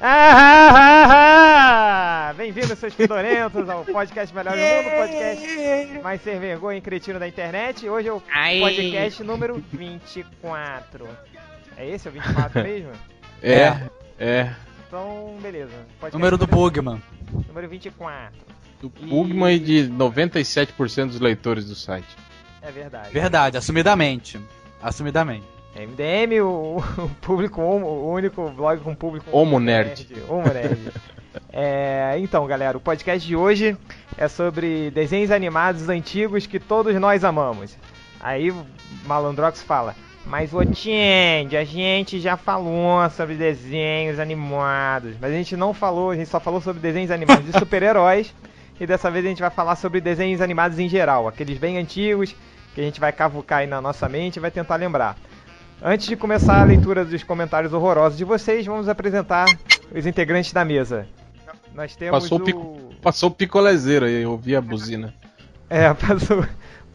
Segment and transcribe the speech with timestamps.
[0.00, 6.78] Ah, ah, ah, Bem-vindos, seus fedorentos, ao podcast Melhor do Mundo, podcast mais sem vergonha
[6.78, 7.88] e cretino da internet.
[7.88, 8.60] Hoje é o Ai.
[8.60, 11.08] podcast número 24.
[11.76, 12.92] É esse o 24 mesmo?
[13.42, 13.88] É,
[14.20, 14.54] é.
[14.86, 15.74] Então, beleza.
[15.98, 17.02] Podcast Número do Bugman.
[17.48, 18.36] Número 24.
[18.80, 22.16] Do Bugman e de 97% dos leitores do site.
[22.62, 23.10] É verdade.
[23.10, 24.40] Verdade, assumidamente.
[24.80, 25.57] Assumidamente.
[25.78, 30.08] MDM, o, o público, o único blog com público Homo nerd.
[30.28, 30.92] Homo nerd.
[31.52, 33.76] É, então, galera, o podcast de hoje
[34.16, 37.76] é sobre desenhos animados antigos que todos nós amamos.
[38.20, 38.52] Aí
[39.06, 39.94] Malandrox fala,
[40.26, 46.10] mas ô Change, a gente já falou sobre desenhos animados, mas a gente não falou,
[46.10, 48.34] a gente só falou sobre desenhos animados de super-heróis.
[48.80, 52.34] E dessa vez a gente vai falar sobre desenhos animados em geral, aqueles bem antigos
[52.74, 55.16] que a gente vai cavucar aí na nossa mente e vai tentar lembrar.
[55.82, 59.46] Antes de começar a leitura dos comentários horrorosos de vocês, vamos apresentar
[59.94, 61.06] os integrantes da mesa.
[61.72, 65.14] Nós temos Passou o pico- Passou o picolezeiro aí, eu ouvi a buzina.
[65.70, 66.44] É, passou...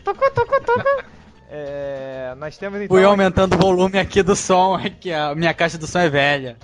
[0.04, 1.02] Tocou, tocou, tocou.
[1.50, 2.94] É, nós temos então...
[2.98, 6.10] Fui aumentando o volume aqui do som, é que a minha caixa do som é
[6.10, 6.58] velha.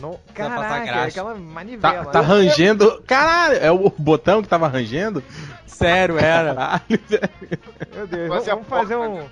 [0.00, 0.16] No...
[0.32, 2.04] passar Caraca, aquela manivela.
[2.04, 2.28] Tá, tá né?
[2.28, 3.02] rangendo.
[3.04, 5.24] Caralho, é o botão que tava rangendo?
[5.66, 6.54] Sério, era.
[6.54, 6.82] Caralho.
[7.96, 9.28] Meu Deus, vamos, vamos fazer um, um-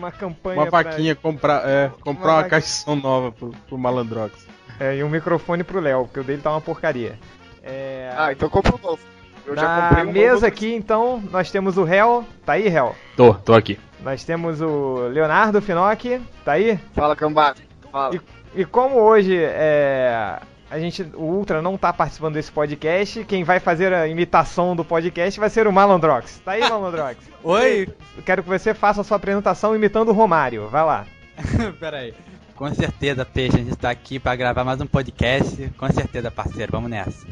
[0.00, 2.50] uma campanha Uma pra- vaquinha, comprar, é, comprar Uma uma, vaquinha.
[2.50, 4.46] caixa de som nova pro, pro Malandrox.
[4.78, 7.18] É, e um microfone pro Léo, porque o dele tá uma porcaria.
[7.62, 8.10] É...
[8.16, 8.98] Ah, então compra um novo.
[9.46, 10.46] Eu já Na comprei um mesa novo.
[10.46, 12.24] aqui, então, nós temos o Hel.
[12.46, 12.94] Tá aí, Hel?
[13.16, 13.78] Tô, tô aqui.
[14.02, 16.20] Nós temos o Leonardo Finocchi.
[16.44, 16.78] Tá aí?
[16.94, 17.56] Fala, cambada.
[17.92, 18.18] Fala.
[18.54, 20.38] E como hoje é,
[20.70, 24.84] a gente, o Ultra não tá participando desse podcast, quem vai fazer a imitação do
[24.84, 26.40] podcast vai ser o Malandrox.
[26.44, 27.18] Tá aí, Malandrox?
[27.42, 27.88] Oi?
[28.16, 30.68] Eu quero que você faça a sua apresentação imitando o Romário.
[30.68, 31.06] Vai lá.
[31.80, 32.14] Pera aí.
[32.54, 35.72] Com certeza, Peixe, a gente tá aqui pra gravar mais um podcast.
[35.76, 37.26] Com certeza, parceiro, vamos nessa.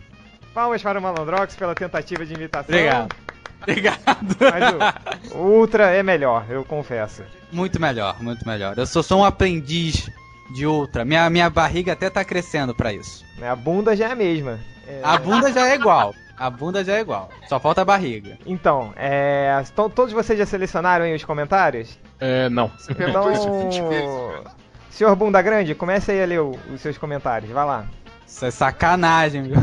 [0.52, 2.74] Palmas para o Malandrox pela tentativa de imitação.
[2.74, 3.14] Obrigado.
[3.62, 4.36] Obrigado.
[4.40, 7.22] Mas o Ultra é melhor, eu confesso.
[7.52, 8.76] Muito melhor, muito melhor.
[8.76, 10.10] Eu sou só um aprendiz
[10.50, 11.04] de Ultra.
[11.04, 13.24] Minha, minha barriga até tá crescendo pra isso.
[13.42, 14.58] A bunda já é a mesma.
[14.86, 16.14] É, A bunda já é igual.
[16.36, 17.28] A bunda já é igual.
[17.48, 18.38] Só falta a barriga.
[18.46, 21.98] Então, é, to- todos vocês já selecionaram aí os comentários?
[22.20, 22.70] É, não.
[22.78, 24.04] Você perguntou isso 20 vezes.
[24.04, 24.44] Então,
[24.90, 27.50] senhor Bunda Grande, comece aí a ler o- os seus comentários.
[27.50, 27.84] Vai lá.
[28.26, 29.56] Isso é sacanagem, viu?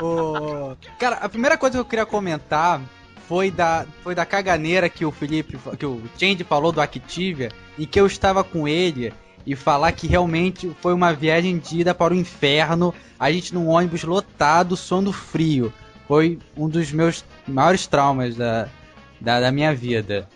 [0.00, 2.80] Ô, Cara, a primeira coisa que eu queria comentar
[3.28, 7.86] foi da, foi da caganeira que o Felipe, que o Change falou do Activia, e
[7.86, 9.12] que eu estava com ele
[9.46, 13.68] e falar que realmente foi uma viagem de ida para o inferno, a gente num
[13.68, 15.72] ônibus lotado, sono frio.
[16.06, 18.68] Foi um dos meus maiores traumas da,
[19.20, 20.26] da, da minha vida.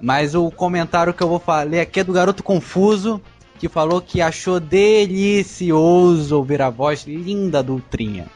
[0.00, 3.22] Mas o comentário que eu vou falar aqui é do Garoto Confuso,
[3.58, 8.26] que falou que achou delicioso ouvir a voz linda do Ultrinha.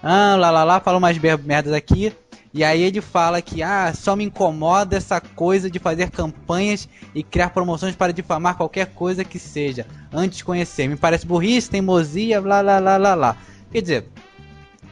[0.00, 2.12] Ah, lá lá lá, falou umas mer- merdas aqui.
[2.58, 7.22] E aí ele fala que ah, só me incomoda essa coisa de fazer campanhas e
[7.22, 10.88] criar promoções para difamar qualquer coisa que seja, antes de conhecer.
[10.88, 13.36] Me parece burrice, teimosia, blá lá lá lá lá.
[13.70, 14.08] Quer dizer,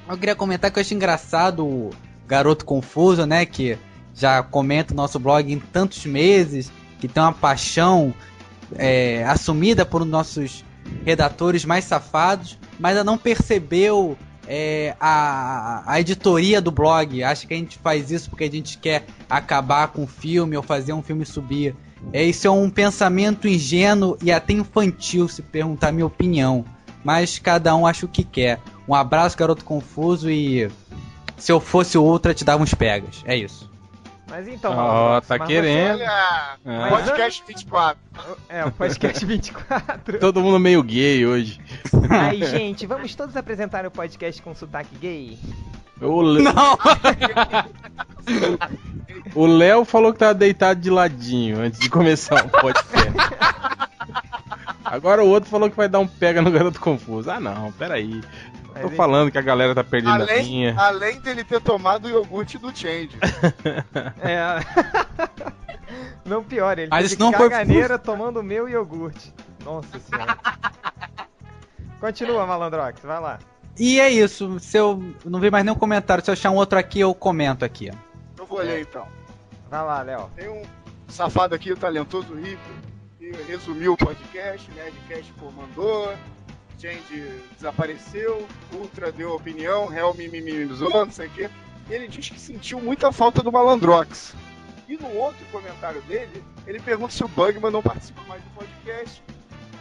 [0.09, 1.91] eu queria comentar que eu acho engraçado o
[2.29, 3.45] garoto confuso, né?
[3.45, 3.77] Que
[4.15, 8.15] já comenta o nosso blog em tantos meses, que tem uma paixão
[8.77, 10.65] é, assumida por nossos
[11.05, 14.17] redatores mais safados, mas ainda não percebeu
[14.49, 17.23] é, a, a editoria do blog.
[17.23, 20.63] Acha que a gente faz isso porque a gente quer acabar com o filme ou
[20.63, 21.75] fazer um filme subir.
[22.13, 26.65] É, isso é um pensamento ingênuo e até infantil, se perguntar minha opinião.
[27.03, 28.61] Mas cada um acha o que quer.
[28.89, 30.71] Um abraço, garoto confuso, e
[31.37, 33.23] se eu fosse o Ultra, te dava uns pegas.
[33.25, 33.71] É isso.
[34.29, 36.01] Mas então, Ó, Malandrox, tá mas querendo.
[36.01, 36.89] Olha, Ah.
[36.91, 37.99] podcast 24.
[38.15, 40.19] você- É, o podcast 24.
[40.19, 41.61] Todo mundo meio gay hoje.
[42.11, 45.39] Ai, gente, vamos todos apresentar o podcast com sotaque gay?
[46.01, 46.77] O Le- Não!
[49.35, 53.13] o Léo falou que tava deitado de ladinho antes de começar o podcast.
[54.91, 57.31] Agora o outro falou que vai dar um pega no garoto confuso.
[57.31, 58.21] Ah não, peraí.
[58.81, 60.75] Tô falando que a galera tá perdendo a Além, linha.
[60.79, 63.11] além dele ter tomado o iogurte do Change.
[64.21, 64.61] É.
[66.27, 69.33] Não pior, ele Mas teve não foi- caganeira tomando meu iogurte.
[69.65, 70.37] Nossa senhora.
[72.01, 73.39] Continua, Malandrox, vai lá.
[73.79, 74.59] E é isso.
[74.59, 77.65] Se eu não vi mais nenhum comentário, se eu achar um outro aqui, eu comento
[77.65, 77.91] aqui.
[78.39, 79.07] Eu vou ler então.
[79.71, 80.31] Vai lá, Léo.
[80.35, 80.63] Tem um
[81.09, 82.61] safado aqui, o talentoso rico,
[83.33, 86.15] que resumiu o podcast, Nerdcast comandou,
[86.81, 91.51] Change desapareceu, Ultra deu opinião, Hell minimizou, não sei o quê.
[91.89, 94.35] Ele diz que sentiu muita falta do Malandrox.
[94.89, 99.23] E no outro comentário dele, ele pergunta se o Bugman não participa mais do podcast.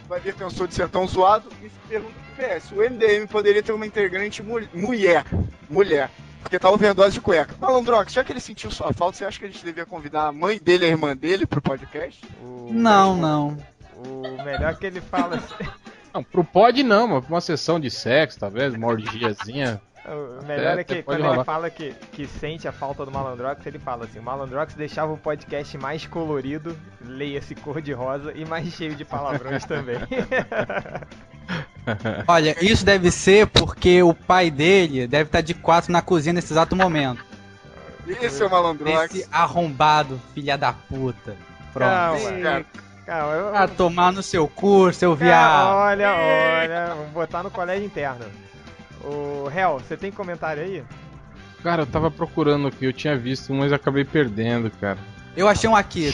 [0.08, 2.72] vai ver pensou de ser tão zoado e pergunta pro PS.
[2.72, 5.24] O MDM poderia ter uma integrante mu mulher.
[5.68, 6.10] Mulher.
[6.42, 7.54] Porque tá overdose de cueca.
[7.60, 10.32] Malandrox, já que ele sentiu sua falta, você acha que a gente devia convidar a
[10.32, 12.22] mãe dele e a irmã dele pro podcast?
[12.40, 13.58] O- Não, não.
[13.96, 15.54] O melhor é que ele fala assim.
[16.14, 19.80] Não, pro pod não, mas pra uma sessão de sexo, talvez, uma orgiazinha.
[20.08, 21.44] O melhor é Até que quando ele rolar.
[21.44, 25.18] fala que, que sente a falta do Malandrox, ele fala assim: o Malandrox deixava o
[25.18, 29.96] podcast mais colorido, leia-se cor-de-rosa e mais cheio de palavrões também.
[32.26, 36.52] Olha, isso deve ser porque o pai dele deve estar de quatro na cozinha nesse
[36.52, 37.24] exato momento.
[38.22, 39.14] Isso é Malandrox.
[39.14, 41.36] Esse arrombado, filha da puta.
[41.72, 41.90] Pronto.
[41.90, 42.66] Calma, cara.
[43.04, 43.34] calma.
[43.34, 45.74] Eu, Ah, tomar no seu cu, seu viado.
[45.76, 48.24] olha, olha, vamos botar no colégio interno.
[49.02, 50.84] O Hel, você tem comentário aí?
[51.62, 54.98] Cara, eu tava procurando aqui, eu tinha visto, mas acabei perdendo, cara.
[55.36, 56.12] Eu achei um aqui.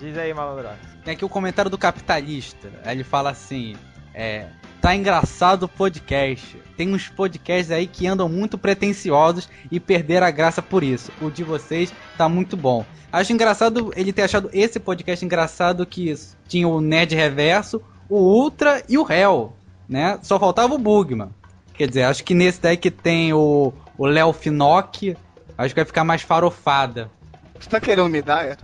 [0.00, 0.76] Diz aí, Malandrox.
[1.04, 2.70] Tem aqui o comentário do capitalista.
[2.84, 3.76] Ele fala assim:
[4.14, 4.46] é.
[4.84, 6.62] Tá engraçado o podcast.
[6.76, 11.10] Tem uns podcasts aí que andam muito pretensiosos e perderam a graça por isso.
[11.22, 12.84] O de vocês tá muito bom.
[13.10, 16.14] Acho engraçado ele ter achado esse podcast engraçado que
[16.46, 19.54] tinha o Nerd Reverso, o Ultra e o Hell,
[19.88, 20.18] né?
[20.20, 21.30] Só faltava o Bugman.
[21.72, 25.16] Quer dizer, acho que nesse daí que tem o o Léo Finock,
[25.56, 27.10] acho que vai ficar mais farofada.
[27.58, 28.58] Você tá querendo me dar, é?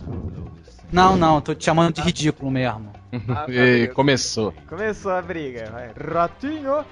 [0.93, 3.00] Não, não, tô te chamando de ridículo mesmo.
[3.13, 3.93] Ah, tá, e beleza.
[3.95, 4.55] começou.
[4.69, 5.71] Começou a briga.
[5.71, 5.91] Vai.
[6.15, 6.85] Ratinho!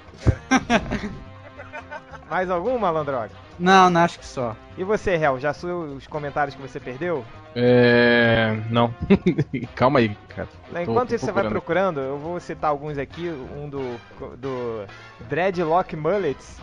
[2.29, 3.31] Mais algum, Malandrox?
[3.57, 4.55] Não, não acho que só.
[4.77, 7.25] E você, Hel, já são os comentários que você perdeu?
[7.55, 8.55] É.
[8.69, 8.93] Não.
[9.75, 10.47] Calma aí, cara.
[10.71, 11.51] Tô- Enquanto tô você vai procurando.
[11.51, 13.29] procurando, eu vou citar alguns aqui.
[13.29, 13.99] Um do,
[14.37, 14.85] do
[15.27, 16.61] Dreadlock Mullets,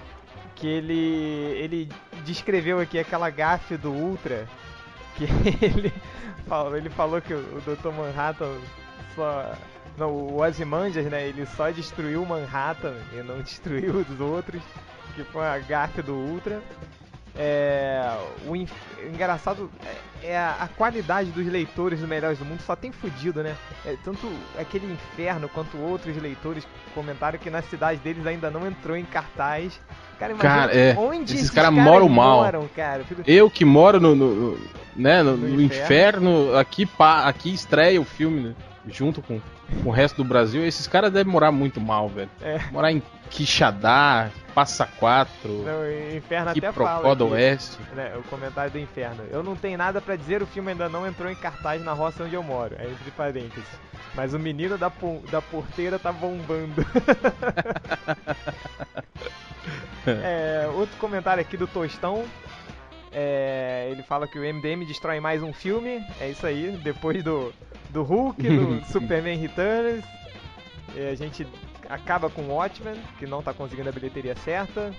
[0.54, 0.94] que ele,
[1.58, 1.88] ele
[2.24, 4.46] descreveu aqui aquela gafe do Ultra,
[5.16, 5.24] que
[5.60, 5.92] ele
[6.46, 7.88] falou, ele falou que o, o Dr.
[7.90, 8.52] Manhattan
[9.16, 9.52] só...
[9.98, 14.60] Não, o Ozymandias, né, ele só destruiu Manhattan e não destruiu os outros,
[15.14, 16.60] que foi a gafe do Ultra.
[17.38, 18.16] É,
[18.46, 18.72] o inf-
[19.06, 19.70] engraçado
[20.22, 23.54] é, é a, a qualidade dos leitores do Melhores do Mundo só tem fudido, né?
[23.84, 24.26] É, tanto
[24.58, 29.78] aquele inferno quanto outros leitores comentaram que na cidade deles ainda não entrou em cartaz.
[30.18, 32.42] Cara, imagina Cara, é, onde esses esses caras caras moram mal.
[32.42, 33.04] moram, cara.
[33.04, 34.58] Fico- Eu que moro no, no- no-
[34.96, 38.54] né, no, No no inferno, aqui, pá, aqui estreia o filme, né,
[38.88, 39.40] junto com,
[39.82, 40.64] com o resto do Brasil.
[40.64, 42.30] Esses caras devem morar muito mal, velho.
[42.42, 42.58] É.
[42.70, 47.14] Morar em Quixadá, Passa Quatro, Não, o inferno até fala.
[47.14, 47.78] Do Oeste.
[47.94, 49.24] né, o comentário do inferno.
[49.30, 52.24] Eu não tenho nada pra dizer, o filme ainda não entrou em cartaz na roça
[52.24, 52.74] onde eu moro.
[52.78, 53.64] É entre parênteses.
[54.14, 54.90] Mas o menino da,
[55.30, 56.86] da porteira tá bombando.
[60.06, 62.24] É, outro comentário aqui do Tostão.
[63.18, 66.04] É, ele fala que o MDM destrói mais um filme.
[66.20, 66.78] É isso aí.
[66.82, 67.50] Depois do,
[67.88, 70.04] do Hulk, do Superman Returns.
[70.94, 71.46] é, a gente
[71.88, 74.92] acaba com o Watchmen, que não tá conseguindo a bilheteria certa.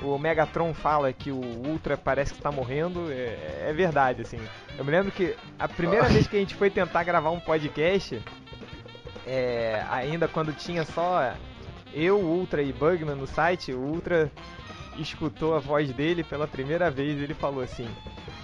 [0.00, 3.10] O Megatron fala que o Ultra parece que tá morrendo.
[3.10, 4.38] É, é verdade, assim.
[4.78, 8.22] Eu me lembro que a primeira vez que a gente foi tentar gravar um podcast,
[9.26, 11.34] é, ainda quando tinha só
[11.92, 14.30] eu, Ultra e Bugman no site, o Ultra
[15.02, 17.86] escutou a voz dele pela primeira vez e ele falou assim: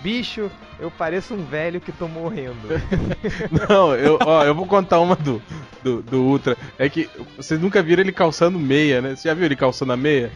[0.03, 2.69] Bicho, eu pareço um velho que tô morrendo.
[3.69, 5.43] Não, eu, ó, eu vou contar uma do,
[5.83, 6.57] do, do Ultra.
[6.79, 9.17] É que vocês nunca viram ele calçando meia, né?
[9.17, 10.31] Você já viu ele calçando a meia?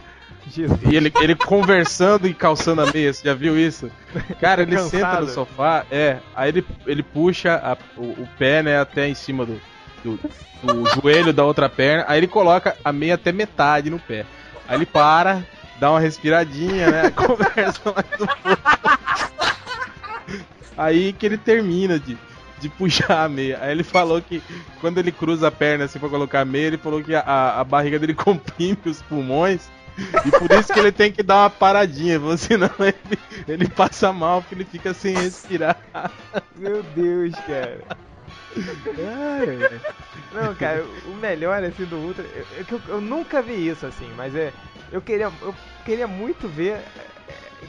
[0.49, 0.79] Jesus.
[0.91, 3.91] E ele, ele conversando e calçando a meia, você já viu isso?
[4.39, 8.79] Cara, ele senta no sofá, é, aí ele, ele puxa a- o, o pé, né,
[8.79, 9.61] até em cima do,
[10.03, 10.19] do,
[10.63, 14.25] do joelho da outra perna, aí ele coloca a meia até metade no pé.
[14.67, 15.43] Aí ele para,
[15.81, 18.61] dá uma respiradinha, né, conversa mais um pouco.
[20.77, 22.15] Aí que ele termina de,
[22.59, 23.57] de puxar a meia.
[23.59, 24.43] Aí ele falou que
[24.79, 27.63] quando ele cruza a perna assim pra colocar a meia, ele falou que a, a
[27.63, 29.67] barriga dele comprime os pulmões.
[30.23, 34.41] E por isso que ele tem que dar uma paradinha, senão ele, ele passa mal,
[34.41, 35.77] porque ele fica sem respirar.
[36.55, 37.81] Meu Deus, cara.
[40.31, 44.35] Não, cara, o melhor assim do Ultra, eu, eu, eu nunca vi isso assim, mas
[44.35, 44.53] é,
[44.91, 45.55] eu queria, eu
[45.85, 46.81] queria muito ver,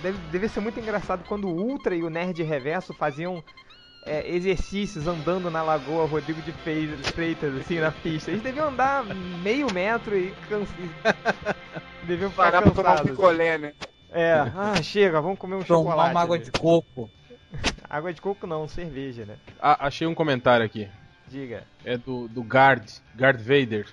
[0.03, 3.43] deve, deve ser muito engraçado quando o Ultra e o Nerd Reverso faziam
[4.05, 8.31] é, exercícios andando na Lagoa Rodrigo de Freitas, assim, na pista.
[8.31, 10.73] Eles deviam andar meio metro e cansa...
[12.05, 13.11] deviam ficar Parar pra tomar um cansados.
[13.13, 13.73] picolé, né?
[14.11, 16.11] É, ah, chega, vamos comer um Tomar chocolate.
[16.11, 16.45] uma água né?
[16.45, 17.11] de coco.
[17.89, 19.37] Água de coco não, cerveja, né?
[19.61, 20.89] Ah, achei um comentário aqui.
[21.29, 21.65] Diga.
[21.85, 23.87] É do, do Guard, Guard Vader.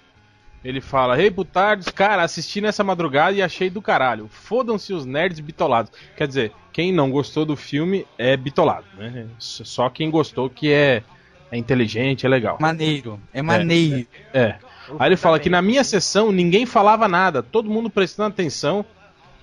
[0.63, 4.27] Ele fala: Hey, butardos, cara, assisti nessa madrugada e achei do caralho.
[4.27, 5.91] Fodam-se os nerds bitolados.
[6.17, 9.27] Quer dizer, quem não gostou do filme é bitolado, né?
[9.37, 11.03] Só quem gostou que é,
[11.51, 12.57] é inteligente, é legal.
[12.59, 13.19] Maneiro.
[13.33, 14.07] É maneiro.
[14.33, 14.55] É.
[14.97, 18.83] Aí ele fala que na minha sessão ninguém falava nada, todo mundo prestando atenção,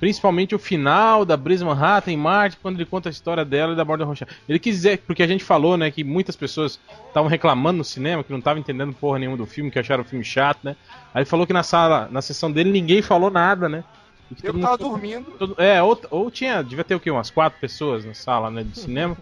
[0.07, 3.77] principalmente o final da Brisa Manhattan em Marte, quando ele conta a história dela e
[3.77, 4.25] da Borda Rocha.
[4.49, 8.23] Ele quis dizer, porque a gente falou, né, que muitas pessoas estavam reclamando no cinema,
[8.23, 10.77] que não estavam entendendo porra nenhuma do filme, que acharam o filme chato, né?
[11.13, 13.83] Aí ele falou que na sala, na sessão dele ninguém falou nada, né?
[14.31, 15.25] E que Eu tava mundo- dormindo.
[15.37, 17.11] todo- é, ou, ou tinha, devia ter o quê?
[17.11, 19.17] Umas quatro pessoas na sala, né, de cinema.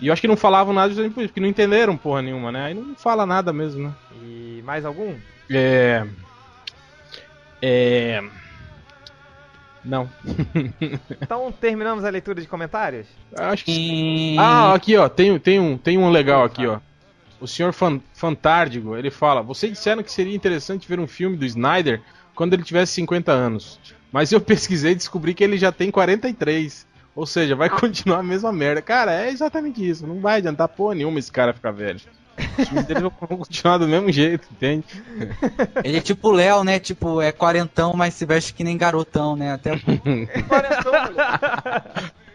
[0.00, 2.50] E eu acho que não falavam nada justamente por isso, porque não entenderam porra nenhuma,
[2.50, 2.64] né?
[2.64, 3.94] Aí não fala nada mesmo, né?
[4.20, 5.14] E mais algum?
[5.48, 6.04] É.
[7.62, 8.20] É.
[9.84, 10.08] Não.
[11.20, 13.06] Então terminamos a leitura de comentários?
[13.36, 14.36] Acho que.
[14.38, 16.80] Ah, aqui ó, tem, tem, um, tem um legal aqui ó.
[17.40, 21.44] O senhor Fan, Fantárdigo, ele fala: Vocês disseram que seria interessante ver um filme do
[21.44, 22.00] Snyder
[22.34, 23.78] quando ele tivesse 50 anos.
[24.12, 26.86] Mas eu pesquisei e descobri que ele já tem 43.
[27.14, 28.80] Ou seja, vai continuar a mesma merda.
[28.80, 30.06] Cara, é exatamente isso.
[30.06, 32.00] Não vai adiantar porra nenhuma esse cara ficar velho.
[32.58, 34.84] Os filmes dele vão continuar do mesmo jeito, entende?
[35.82, 36.78] Ele é tipo o Léo, né?
[36.78, 39.52] Tipo, é quarentão, mas se veste que nem garotão, né?
[39.52, 39.72] Até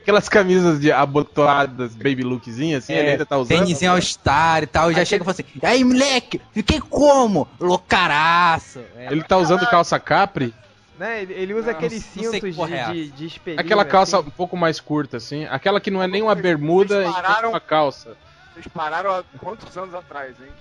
[0.01, 3.57] Aquelas camisas de abotoadas, baby lookzinhas, assim, ele ainda tá usando.
[3.57, 4.91] tênisinho All Star e tal.
[4.91, 7.47] E já chega e fala assim: E aí, moleque, fiquei como?
[7.57, 8.81] Loucaraço.
[8.97, 10.53] É, Ele tá usando calça capri,
[10.99, 11.21] Né?
[11.21, 14.27] Ele, ele usa Não, aqueles cintos porra é de, de, de espelhinho, aquela calça assim.
[14.27, 15.45] um pouco mais curta, assim.
[15.45, 18.17] Aquela que não é nem uma bermuda e uma calça.
[18.53, 20.51] Vocês pararam há quantos anos atrás, hein?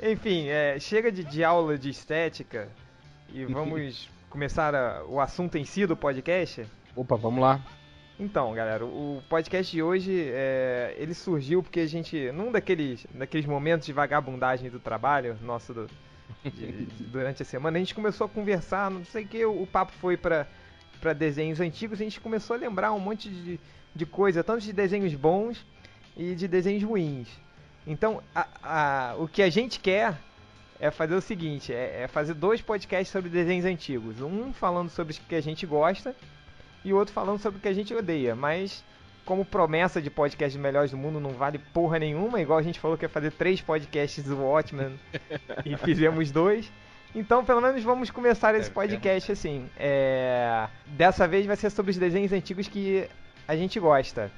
[0.02, 2.68] Enfim, é, chega de, de aula de estética
[3.32, 6.66] e vamos começar a- o assunto em si do podcast.
[6.94, 7.60] Opa, vamos lá.
[8.18, 13.44] Então, galera, o podcast de hoje é, ele surgiu porque a gente, num daqueles, daqueles
[13.46, 15.90] momentos de vagabundagem do trabalho nosso do-
[16.44, 19.66] de- durante a semana, a gente começou a conversar, não sei o que, o, o
[19.66, 20.46] papo foi para
[21.16, 23.58] desenhos antigos, a gente começou a lembrar um monte de,
[23.94, 25.66] de coisa, tanto de desenhos bons
[26.16, 27.28] e de desenhos ruins.
[27.86, 30.16] Então, a- a- o que a gente quer
[30.80, 35.12] é fazer o seguinte, é, é fazer dois podcasts sobre desenhos antigos, um falando sobre
[35.12, 36.14] os que a gente gosta
[36.84, 38.82] e o outro falando sobre o que a gente odeia, mas
[39.24, 42.96] como promessa de podcast melhores do mundo não vale porra nenhuma, igual a gente falou
[42.98, 44.98] que ia fazer três podcasts do Watchmen
[45.64, 46.70] e fizemos dois.
[47.14, 49.70] Então, pelo menos vamos começar esse podcast assim.
[49.78, 50.66] É...
[50.88, 53.08] Dessa vez vai ser sobre os desenhos antigos que
[53.46, 54.30] a gente gosta.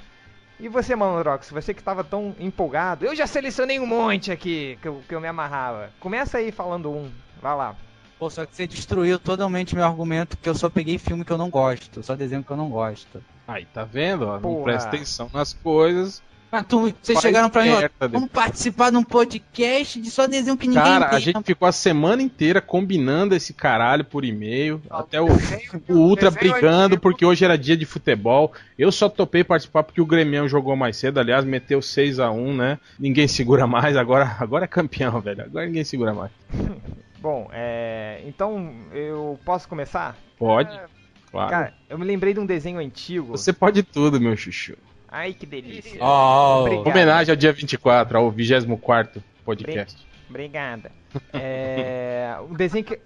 [0.58, 4.88] E você, Malandrox, você que estava tão empolgado, eu já selecionei um monte aqui que
[4.88, 5.90] eu, que eu me amarrava.
[6.00, 7.10] Começa aí falando um,
[7.42, 7.76] vai lá.
[8.18, 11.36] Pô, só que você destruiu totalmente meu argumento que eu só peguei filme que eu
[11.36, 13.22] não gosto, só desenho que eu não gosto.
[13.46, 14.26] Aí, tá vendo?
[14.26, 14.40] ó?
[14.40, 16.22] Não presta atenção nas coisas.
[16.68, 20.56] Tu, vocês Faz chegaram pra mim, ó, vamos participar de um podcast de só desenho
[20.56, 24.80] que ninguém Cara, a gente ficou a semana inteira combinando esse caralho por e-mail.
[24.88, 28.52] Ah, Até o, desenho- o Ultra brigando porque hoje era dia de futebol.
[28.78, 31.18] Eu só topei participar porque o Grêmio jogou mais cedo.
[31.18, 32.78] Aliás, meteu 6 a 1 né?
[32.98, 33.96] Ninguém segura mais.
[33.96, 35.42] Agora, agora é campeão, velho.
[35.42, 36.30] Agora ninguém segura mais.
[37.20, 38.22] Bom, é...
[38.24, 40.16] então eu posso começar?
[40.38, 40.84] Pode, É,
[41.30, 41.50] claro.
[41.50, 43.28] Cara, eu me lembrei de um desenho antigo.
[43.28, 44.76] Você pode tudo, meu chuchu.
[45.08, 46.02] Ai, que delícia.
[46.02, 46.86] Oh, Obrigado.
[46.88, 50.06] Homenagem ao dia 24, ao 24 podcast.
[50.28, 50.90] Obrigada.
[51.32, 52.98] É, um desenho que.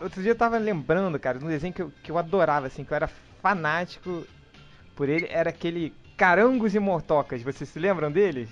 [0.00, 2.82] Outro dia eu tava lembrando, cara, de um desenho que eu, que eu adorava, assim,
[2.82, 3.08] que eu era
[3.40, 4.26] fanático
[4.96, 7.42] por ele, era aquele Carangos e Mortocas.
[7.42, 8.48] Vocês se lembram deles?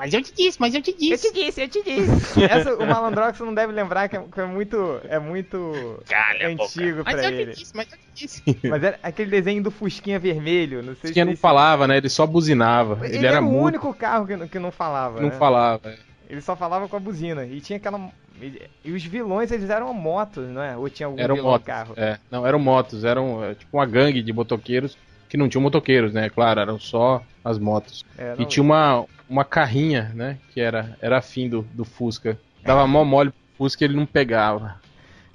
[0.00, 1.30] Mas eu te disse, mas eu te Eu disse.
[1.32, 2.42] te disse, eu te disse.
[2.44, 5.00] Essa o Malandrox não deve lembrar que é, que é muito.
[5.04, 7.52] É muito Calha antigo Mas pra eu ele.
[7.52, 8.42] te disse, mas eu te disse.
[8.68, 10.82] Mas era aquele desenho do Fusquinha Vermelho.
[10.82, 11.98] Não sei não se- falava, né?
[11.98, 12.98] Ele só buzinava.
[13.06, 13.64] Ele, Ele, era era o muito.
[13.66, 15.20] único carro que, não- que não falava.
[15.20, 15.34] Não né?
[15.36, 15.94] falava.
[16.28, 17.44] Ele só falava com a buzina.
[17.44, 18.10] E tinha aquela.
[18.40, 20.76] E, e os vilões, eles eram motos, não é?
[20.76, 21.66] Ou tinha algum Eram vilão motos.
[21.66, 21.94] carro?
[21.96, 24.96] É, não, eram motos, eram é, tipo uma gangue de motoqueiros
[25.30, 26.28] que não tinham motoqueiros, né?
[26.28, 28.04] Claro, eram só as motos.
[28.18, 30.36] É, E tinha uma, uma carrinha, né?
[30.52, 32.38] Que era, era afim do, do Fusca.
[32.62, 34.78] Dava mó mole pro Fusca e ele não pegava.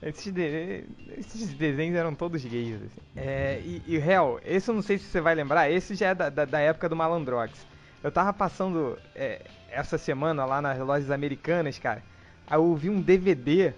[0.04, 0.84] Esses, de-
[1.18, 2.76] esses desenhos eram todos gays.
[2.76, 3.02] Assim.
[3.16, 6.14] É, e, e, Hel, esse eu não sei se você vai lembrar, esse já é
[6.14, 7.66] da, da, da época do Malandrox.
[8.04, 12.04] Eu tava passando é, essa semana lá nas lojas americanas, cara.
[12.46, 13.74] Aí eu vi um DVD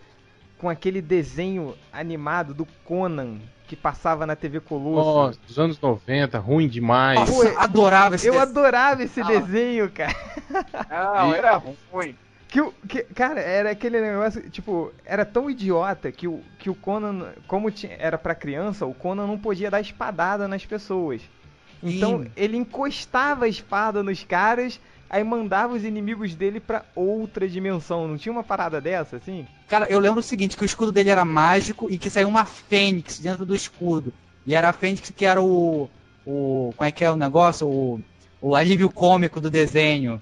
[0.57, 5.09] com aquele desenho animado do Conan que passava na TV Colosso.
[5.27, 7.19] Nossa, dos anos 90, ruim demais.
[7.19, 8.49] Nossa, Nossa, adorava esse eu desenho.
[8.49, 9.25] adorava esse Ah.
[9.25, 10.15] desenho, cara.
[10.89, 12.15] Não, era ruim.
[12.47, 16.75] Que, o- que, cara, era aquele negócio, tipo, era tão idiota que o, que o
[16.75, 21.21] Conan, como tinha, era pra criança, o Conan não podia dar espadada nas pessoas.
[21.83, 22.31] Então Sim.
[22.37, 28.07] ele encostava a espada nos caras, aí mandava os inimigos dele pra outra dimensão.
[28.07, 29.47] Não tinha uma parada dessa, assim?
[29.67, 32.45] Cara, eu lembro o seguinte, que o escudo dele era mágico e que saiu uma
[32.45, 34.13] fênix dentro do escudo.
[34.45, 35.89] E era a fênix que era o...
[36.25, 37.67] o como é que é o negócio?
[37.67, 38.01] O,
[38.41, 40.21] o alívio cômico do desenho.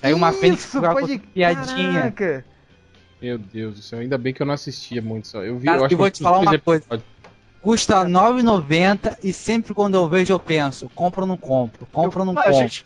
[0.00, 1.18] Saiu uma fênix Isso, com pode...
[1.18, 2.12] piadinha.
[2.12, 2.44] Caraca!
[3.22, 5.42] Meu Deus do céu, ainda bem que eu não assistia muito só.
[5.42, 6.84] Eu vi, Cara, eu acho e vou que te falar uma coisa.
[6.84, 7.14] episódios.
[7.62, 12.20] Custa R$ 9,90 e sempre quando eu vejo eu penso, compro ou não compro, compro
[12.20, 12.58] ou não a, compro.
[12.58, 12.84] gente,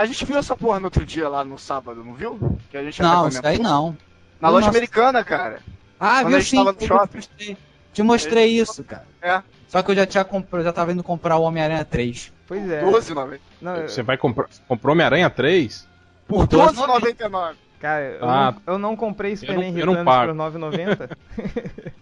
[0.00, 2.58] a gente viu essa porra no outro dia lá no sábado, não viu?
[2.70, 3.76] Que a gente Não, isso daí comentou.
[3.78, 3.96] não.
[4.40, 4.78] Na loja Nossa.
[4.78, 5.60] americana, cara.
[5.98, 6.56] Ah, viu gente sim.
[6.56, 7.08] tava no shopping.
[7.10, 7.56] Te mostrei,
[7.92, 9.06] te mostrei isso, cara.
[9.20, 12.32] É, Só que eu já tinha comprado, já tava indo comprar o Homem-Aranha 3.
[12.46, 12.82] Pois é.
[12.82, 13.38] 12,90.
[13.60, 14.46] Não, eu- Você vai comprar.
[14.66, 15.86] Comprou Homem-Aranha 3?
[16.26, 17.54] Por 12,99.
[17.78, 21.10] cara, eu, Ah, não, eu não comprei Superman Returns por 9,90.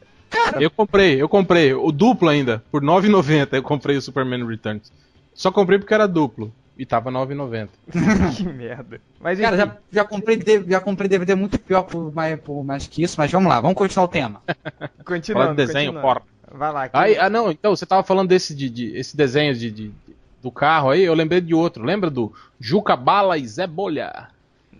[0.60, 1.72] Eu comprei, eu comprei.
[1.72, 2.62] O duplo ainda.
[2.70, 4.92] Por 9,90 eu comprei o Superman Returns.
[5.32, 6.52] Só comprei porque era duplo.
[6.78, 7.68] E tava 9,90.
[8.36, 9.00] que merda.
[9.20, 13.02] Mas Cara, já, já, comprei, já comprei DVD muito pior por mais, por mais que
[13.02, 14.40] isso, mas vamos lá, vamos continuar o tema.
[15.04, 15.44] continuando.
[15.46, 16.22] Fala de desenho, porra.
[16.50, 16.88] Vai lá.
[16.88, 19.92] que- Aí, ah, não, então, você tava falando desse de, de- esse desenho de, de-
[20.40, 21.82] do carro aí, eu lembrei de outro.
[21.84, 24.28] Lembra do Juca Bala e Zé Bolha?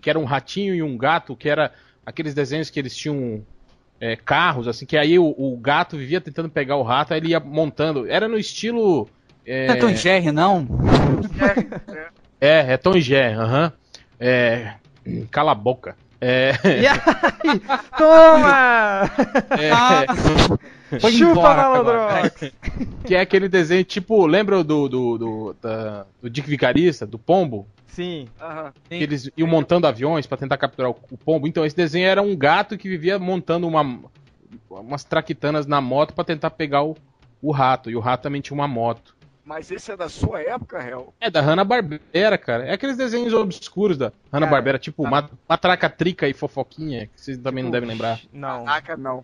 [0.01, 1.73] Que era um ratinho e um gato, que era
[2.05, 3.43] aqueles desenhos que eles tinham
[3.99, 7.31] é, carros, assim, que aí o, o gato vivia tentando pegar o rato, aí ele
[7.31, 8.07] ia montando.
[8.07, 9.09] Era no estilo.
[9.45, 10.65] É, Não é Tom Jerry, não?
[12.41, 13.71] É, é Tom e Jerry, aham.
[14.19, 14.73] É,
[15.31, 15.95] cala a boca.
[16.21, 16.99] É, E aí?
[17.97, 19.09] Toma!
[19.57, 19.71] é,
[20.91, 22.51] Ah, Chupa, embora malandrox!
[23.05, 27.67] que é aquele desenho tipo, lembra do, do, do, da- do Dick Vigarista, do Pombo?
[27.87, 28.27] Sim.
[28.41, 28.73] Aham.
[28.87, 31.47] que eles iam montando aviões pra tentar capturar o, o pombo.
[31.47, 33.99] Então esse desenho era um gato que vivia montando uma,
[34.69, 36.97] umas traquitanas na moto pra tentar pegar o,
[37.41, 37.89] o rato.
[37.91, 39.15] E o rato também tinha uma moto.
[39.49, 41.11] Mas esse é da sua época, Hel?
[41.19, 42.65] É da Hanna-Barbera, cara.
[42.67, 45.09] É aqueles desenhos obscuros da Hanna-Barbera, tipo tá.
[45.09, 48.19] Ma- Matraca Trica e Fofoquinha, que vocês também não devem lembrar.
[48.31, 48.65] Não.
[48.65, 49.23] Caraca, não.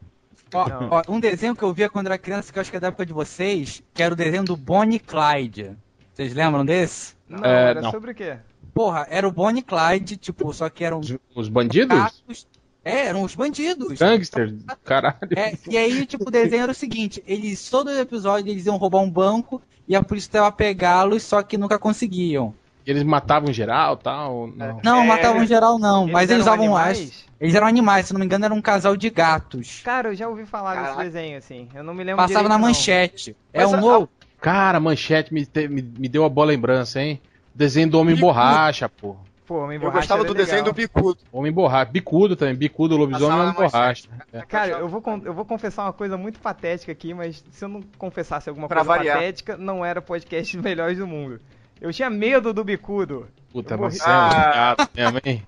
[0.51, 0.89] Ó, Não.
[0.89, 2.87] ó, um desenho que eu via quando era criança, que eu acho que é da
[2.87, 5.77] época de vocês, que era o desenho do Bonnie Clyde.
[6.11, 7.13] Vocês lembram desse?
[7.29, 7.91] Não, É, era não.
[7.91, 8.37] sobre o quê?
[8.73, 11.95] Porra, era o Bonnie e Clyde, tipo, só que eram Os, os bandidos?
[11.97, 12.47] gatos.
[12.85, 13.97] É, eram os bandidos.
[13.97, 14.53] Gangsters?
[14.85, 15.17] Caralho.
[15.35, 18.99] É, e aí, tipo, o desenho era o seguinte: eles, todo episódio, eles iam roubar
[19.01, 22.53] um banco e a polícia tava pegá-los, só que nunca conseguiam.
[22.85, 24.47] Eles matavam geral tal?
[24.55, 24.79] Não.
[24.83, 25.07] Não, É.
[25.07, 26.07] matavam em geral, não.
[26.07, 26.99] mas eles usavam animais?
[27.01, 27.25] as.
[27.41, 29.81] Eles eram animais, se não me engano, era um casal de gatos.
[29.83, 31.03] Cara, eu já ouvi falar desse Caraca.
[31.03, 31.67] desenho, assim.
[31.73, 32.67] Eu não me lembro Passava direito, na não.
[32.67, 33.35] manchete.
[33.51, 34.09] É Mas um a- novo.
[34.39, 37.19] Cara, manchete me, te- me, deu a boa lembrança, hein?
[37.53, 39.15] Desenho do Homem Borracha, pô.
[39.45, 40.87] Pô, Homem Eu Borracha gostava era do desenho do legal.
[40.87, 41.19] Bicudo.
[41.31, 41.91] Homem borracha.
[41.91, 42.55] Bicudo também.
[42.55, 44.07] Bicudo, lobisomem e homem borracha.
[44.33, 44.41] É.
[44.41, 47.81] Cara, eu vou, eu vou confessar uma coisa muito patética aqui, mas se eu não
[47.97, 49.17] confessasse alguma Pra coisa variar.
[49.17, 51.39] patética, não era podcast melhores do mundo.
[51.79, 53.27] Eu tinha medo do bicudo.
[53.51, 54.75] Puta, Eu mas você é um Ah.
[54.77, 55.43] gato mesmo, hein?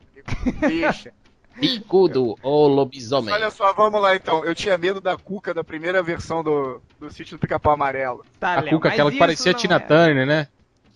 [0.67, 1.11] Bicha.
[1.59, 3.33] Bicudo ou lobisomem.
[3.33, 4.45] Olha só, vamos lá então.
[4.45, 8.23] Eu tinha medo da Cuca da primeira versão do, do sítio do Pica-Pau Amarelo.
[8.39, 9.79] Tá, A Léo, Cuca, aquela que parecia Tina é.
[9.79, 10.47] Turner, né?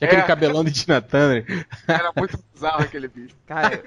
[0.02, 0.26] Tinha aquele É.
[0.26, 1.46] cabelão de Tina Turner.
[1.88, 3.36] Era muito bizarro aquele bicho.
[3.46, 3.84] Cara,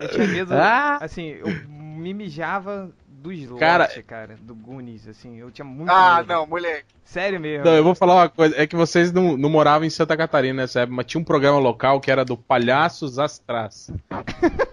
[0.00, 0.98] eu tinha medo, Ah.
[1.00, 6.16] assim, eu me mijava do slot, Cara- cara, do Goonies, assim, eu tinha muito Ah,
[6.18, 6.28] medo.
[6.32, 6.86] não, moleque.
[7.04, 7.64] Sério mesmo.
[7.64, 8.60] Não, eu vou falar uma coisa.
[8.60, 11.58] É que vocês não, não moravam em Santa Catarina nessa época, mas tinha um programa
[11.60, 13.92] local que era do Palhaços Astras.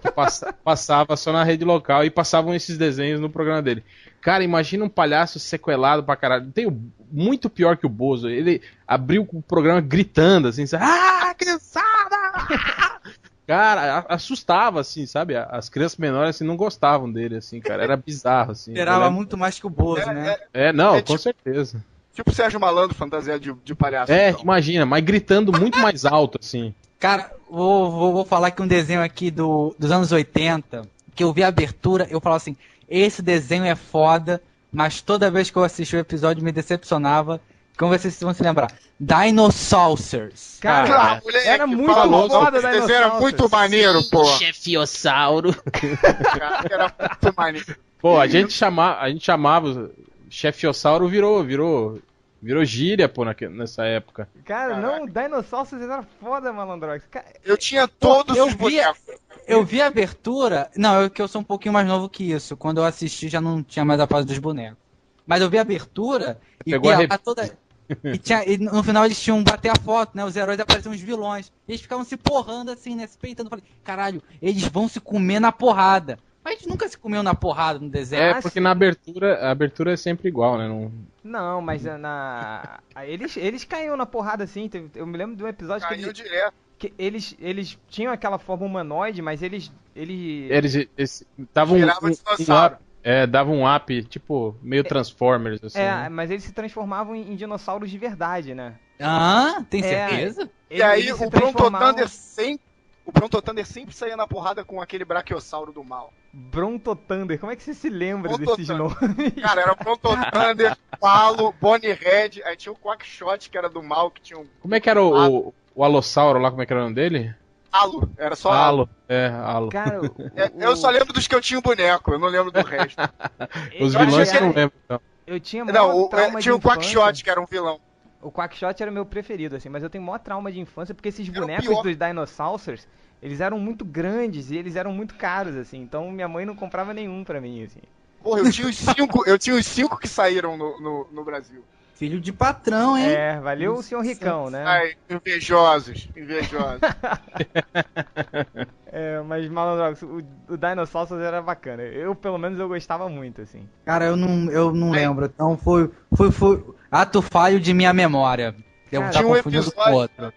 [0.02, 0.10] Que
[0.64, 3.84] passava só na rede local e passavam esses desenhos no programa dele.
[4.20, 6.50] Cara, imagina um palhaço sequelado pra caralho.
[6.50, 8.28] Tem o- muito pior que o Bozo.
[8.28, 10.84] Ele abriu o programa gritando, assim, sabe?
[10.86, 12.16] ah, criançada!
[13.46, 15.34] Cara, assustava, assim, sabe?
[15.36, 17.82] As crianças menores, assim, não gostavam dele, assim, cara.
[17.82, 18.70] Era bizarro, assim.
[18.70, 20.36] Esperava lembro- muito mais que o Bozo, É, né?
[20.54, 21.84] É, não, É com tipo- certeza.
[22.14, 24.12] Tipo Sérgio Malandro, fantasia de, de palhaço.
[24.12, 24.42] É, então.
[24.42, 26.72] imagina, mas gritando muito mais alto, assim.
[27.00, 30.82] Cara, vou, vou, vou falar aqui um desenho aqui do, dos anos 80,
[31.14, 32.56] que eu vi a abertura, eu falava assim,
[32.88, 34.40] esse desenho é foda,
[34.72, 37.40] mas toda vez que eu assisti o episódio me decepcionava.
[37.76, 38.70] Como vocês vão se lembrar?
[39.00, 40.58] Dinosaurs.
[40.60, 43.20] Cara, moleque, era muito fala, foda esse desenho era Dinossauros.
[43.20, 44.24] muito maneiro, pô.
[44.36, 45.54] Chefiossauro.
[45.72, 47.76] Cara, era muito maneiro.
[47.98, 49.90] Pô, a gente, chama, a gente chamava.
[50.28, 51.98] Chefeossauro virou, virou.
[52.42, 54.26] Virou gíria, pô, nessa época.
[54.44, 57.04] Cara, não, Dinossauros era foda, malandrox.
[57.10, 59.00] Cara, Eu tinha todos eu os vi- bonecos.
[59.46, 60.70] Eu vi a abertura.
[60.76, 62.56] Não, eu que eu sou um pouquinho mais novo que isso.
[62.56, 64.78] Quando eu assisti já não tinha mais a fase dos bonecos.
[65.26, 67.58] Mas eu vi a abertura e Pegou a lá toda.
[68.04, 70.24] E, tinha- e no final eles tinham bater a foto, né?
[70.24, 71.52] Os heróis apareciam os vilões.
[71.66, 73.04] E eles ficavam se porrando assim, né?
[73.04, 73.50] Se peitando.
[73.50, 76.16] Falei, caralho, eles vão se comer na porrada.
[76.50, 78.22] A gente nunca se comeu na porrada no desenho.
[78.22, 80.66] É, Ah, porque na abertura, a abertura é sempre igual, né?
[80.68, 80.90] Não...
[81.22, 82.80] não, mas é na.
[83.04, 84.68] Eles, eles caíam na porrada assim.
[84.68, 86.54] teve- Eu me lembro de um episódio que, Caiu ele- direto.
[86.78, 89.70] que eles, eles tinham aquela forma humanoide, mas eles.
[89.94, 90.50] eles...
[90.50, 92.74] Eles, eles davam um, Virava um, um dinossauro.
[92.74, 95.78] up, é, davam um up, tipo, meio Transformers, assim.
[95.78, 96.08] É, né?
[96.08, 98.74] mas eles se transformavam em, em dinossauros de verdade, né?
[98.98, 100.08] Ah, tem É.
[100.08, 100.50] certeza?
[100.68, 102.58] E aí Eles se o Pronto transformavam- Thunder sem,
[103.04, 106.12] o Bronto Thunder sempre saía na porrada com aquele Brachiosauro do mal.
[106.32, 108.96] Bronto Thunder, como é que você se lembra Bronto desses Thunder.
[109.00, 109.34] nomes?
[109.42, 113.82] Cara, era o Bronto Thunder, Palo, Bonnie Red, aí tinha o Quackshot, que era do
[113.82, 116.66] mal, que tinha um Como é que era o, o, o Alossauro lá, como é
[116.66, 117.34] que era o nome dele?
[117.72, 118.80] Alo, era só Alo.
[118.82, 118.88] Alo.
[119.08, 119.68] É, Alo.
[119.70, 122.50] Cara, o- É, eu só lembro dos que eu tinha o boneco, eu não lembro
[122.50, 123.00] do resto.
[123.80, 124.74] Os eu vilões eu não lembro.
[124.84, 125.00] Então.
[125.26, 127.80] Eu tinha não, o, é, tinha o Quackshot, que era um vilão.
[128.22, 131.08] O Quackshot era o meu preferido, assim, mas eu tenho maior trauma de infância porque
[131.08, 132.86] esses Era bonecos dos Dinosaurs,
[133.22, 136.92] eles eram muito grandes e eles eram muito caros, assim, então minha mãe não comprava
[136.92, 137.80] nenhum pra mim, assim.
[138.22, 141.64] Porra, eu tinha os cinco, eu tinha os cinco que saíram no, no, no Brasil.
[141.94, 143.10] Filho de patrão, hein?
[143.10, 144.64] É, valeu o senhor Ricão, né?
[144.66, 146.80] Ai, invejosos, invejosos.
[148.92, 151.82] É, mas Malandrox, o, o Dinosaurs era bacana.
[151.82, 153.68] Eu, pelo menos, eu gostava muito, assim.
[153.84, 155.26] Cara, eu não, eu não lembro.
[155.26, 158.52] Então foi, foi, foi ato falho de minha memória.
[158.90, 160.32] Devo Cara, estar tinha um confundindo com episódio- outro.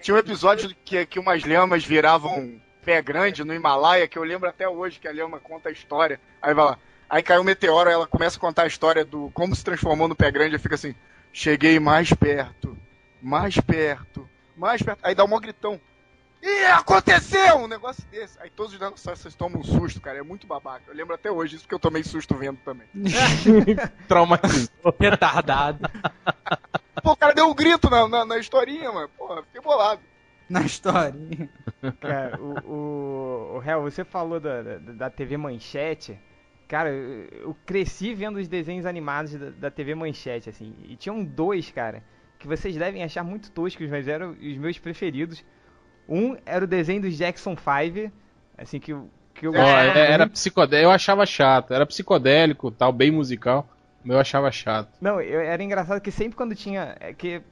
[0.00, 4.48] Tinha um episódio que, que umas lhamas viravam pé grande no Himalaia, que eu lembro
[4.48, 6.20] até hoje, que a lhama conta a história.
[6.40, 6.78] Aí vai lá.
[7.10, 10.14] Aí caiu um meteoro, ela começa a contar a história do como se transformou no
[10.14, 10.94] pé grande, e fica assim,
[11.32, 12.78] cheguei mais perto,
[13.20, 15.00] mais perto, mais perto.
[15.02, 15.80] Aí dá um maior gritão.
[16.42, 17.56] Ih, aconteceu!
[17.56, 18.38] Um negócio desse.
[18.40, 20.18] Aí todos os dinossauros tomam um susto, cara.
[20.18, 20.84] É muito babaca.
[20.86, 22.86] Eu lembro até hoje, isso porque eu tomei susto vendo também.
[24.06, 24.94] Traumatizou.
[24.98, 25.80] Retardado.
[27.02, 29.08] Pô, o cara deu um grito na, na, na historinha, mano.
[29.16, 30.00] Porra, fiquei bolado.
[30.48, 31.48] Na historinha.
[32.00, 36.18] Cara, o, o, o Hel, você falou da, da, da TV Manchete.
[36.66, 40.74] Cara, eu eu cresci vendo os desenhos animados da, da TV Manchete, assim.
[40.84, 42.02] E tinham dois, cara,
[42.38, 45.44] que vocês devem achar muito toscos, mas eram os meus preferidos.
[46.08, 48.10] Um era o desenho dos Jackson 5,
[48.56, 48.94] assim, que,
[49.34, 51.74] que eu gostava é- era psicodélico, eu achava chato.
[51.74, 53.68] Era psicodélico, tal, bem musical.
[54.06, 54.88] Eu achava chato.
[55.00, 56.96] Não, eu- era engraçado que sempre quando tinha.
[56.98, 57.42] É que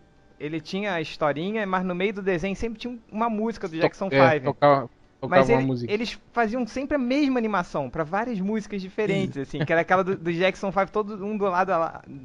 [0.41, 3.77] ele tinha a historinha, mas no meio do desenho sempre tinha um- uma música do
[3.77, 4.45] Jackson É, 5.
[4.47, 4.91] tocava, tocava
[5.29, 9.81] Mas ele- eles faziam sempre a mesma animação pra várias músicas diferentes, assim, que era
[9.81, 11.73] aquela do, do Jackson 5, todo um do lado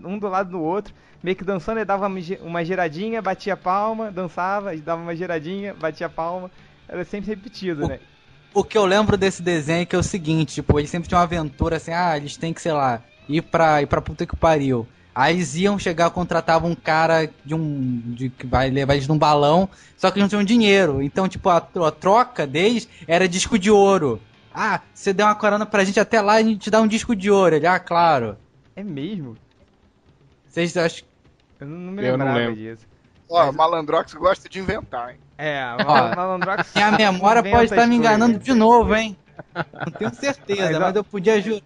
[0.03, 3.55] um do lado do outro, meio que dançando, ele dava uma gi- uma giradinha, batia
[3.57, 6.51] palma, dançava, e dava uma giradinha, batia palma.
[6.87, 7.99] Era sempre repetido, O- né?
[8.53, 11.19] O que eu lembro desse desenho é que é o seguinte, tipo, eles sempre tinham
[11.19, 14.35] uma aventura assim, ah, eles têm que, sei lá, ir pra, ir pra puta que
[14.35, 14.85] pariu.
[15.13, 18.01] Aí eles iam chegar, contratavam um cara de um.
[18.15, 21.01] De, que vai levar eles num balão, só que eles não tinham dinheiro.
[21.01, 24.21] Então, tipo, a, a troca deles era disco de ouro.
[24.53, 26.87] Ah, você deu uma corona pra gente até lá e a gente te dá um
[26.87, 27.55] disco de ouro.
[27.55, 28.37] Ele, ah, claro.
[28.75, 29.35] É mesmo?
[30.47, 31.05] Vocês acham.
[31.59, 32.55] Eu não, não me Eu não lembrava lembro.
[32.55, 32.85] disso.
[33.29, 35.17] Ó, Malandrox gosta de inventar, hein?
[35.37, 39.15] É, Ó, Malandrox Minha memória pode estar as me enganando de novo, hein?
[39.55, 41.61] Não tenho certeza, Mas, mas eu podia jurar.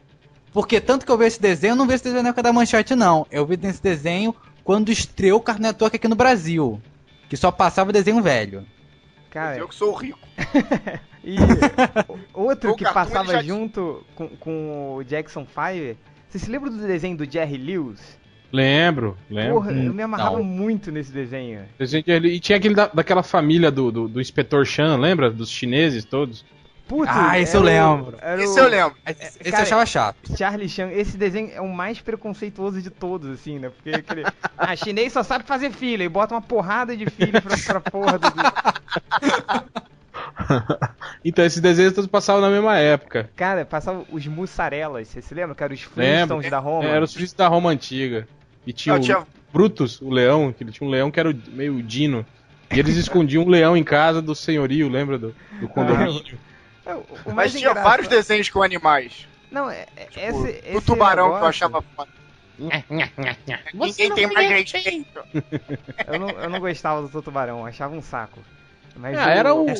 [0.56, 2.54] Porque tanto que eu vi esse desenho, eu não vi esse desenho na época da
[2.54, 3.28] manchete, não.
[3.30, 6.82] Eu vi esse desenho quando estreou o Cartoon Network aqui no Brasil.
[7.28, 8.66] Que só passava desenho velho.
[9.30, 10.18] Cara, Eu que sou rico.
[11.28, 11.38] E
[12.34, 15.98] outro O que Cartoon, passava já- junto com, com o Jackson 5.
[16.30, 18.00] Você se lembra do desenho do Jerry Lewis?
[18.52, 19.56] Lembro, lembro.
[19.56, 20.44] Porra, eu me Hum, amarrava não.
[20.46, 21.64] muito nesse desenho.
[21.80, 25.30] Desenho de- E tinha aquele da- daquela família do, do, do inspetor Chan, lembra?
[25.32, 26.46] Dos chineses todos.
[27.08, 28.16] Ah, esse eu o- lembro.
[28.22, 28.96] era Isso o eu lembro.
[29.08, 30.38] Esse esse cara, eu achava chato.
[30.38, 30.90] Charlie Chan.
[30.92, 33.70] Esse desenho é o mais preconceituoso de todos, assim, né?
[33.70, 34.24] Porque aquele.
[34.58, 38.18] Ah, chinês só sabe fazer filho e bota uma porrada de filho pra, pra porra
[38.20, 38.28] do.
[41.24, 43.30] Então, esses desenhos todos passavam na mesma época.
[43.36, 45.56] Cara, passava os mussarelas, você se lembra?
[45.56, 45.82] Que eram os.
[45.82, 46.88] Flintstones da Roma.
[46.88, 48.28] Era os filhos da Roma antiga.
[48.66, 51.30] E tinha Não, o tinha- Brutus, o leão, que ele tinha um leão que era
[51.32, 52.26] o- meio dino.
[52.72, 55.18] E eles escondiam um leão em casa do senhorio, lembra?
[55.18, 56.22] Do, do condomínio.
[56.22, 56.55] É,
[56.94, 59.28] o- o Mas tinha engraçado- vários desenhos com animais.
[59.52, 60.38] Não, é, é- Tipo, esse,
[60.74, 62.10] o esse tubarão que eu negócio- achava foda.
[63.74, 65.20] Ninguém tem mais respeito.
[66.08, 68.40] Eu não, eu não gostava do tubarão, eu achava um saco.
[68.98, 69.70] Mas Ah, era o, o.
[69.70, 69.76] É o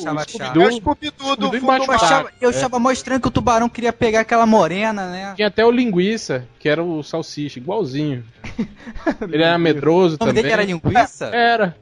[0.76, 1.36] Scooby-Doo.
[1.36, 5.10] Do fundo da achava- eu achava mó estranho que o tubarão queria pegar aquela morena,
[5.10, 5.32] né?
[5.34, 8.22] Tinha até o Linguiça, que era o salsicha, igualzinho.
[9.32, 10.42] Ele era medroso O nome também.
[10.42, 11.26] dele era linguiça?
[11.34, 11.74] Era.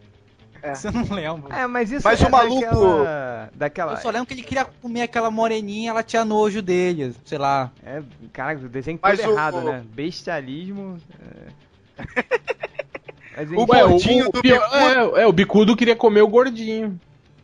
[0.73, 1.55] Você não lembra.
[1.55, 3.51] É, mas isso Mas é o maluco- daquela...
[3.55, 3.93] daquela...
[3.95, 7.71] Eu só lembro que ele queria comer aquela moreninha, ela tinha nojo dele, sei lá.
[7.85, 8.01] É,
[8.33, 9.83] caraca, o desenho Mas todo o- errado, né?
[9.93, 10.99] Bestialismo.
[11.99, 12.05] É...
[13.37, 15.17] Mas, O gordinho o do pior- bicudo.
[15.19, 16.99] é, é, o bicudo queria comer o gordinho.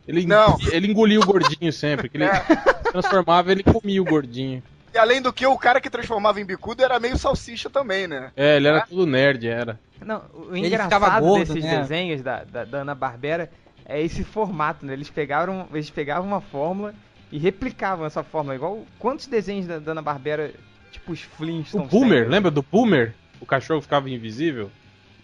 [0.06, 0.56] Ele, Não.
[0.72, 2.08] ele engolia o gordinho sempre.
[2.08, 2.30] Que ele É.
[2.90, 4.62] transformava, ele comia o gordinho.
[4.92, 8.32] E além do que, o cara que transformava em bicudo era meio salsicha também, né?
[8.36, 9.78] É, ele era tudo nerd, era.
[10.04, 11.80] Não, o Ele engraçado gordo, desses né?
[11.80, 13.50] desenhos da, da, da Ana-Barbera
[13.84, 14.92] é esse formato, né?
[14.92, 16.94] Eles pegaram, eles pegavam uma fórmula
[17.30, 18.56] e replicavam essa fórmula.
[18.56, 20.52] Igual quantos desenhos da, da Ana-Barbera,
[20.90, 21.88] tipo os O Flintstones...
[21.90, 22.30] Boomer, tem?
[22.30, 23.14] lembra do Boomer?
[23.40, 24.70] O cachorro ficava invisível?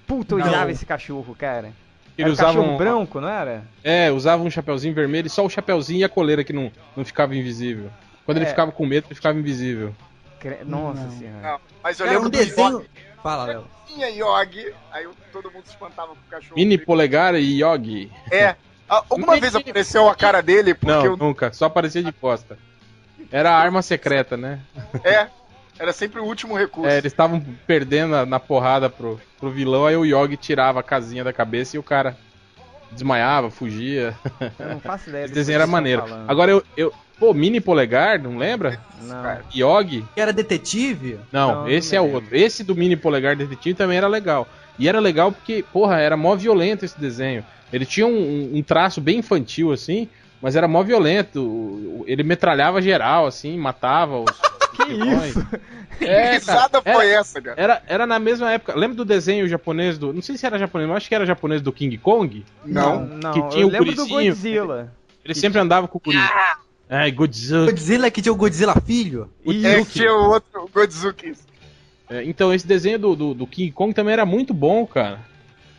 [0.06, 1.72] Puta, eu odiava esse cachorro, cara.
[2.16, 3.64] Ele Era o usava cachorro um, branco, não era?
[3.84, 7.04] É, usava um chapeuzinho vermelho e só o chapeuzinho e a coleira que não, não
[7.04, 7.90] ficava invisível.
[8.26, 8.48] Quando ele É.
[8.50, 9.94] ficava com medo, ele ficava invisível.
[10.38, 11.10] Cre- Nossa Não.
[11.12, 11.40] senhora.
[11.42, 12.78] Não, mas eu Cara, lembro um do desenho.
[12.80, 12.90] Yogi.
[13.22, 13.64] Fala, Léo.
[13.86, 16.54] Tinha Yogi, aí todo mundo se espantava com o cachorro.
[16.56, 18.12] Mini polegar e Yogi.
[18.30, 18.54] É.
[18.88, 21.52] Ah, Alguma Mini- vez apareceu a cara dele, porque Não, eu- nunca.
[21.52, 22.58] Só aparecia de costa.
[23.32, 24.60] Era a arma secreta, né?
[25.02, 25.26] é,
[25.78, 26.88] era sempre o último recurso.
[26.88, 30.82] É, eles estavam perdendo na, na porrada pro, pro vilão, aí o Yogi tirava a
[30.82, 32.16] casinha da cabeça e o cara
[32.92, 34.14] desmaiava, fugia.
[34.58, 36.04] Eu não faço ideia Esse desenho era maneiro.
[36.28, 36.92] Agora eu, eu.
[37.18, 38.78] Pô, mini polegar, não lembra?
[39.02, 39.38] Não.
[39.54, 40.04] Yogi?
[40.14, 41.18] Que era detetive?
[41.32, 42.16] Não, Não, esse não é lembro.
[42.22, 42.36] outro.
[42.36, 44.46] Esse do mini polegar detetive também era legal.
[44.78, 47.42] E era legal porque, porra, era mó violento esse desenho.
[47.72, 50.08] Ele tinha um, um traço bem infantil, assim,
[50.42, 52.04] mas era mó violento.
[52.06, 54.30] Ele metralhava geral, assim, matava os.
[54.76, 55.46] Que isso?
[55.98, 57.58] Que É, cara, risada era- foi essa, cara?
[57.58, 58.74] Era, era na mesma época.
[58.78, 60.12] Lembra do desenho japonês do.
[60.12, 62.44] Não sei se era japonês, mas acho que era japonês do King Kong.
[62.62, 63.06] Não.
[63.06, 64.30] Não, que tinha eu o lembro do gurizinho.
[64.34, 64.92] Godzilla.
[65.24, 66.18] Ele sempre andava com o guri.
[66.88, 67.66] Ai, Godzilla.
[67.66, 69.30] Godzilla que tinha o Godzilla filho?
[69.44, 71.34] É que tinha o outro, Godzuki.
[72.08, 75.20] É, então, esse desenho do, do, do King Kong também era muito bom, cara.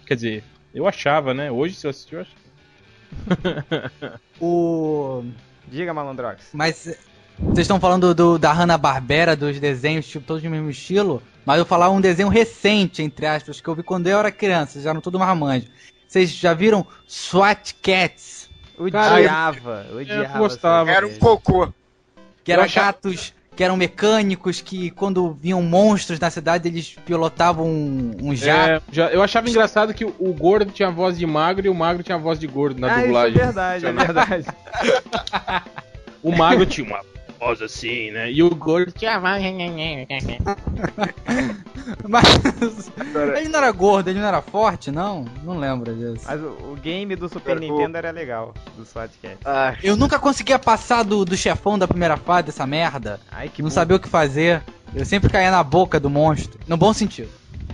[0.06, 0.44] Quer dizer,
[0.74, 1.50] eu achava, né?
[1.50, 2.32] Hoje, se eu assistir, eu acho.
[4.40, 5.24] O.
[5.68, 6.50] Diga, Malandrox.
[6.54, 6.98] Mas eh,
[7.40, 11.64] vocês estão falando do, da Hanna-Barbera, dos desenhos tipo, todos do mesmo estilo, mas eu
[11.64, 14.84] vou falar um desenho recente, entre aspas, que eu vi quando eu era criança, vocês
[14.84, 15.68] já não tudo marmanjo.
[16.08, 18.37] Vocês já viram SWAT Cats?
[18.78, 20.38] Odiava, odiava.
[20.38, 20.90] gostava.
[20.92, 21.72] essa Era um cocô.
[22.44, 26.96] Que eram Eu achava- gatos que eram mecânicos, que quando vinham monstros na cidade, eles
[27.06, 28.70] pilotavam um, um jato.
[28.70, 31.74] É, já- eu achava engraçado que o, o gordo tinha voz de magro e o
[31.74, 33.32] magro tinha voz de gordo na Ah, dublagem.
[33.34, 34.46] isso é verdade, é verdade.
[36.24, 37.00] O magro tinha uma
[37.40, 38.32] voz assim, né?
[38.32, 39.42] E o gordo tinha voz.
[42.08, 42.92] Mas
[43.38, 45.26] ele não era gordo, ele não era forte, não?
[45.44, 46.26] Não lembro disso.
[46.28, 49.38] Mas o, o game do Super Nintendo era legal, do SWAT Cat.
[49.46, 53.20] Ah, Eu nunca conseguia passar do, do chefão da primeira fase dessa merda.
[53.32, 53.76] Ai, que não burro.
[53.76, 54.62] sabia o que fazer.
[54.96, 56.60] Eu sempre caía na boca do monstro.
[56.68, 57.30] No bom sentido.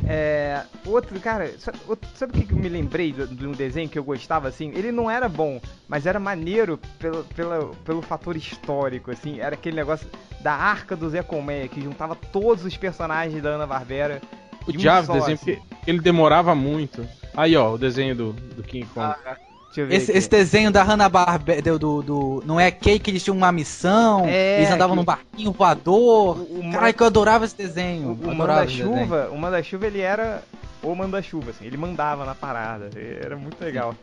[0.06, 4.72] É, outro, cara, sabe o que me lembrei de, um desenho que eu gostava, assim?
[4.76, 9.39] Ele não era bom, mas era maneiro pelo, pelo, pelo fator histórico, assim.
[9.39, 10.08] Era aquele negócio
[10.42, 14.22] da arca do Zé Colmeia, que juntava todos os personagens da Ana-Barbera.
[14.68, 15.58] O um diabo só, desenho, assim.
[15.88, 17.08] ele demorava muito.
[17.36, 19.13] Aí, ó, o desenho do, do King Kong.
[19.24, 19.53] Ver
[19.89, 24.25] Esse, esse desenho da Hanna-Barbera, do, do, do- Não é Cake, eles tinham uma missão,
[24.27, 26.38] É, eles andavam que- num barquinho voador.
[26.39, 28.09] O- o Caralho, que eu adorava esse desenho.
[28.23, 30.43] O, o manda-chuva, o manda-chuva ele era
[30.81, 32.89] o manda-chuva, assim, ele mandava na parada.
[33.23, 33.95] Era muito legal.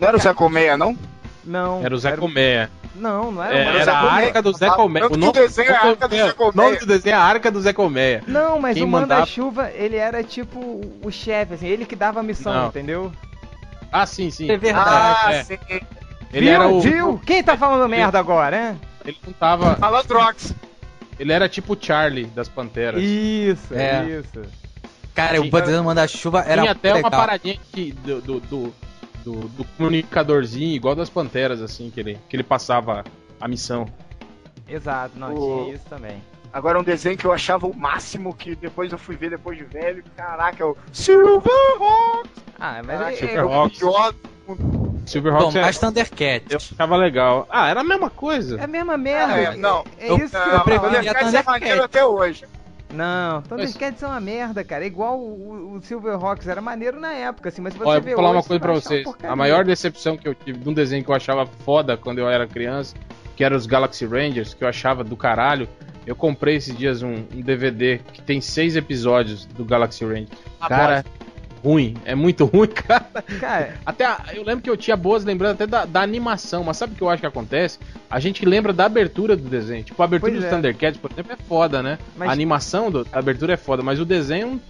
[0.00, 0.96] Não era o Zé Colmeia, não?
[1.44, 1.84] Não.
[1.84, 2.70] Era o Zé Colmeia.
[2.96, 3.54] Não, não era.
[3.56, 4.26] É, o Zé era a Colmeia.
[4.28, 5.08] arca do Zé Ah, Colmeia.
[5.08, 6.80] tanto que o desenho é a arca do Zé O nome Colmeia.
[6.80, 8.22] do desenho é a arca do Zé Colmeia.
[8.26, 12.20] Não, mas Quem o mandava- manda-chuva, ele era tipo o chefe, assim, ele que dava
[12.20, 12.68] a missão, Não.
[12.68, 13.12] entendeu?
[13.92, 14.50] Ah, sim, sim.
[14.50, 14.88] É verdade.
[15.26, 15.44] Ah, é.
[15.44, 15.58] sim.
[16.32, 16.80] Ele viu, era o.
[16.80, 17.18] viu?
[17.24, 18.76] Quem tá falando merda agora, né?
[19.04, 19.76] Ele não tava.
[19.78, 20.54] Malandrox.
[21.18, 23.00] Ele era tipo o Charlie das Panteras.
[23.02, 24.04] Isso, É.
[24.04, 24.42] isso.
[25.14, 27.08] Cara, o desenho manda-chuva era Tinha até legal.
[27.08, 28.74] uma paradinha que, do, do, do-
[29.24, 33.04] do comunicadorzinho, igual das Panteras, assim, que ele, que ele passava
[33.40, 33.86] a missão.
[34.68, 36.20] Exato, não, O- tinha isso também.
[36.54, 39.64] Agora um desenho que eu achava o máximo, que depois eu fui ver depois de
[39.64, 40.04] velho.
[40.16, 42.30] Caraca, é o Silverhawks.
[42.60, 43.78] Ah, mas Caraca, é, Silver é, é o Hawks.
[43.78, 44.14] pior.
[44.46, 46.50] Bom, Silverhawks é, mais Thundercats.
[46.50, 47.46] eu achava legal.
[47.50, 48.60] Ah, era a mesma coisa.
[48.60, 49.32] é a mesma merda.
[49.34, 49.84] É, não.
[49.98, 50.88] É, Eu- isso que Não, eu ia preferia.
[50.98, 51.46] Thundercats é Thundercats.
[51.60, 52.44] maneiro até hoje.
[52.92, 54.84] Não, Thundercats é uma merda, cara.
[54.84, 58.10] É igual o, o Silverhawks, era maneiro na época, assim, mas se você Olha, vê
[58.14, 59.06] vou falar hoje, uma coisa pra vocês.
[59.24, 62.28] A maior decepção que eu tive de um desenho que eu achava foda quando eu
[62.28, 62.94] era criança,
[63.34, 65.68] que era os Galaxy Rangers, que eu achava do caralho.
[66.06, 70.28] Eu comprei esses dias um, um DVD que tem seis episódios do Galaxy Rangers.
[70.60, 71.04] Ah, Cara,
[71.62, 71.96] ruim.
[72.04, 73.06] É muito ruim, cara.
[73.40, 76.76] Cara, Até a- eu lembro que eu tinha boas lembranças até da, da animação, mas
[76.76, 77.78] sabe o que eu acho que acontece?
[78.10, 79.82] A gente lembra da abertura do desenho.
[79.82, 80.50] Tipo, a abertura Pois do é.
[80.50, 81.98] Thundercats, por exemplo, é foda, né?
[82.16, 84.60] Mas- A animação do- da abertura é foda, mas o desenho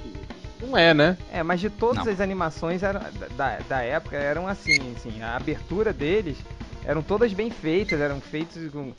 [0.62, 1.18] não é, né?
[1.32, 2.12] é, mas de todas Não.
[2.12, 3.00] as animações eram,
[3.36, 6.36] da, da época eram assim, assim, a abertura deles
[6.86, 8.92] eram todas bem feitas, eram feitos com,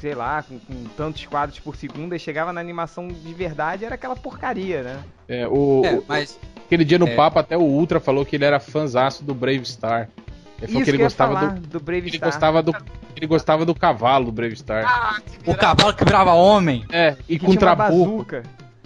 [0.00, 3.94] sei lá, com, com tantos quadros por segundo, e chegava na animação de verdade, era
[3.94, 5.00] aquela porcaria, né?
[5.28, 7.14] É, o, É, mas aquele dia no é.
[7.14, 10.08] papo, até o Ultra falou que ele era fãzaço do Brave Star.
[10.60, 11.60] Ele falou Isso que ele gostava do.
[11.60, 12.28] do Brave Ele Star.
[12.30, 12.74] gostava do.
[13.16, 14.84] Ele gostava do cavalo do Brave Star.
[14.86, 16.84] Ah, que o cavalo que virava homem.
[16.90, 18.36] É, e que com tinha uma trabuco.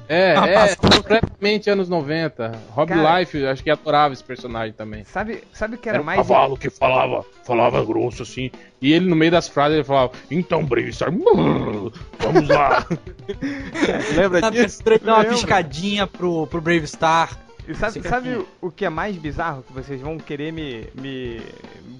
[0.09, 0.89] É, é, bazuca.
[0.89, 2.53] completamente anos 90.
[2.71, 5.05] Rob Cara- Life, acho que adorava esse personagem também.
[5.05, 8.51] Sabe, sabe o que era, Era um mais cavalo que falava, falava grosso assim.
[8.81, 12.87] E ele no meio das frases ele falava, então Brave Star, brrr, vamos lá.
[14.17, 14.83] Lembra disso?
[14.87, 17.39] ele dá uma piscadinha pro, pro Brave Star.
[17.67, 19.63] E sabe, sabe o que é mais bizarro?
[19.63, 21.41] Que vocês vão querer me, me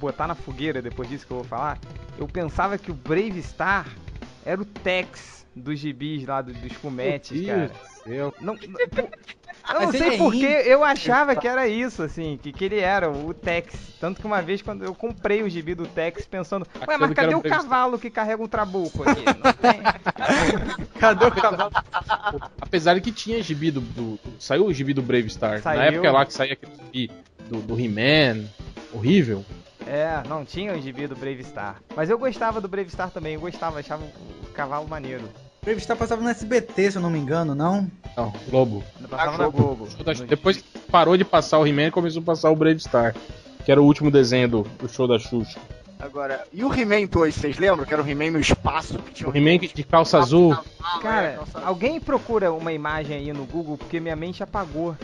[0.01, 1.79] botar na fogueira depois disso que eu vou falar?
[2.19, 3.87] Eu pensava que o Brave Star
[4.45, 7.71] era o Tex dos gibis lá do- dos fumetes, cara.
[8.05, 8.35] Céu.
[8.41, 8.61] Não, não-
[9.75, 10.49] eu não Mas ele sei é porque índio.
[10.49, 13.73] eu achava que era isso, assim, que, que ele era o Tex.
[14.01, 17.13] Tanto que uma vez quando eu comprei o gibi do Tex pensando, ué, Achando mas
[17.15, 19.23] cadê o Brave cavalo que carrega um trabuco aqui?
[19.43, 19.81] Não tem.
[20.99, 21.71] Cadê o cavalo?
[22.61, 25.61] Apesar de que tinha gibi do, do- Saiu o gibi do Brave Star.
[25.63, 25.79] Saiu.
[25.79, 27.11] Na época lá que saía aquele gibi
[27.49, 28.47] do, do He-Man.
[28.93, 29.45] Horrível.
[29.87, 31.77] É, não tinha o gibi do Brave Star.
[31.97, 35.25] Mas eu gostava do Brave Star também, eu gostava, achava o cavalo maneiro.
[35.63, 37.89] Brave Star passava no SBT, se eu não me engano, não?
[38.17, 38.83] Não, Globo.
[39.09, 39.89] Passava Na na Globo.
[40.29, 43.15] Depois que parou de passar o He-Man, começou a passar o Brave Star.
[43.65, 45.61] Que era o último desenho do, do show da Xuxa.
[46.01, 47.85] Agora, e o He-Man 2, vocês lembram?
[47.87, 50.57] Que era o He-Man no espaço, que tinha O He-Man de calça azul.
[51.01, 54.97] Cara, é, calça- alguém procura uma imagem aí no Google porque minha mente apagou.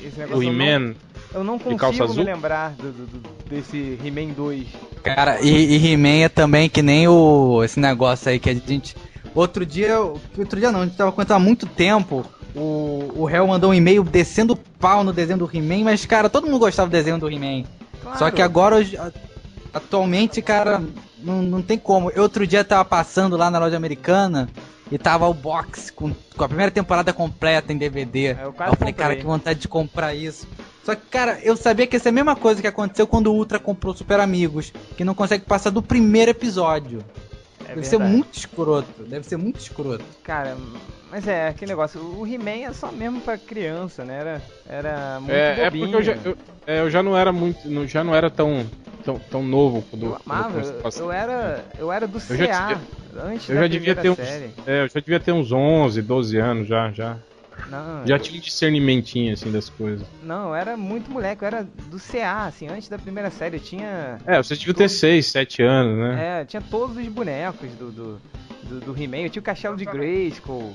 [0.00, 0.94] Esse O negócio não- He-Man.
[1.34, 4.66] Eu não calça consigo me lembrar do, do- do- desse He-Man 2.
[5.02, 8.96] Cara, e, e He-Man é também que nem o esse negócio aí que a gente.
[9.34, 12.24] Outro dia, outro dia não, a gente tava contando há muito tempo.
[12.54, 16.46] O, o réu mandou um e-mail descendo pau no desenho do He-Man, mas, cara, todo
[16.46, 17.64] mundo gostava do desenho do He-Man.
[18.02, 18.18] Claro.
[18.18, 18.76] Só que agora,
[19.72, 20.82] atualmente, cara,
[21.18, 22.10] não, não tem como.
[22.10, 24.48] Eu outro dia tava passando lá na loja americana
[24.90, 28.26] e tava o box com, com a primeira temporada completa em DVD.
[28.26, 29.16] É, eu eu falei, cara, comprei.
[29.16, 30.46] que vontade de comprar isso.
[30.84, 33.34] Só que, cara, eu sabia que ia ser a mesma coisa que aconteceu quando o
[33.34, 37.04] Ultra comprou Super Amigos, que não consegue passar do primeiro episódio.
[37.64, 38.16] É deve ser verdade.
[38.16, 40.04] muito escroto, deve ser muito escroto.
[40.24, 40.56] Cara,
[41.10, 44.18] mas é, aquele negócio, o He-Man é só mesmo pra criança, né?
[44.18, 45.84] Era, era muito É, é bobinho.
[45.86, 47.68] porque eu já, eu, é, eu já não era muito.
[47.70, 48.66] não- Já não era tão,
[49.04, 52.36] tão, tão novo quando, Eu quando amava, a eu, eu era, eu era do Eu
[52.36, 54.28] já CA, devia- antes Eu da já devia ter primeira uns.
[54.28, 54.50] série.
[54.66, 56.90] É, eu já devia ter uns 11, 12 anos já.
[56.90, 57.16] Já,
[57.70, 60.06] Não, já tinha um discernimentinho assim das coisas.
[60.22, 63.60] não, eu era muito moleque, eu era do CA, assim, antes da primeira série, eu
[63.60, 64.18] tinha...
[64.26, 66.40] É, você devia ter 6, 7 anos, né?
[66.40, 68.20] É, tinha todos os bonecos do, do,
[68.64, 69.18] do, do He-Man.
[69.18, 70.74] Eu tinha o Castelo de Grayskull.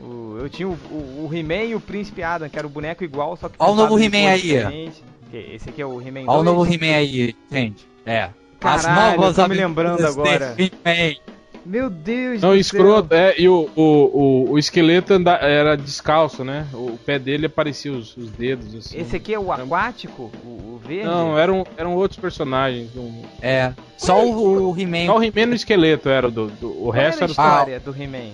[0.00, 3.02] O, eu tinha o, o, o He-Man e o Príncipe Adam, que era o boneco
[3.02, 3.56] igual, só que.
[3.58, 4.40] Ó o novo He-Man aí.
[4.40, 5.02] diferente.
[5.32, 6.46] Esse aqui é o He-Man Olha o 2.
[6.46, 7.86] novo He-Man aí, gente.
[8.06, 8.30] É.
[8.60, 10.54] Caralho, eu tô me lembrando agora.
[10.56, 11.16] He-Man.
[11.64, 13.18] Meu Deus Não, do escroto, céu.
[13.18, 16.66] é, e o, o, o, o esqueleto anda, era descalço, né?
[16.72, 18.98] O pé dele aparecia os, os dedos, assim.
[18.98, 21.04] Esse aqui é o aquático, o, o verde?
[21.04, 22.94] Não, eram, eram outros personagens.
[22.96, 23.22] Um...
[23.42, 23.72] É.
[23.96, 25.06] Só o, o He-Man.
[25.06, 27.80] Só o He-Man no esqueleto era, do, do- o Qual resto era era a história
[27.80, 28.32] do He-Man?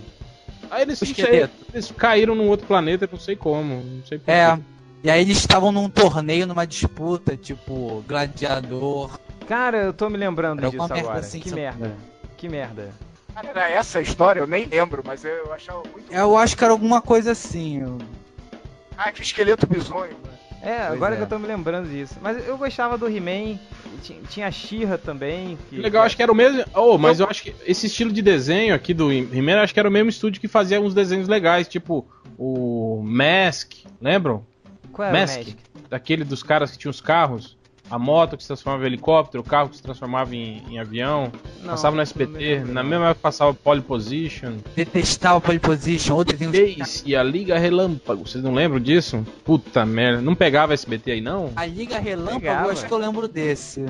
[0.70, 3.76] Aí eles, sei, eles caíram num outro planeta, não sei como.
[3.76, 4.30] Não sei porquê.
[4.32, 4.58] É.
[5.04, 9.18] E aí eles estavam num torneio, numa disputa, tipo, gladiador.
[9.46, 11.18] Cara, eu tô me lembrando Era disso agora.
[11.18, 11.94] assim, que merda.
[12.36, 12.90] Que merda.
[13.34, 16.12] Cara, era essa a história, eu nem lembro, mas eu achava muito.
[16.12, 17.80] Eu acho que era alguma coisa assim.
[17.82, 17.98] eu-
[18.96, 20.16] Ah, que esqueleto bizonho?
[20.62, 21.16] É, Pois agora é.
[21.18, 22.14] que eu tô me lembrando disso.
[22.22, 23.58] Mas eu gostava do He-Man,
[24.02, 25.58] ti- tinha a She-Ra também.
[25.68, 26.64] Que, Legal, acho que era o mesmo.
[26.74, 29.88] Oh, mas eu acho que esse estilo de desenho aqui do He-Man, acho que era
[29.88, 32.06] o mesmo estúdio que fazia uns desenhos legais, tipo
[32.38, 34.46] o Mask, lembram?
[34.90, 35.34] Qual era Mask.
[35.34, 35.56] o Magic?
[35.90, 37.53] Daquele dos caras que tinham os carros.
[37.90, 41.30] A moto que se transformava em helicóptero, o carro que se transformava em, em avião.
[41.60, 44.54] Não, passava no lembro, na mesma época passava Pole Position.
[44.74, 48.26] Detestava Pole Position, ou desenho e a Liga Relâmpago.
[48.26, 49.24] Vocês não lembram disso?
[49.44, 50.22] Puta merda.
[50.22, 51.52] Não pegava SBT aí, não?
[51.54, 52.72] A Liga Relâmpago, Pegava.
[52.72, 53.84] acho que eu lembro desse.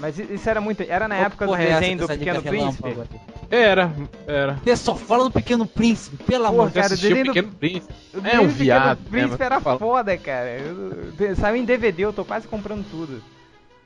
[0.00, 0.82] Mas isso era muito.
[0.82, 2.88] Era na Qual época do desenho do Pequeno Príncipe.
[2.88, 3.20] Relâmpago?
[3.50, 3.92] Era,
[4.26, 4.52] era.
[4.62, 7.24] Você só fala do Pequeno Príncipe, pelo amor de cara, Cara, o assistia o desenho
[7.26, 7.94] do- Pequeno Príncipe.
[8.14, 9.78] O É um viado, né, Príncipe era fala.
[9.78, 10.48] foda, cara.
[10.58, 13.22] Eu- Saiu em DVD, eu tô quase comprando tudo.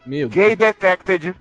[0.05, 0.46] Meu Deus.
[0.48, 1.35] Gay Detected.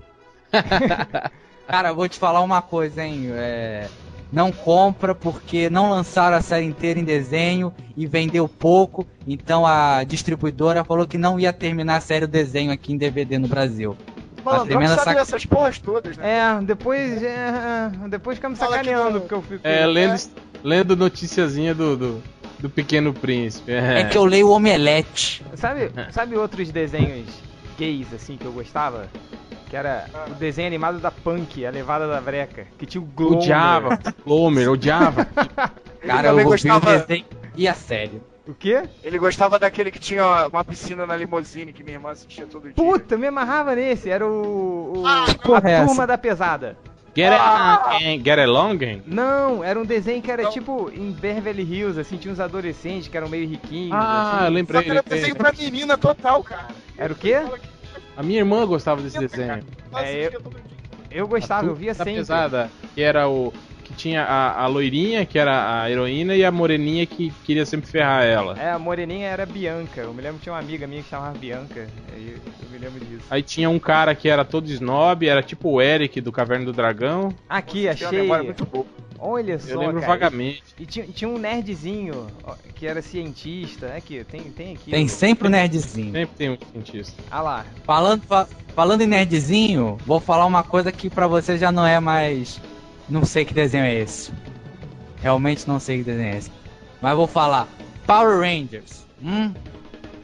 [1.67, 3.29] Cara, vou te falar uma coisa, hein?
[3.33, 3.87] É,
[4.31, 9.05] Não compra porque não lançaram a série inteira em desenho e vendeu pouco.
[9.27, 13.37] Então a distribuidora falou que não ia terminar a série do desenho aqui em DVD
[13.37, 13.95] no Brasil.
[14.43, 16.37] Malandro tremenda sabe saca- dessas porras todas, né?
[16.59, 17.21] É, depois.
[17.23, 19.61] É, depois fica me Fala que sacaneando, não- porque eu fico.
[19.67, 20.21] É, lendo,
[20.63, 22.23] lendo noticiazinha do, do,
[22.59, 23.71] do Pequeno Príncipe.
[23.71, 25.43] É que eu leio o Omelete.
[25.55, 27.27] Sabe, sabe outros desenhos
[27.77, 29.07] gays, assim, que eu gostava?
[29.69, 32.67] Que era o desenho animado da Punk, a levada da breca.
[32.77, 33.37] Que tinha o Glomer.
[33.39, 35.25] Odiava, Glomer, odiava.
[36.05, 37.25] Cara, eu também vou ver o gostava, desenho
[37.55, 38.21] e a série.
[38.47, 38.83] O quê?
[39.03, 42.73] ele gostava daquele que tinha uma piscina na limusine que minha irmã assistia todo dia.
[42.73, 44.09] Puta, me amarrava nesse.
[44.09, 44.93] Era o.
[44.97, 45.85] o Ah, porra é a essa?
[45.87, 46.75] turma da pesada.
[47.15, 48.77] Get, it, get along?
[48.77, 49.03] gang?
[49.05, 50.49] Não, era um desenho que era Não.
[50.51, 53.91] tipo em Beverly Hills, assim, tinha uns adolescentes que eram meio riquinhos.
[53.93, 54.37] Ah, assim.
[54.37, 55.19] eu Só lembrei, que era lembrei.
[55.19, 56.67] desenho pra menina total, cara.
[56.97, 57.35] Era o quê?
[58.15, 59.61] A minha irmã gostava desse desenho.
[59.97, 60.39] É, dia.
[61.11, 62.15] Eu gostava, eu via Da sempre.
[62.15, 63.53] pesada, que era o.
[63.91, 67.89] que tinha a, a loirinha, que era a heroína, e a moreninha que queria sempre
[67.89, 68.57] ferrar ela.
[68.59, 70.01] É, a moreninha era Bianca.
[70.01, 71.87] Eu me lembro que tinha uma amiga minha que chamava Bianca.
[72.13, 73.25] Aí eu me lembro disso.
[73.29, 76.73] Aí tinha um cara que era todo snob, era tipo o Eric do Caverna do
[76.73, 77.33] Dragão.
[77.49, 78.29] Aqui, uma achei.
[79.23, 80.07] Olha só, Eu lembro cara.
[80.13, 80.63] vagamente.
[80.79, 82.25] E tinha, tinha um nerdzinho
[82.73, 83.93] que era cientista.
[83.95, 84.89] Aqui, tem, tem aqui.
[84.89, 86.11] Tem sempre o nerdzinho.
[86.11, 87.21] Sempre tem um cientista.
[87.29, 87.65] Ah lá.
[87.85, 91.99] Falando, fa- falando em nerdzinho, vou falar uma coisa que pra você já não é
[91.99, 92.59] mais.
[93.11, 94.31] Não sei que desenho é esse.
[95.21, 96.51] Realmente não sei que desenho é esse.
[97.01, 97.67] Mas vou falar.
[98.07, 99.05] Power Rangers.
[99.21, 99.53] Hum?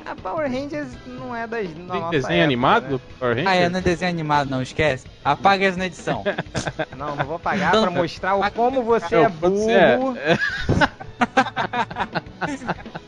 [0.05, 1.67] A Power Rangers não é das.
[1.67, 2.89] da Tem nossa desenho época, animado né?
[2.91, 3.47] do Power Rangers?
[3.51, 5.05] Ah, é, não é desenho animado, não, esquece.
[5.23, 6.23] Apaga isso na edição.
[6.97, 10.17] Não, não vou pagar pra mostrar o como você é você é- burro.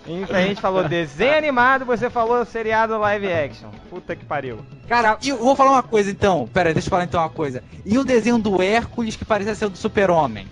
[0.08, 3.70] Então a gente falou desenho animado, você falou seriado live action.
[3.90, 4.60] Puta que pariu.
[4.88, 6.50] Cara, e eu vou falar uma coisa então.
[6.52, 7.64] Pera aí, deixa eu falar então uma coisa.
[7.86, 10.48] E o desenho do Hércules que parecia ser o do Super-Homem?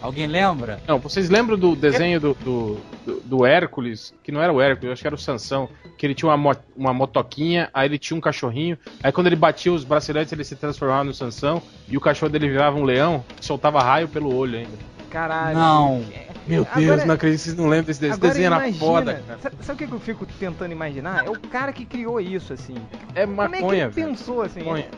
[0.00, 0.80] Alguém lembra?
[0.86, 4.14] Não, vocês lembram do desenho do, do, do, do Hércules?
[4.22, 5.68] Que não era o Hércules, eu acho que era o Sansão.
[5.98, 8.78] Que ele tinha uma, mo- uma motoquinha, aí ele tinha um cachorrinho.
[9.02, 11.60] Aí quando ele batia os braceletes, ele se transformava no Sansão.
[11.88, 14.89] E o cachorro dele virava um leão, que soltava raio pelo olho ainda.
[15.10, 15.58] Caralho.
[15.58, 16.04] Não.
[16.46, 18.14] Meu Agora- Deus, não acredito que vocês não lembram desse desenho.
[18.14, 19.38] Esse desenho era imagina, foda, cara.
[19.60, 21.26] Sabe, o que eu fico tentando imaginar?
[21.26, 22.74] É o cara que criou isso, assim.
[23.14, 24.08] É Como é que maconha, ele velho.
[24.08, 24.60] pensou, assim?
[24.60, 24.88] Maconha.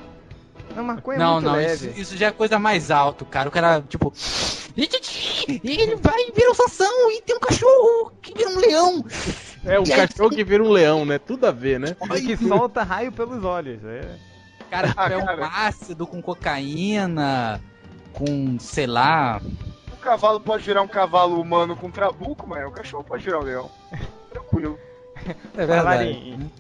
[0.77, 1.89] Não, maconha é não, muito não, leve.
[1.91, 3.49] isso, isso já é coisa mais alto, cara.
[3.49, 4.13] O cara, tipo.
[4.75, 4.83] E
[5.81, 9.05] ele vai virar um sansão e tem um cachorro que vira um leão.
[9.65, 11.19] É um E cachorro que vira um leão, né?
[11.19, 11.95] Tudo a ver, né?
[12.17, 13.85] E que solta raio pelos olhos.
[13.85, 14.17] É.
[14.71, 17.61] Cara, Ah, é um ácido com cocaína,
[18.15, 19.43] com, sei lá.
[20.03, 23.45] O cavalo pode virar um cavalo humano com trabuco, mas o cachorro pode virar um
[23.45, 23.71] leão.
[24.31, 24.77] Tranquilo.
[25.57, 26.09] É verdade.
[26.11, 26.51] em-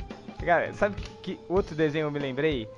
[0.44, 2.68] Cara, sabe que, que outro desenho eu me lembrei?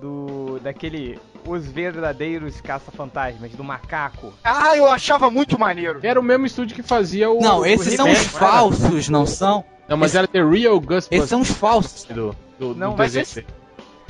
[0.00, 0.58] Do.
[0.62, 1.18] daquele.
[1.46, 4.32] Os verdadeiros caça-fantasmas, do macaco.
[4.42, 6.00] Ah, eu achava muito maneiro.
[6.02, 7.38] Era o mesmo estúdio que fazia o.
[7.40, 9.62] Não, o esses são He-Man, os falsos, não são?
[9.86, 12.04] Não, mas era The Real Ghostbusters Esses são os falsos.
[12.04, 13.26] do, do, Não, do desenho.
[13.26, 13.46] ser-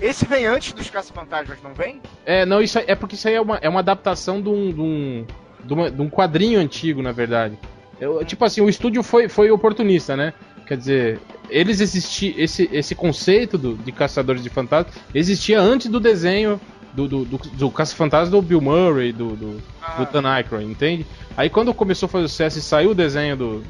[0.00, 2.00] Esse vem antes dos caça-fantasmas, não vem?
[2.24, 4.72] É, não, isso aí- é porque isso aí é uma, é uma adaptação de um,
[4.72, 5.26] de, um,
[5.66, 7.58] de, uma- de um quadrinho antigo, na verdade.
[8.00, 10.32] Eu- tipo assim, o estúdio foi, foi oportunista, né?
[10.66, 16.00] Quer dizer, eles existi esse, esse conceito do, de caçadores de fantasmas existia antes do
[16.00, 16.58] desenho
[16.94, 21.04] do, do, do, do Caça-Fantasmas do Bill Murray, do, do, Ah, do Dan Aykroyd, entende?
[21.36, 23.62] Aí quando começou a fazer sucesso e saiu o desenho do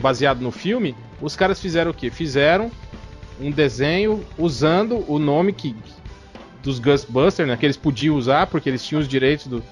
[0.00, 2.10] baseado no filme, os caras fizeram o quê?
[2.10, 2.70] Fizeram
[3.40, 5.74] um desenho usando o nome que
[6.62, 9.62] dos Ghostbusters, né, que eles podiam usar porque eles tinham os direitos do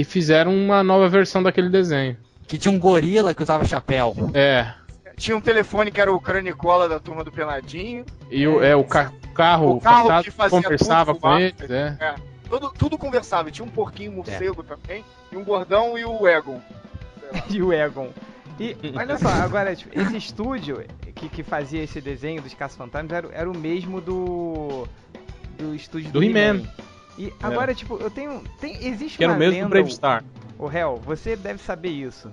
[0.00, 2.16] e fizeram uma nova versão daquele desenho.
[2.46, 4.14] Que tinha um gorila que usava chapéu.
[4.34, 4.72] É,
[5.16, 8.04] Tinha um telefone que era o cranicola da turma do Peladinho.
[8.30, 11.96] e o, é, o ca- carro, O carro que fazia conversava tudo com eles, é.
[12.00, 12.14] É,
[12.48, 13.50] tudo, tudo conversava.
[13.50, 16.60] Tinha um porquinho morcego também, e um gordão e o Egon.
[17.48, 18.10] e o Egon.
[18.60, 20.84] E olha só, agora, tipo, esse estúdio
[21.16, 24.86] que, que fazia esse desenho dos caça-fantasmas era, era o mesmo do.
[25.58, 26.62] do estúdio do, Do He-Man.
[27.18, 28.42] E agora, tipo, eu tenho.
[28.60, 29.68] Tem, existe Que era uma o mesmo lenda.
[29.68, 30.24] Brave Star.
[30.58, 32.30] Ô, Hel, você deve saber isso.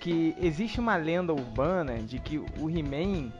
[0.00, 3.30] Que existe uma lenda urbana de que o He-Man.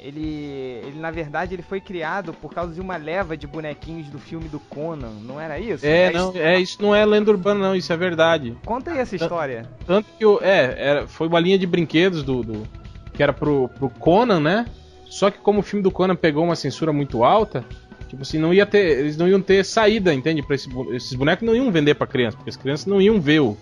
[0.00, 4.16] Ele, ele, na verdade, ele foi criado por causa de uma leva de bonequinhos do
[4.20, 5.84] filme do Conan, não era isso?
[5.84, 8.56] É, não, é, isso não é lenda urbana, não, isso é verdade.
[8.64, 9.68] Conta aí essa história.
[9.84, 12.68] Tanto que o, é, era, foi uma linha de brinquedos do, do-
[13.12, 14.66] que era pro, pro Conan, né?
[15.06, 17.64] Só que como o filme do Conan pegou uma censura muito alta,
[18.08, 20.42] tipo assim, não ia ter, eles não iam ter saída, entende?
[20.42, 23.56] Para esses bonecos não iam vender pra criança, porque as crianças não iam ver o,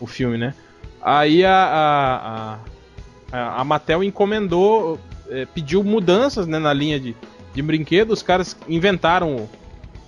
[0.00, 0.54] o filme, né?
[1.02, 2.58] Aí a
[3.32, 4.98] a, a, a Mattel encomendou,
[5.30, 7.16] eh, pediu mudanças né, na linha de,
[7.54, 9.50] de brinquedos, os caras inventaram o,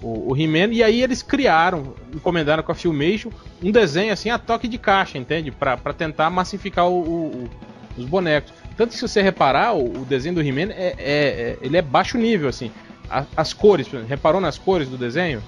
[0.07, 3.31] o, o He-Man e aí eles criaram, encomendaram com a Filmation
[3.63, 5.51] um desenho assim a toque de caixa, entende?
[5.51, 7.49] Pra, pra tentar massificar o, o-
[7.97, 8.53] os bonecos.
[8.77, 11.83] Tanto que se você reparar, o, o desenho do He-Man é, é- é- ele é
[11.83, 12.71] baixo nível, assim.
[13.13, 15.43] A- as cores, reparou nas cores do desenho?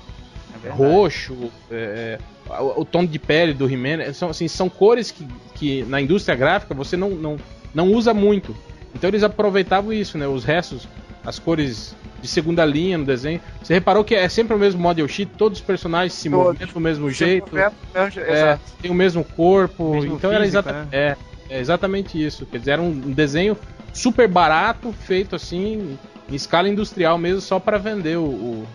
[0.54, 0.82] É verdade.
[0.82, 5.10] Roxo, é, é, o, o tom de pele do He-Man, é, são, assim, são cores
[5.10, 7.36] que, que na indústria gráfica você não, não,
[7.74, 8.54] não usa muito.
[8.94, 10.26] Então eles aproveitavam isso, né?
[10.28, 10.86] Os restos,
[11.24, 13.40] as cores de segunda linha no desenho.
[13.62, 16.46] Você reparou que é sempre o mesmo model sheet, todos os personagens se Todos.
[16.46, 17.58] movimentam do mesmo jeito.
[17.58, 17.70] É,
[18.18, 20.88] É, tem o mesmo corpo, Mesmo então era físico, exata- né?
[20.92, 21.16] é,
[21.50, 22.46] é exatamente isso.
[22.46, 23.56] Quer dizer, era um desenho
[23.92, 25.98] super barato, feito assim,
[26.28, 28.66] em escala industrial mesmo, só para vender o, o,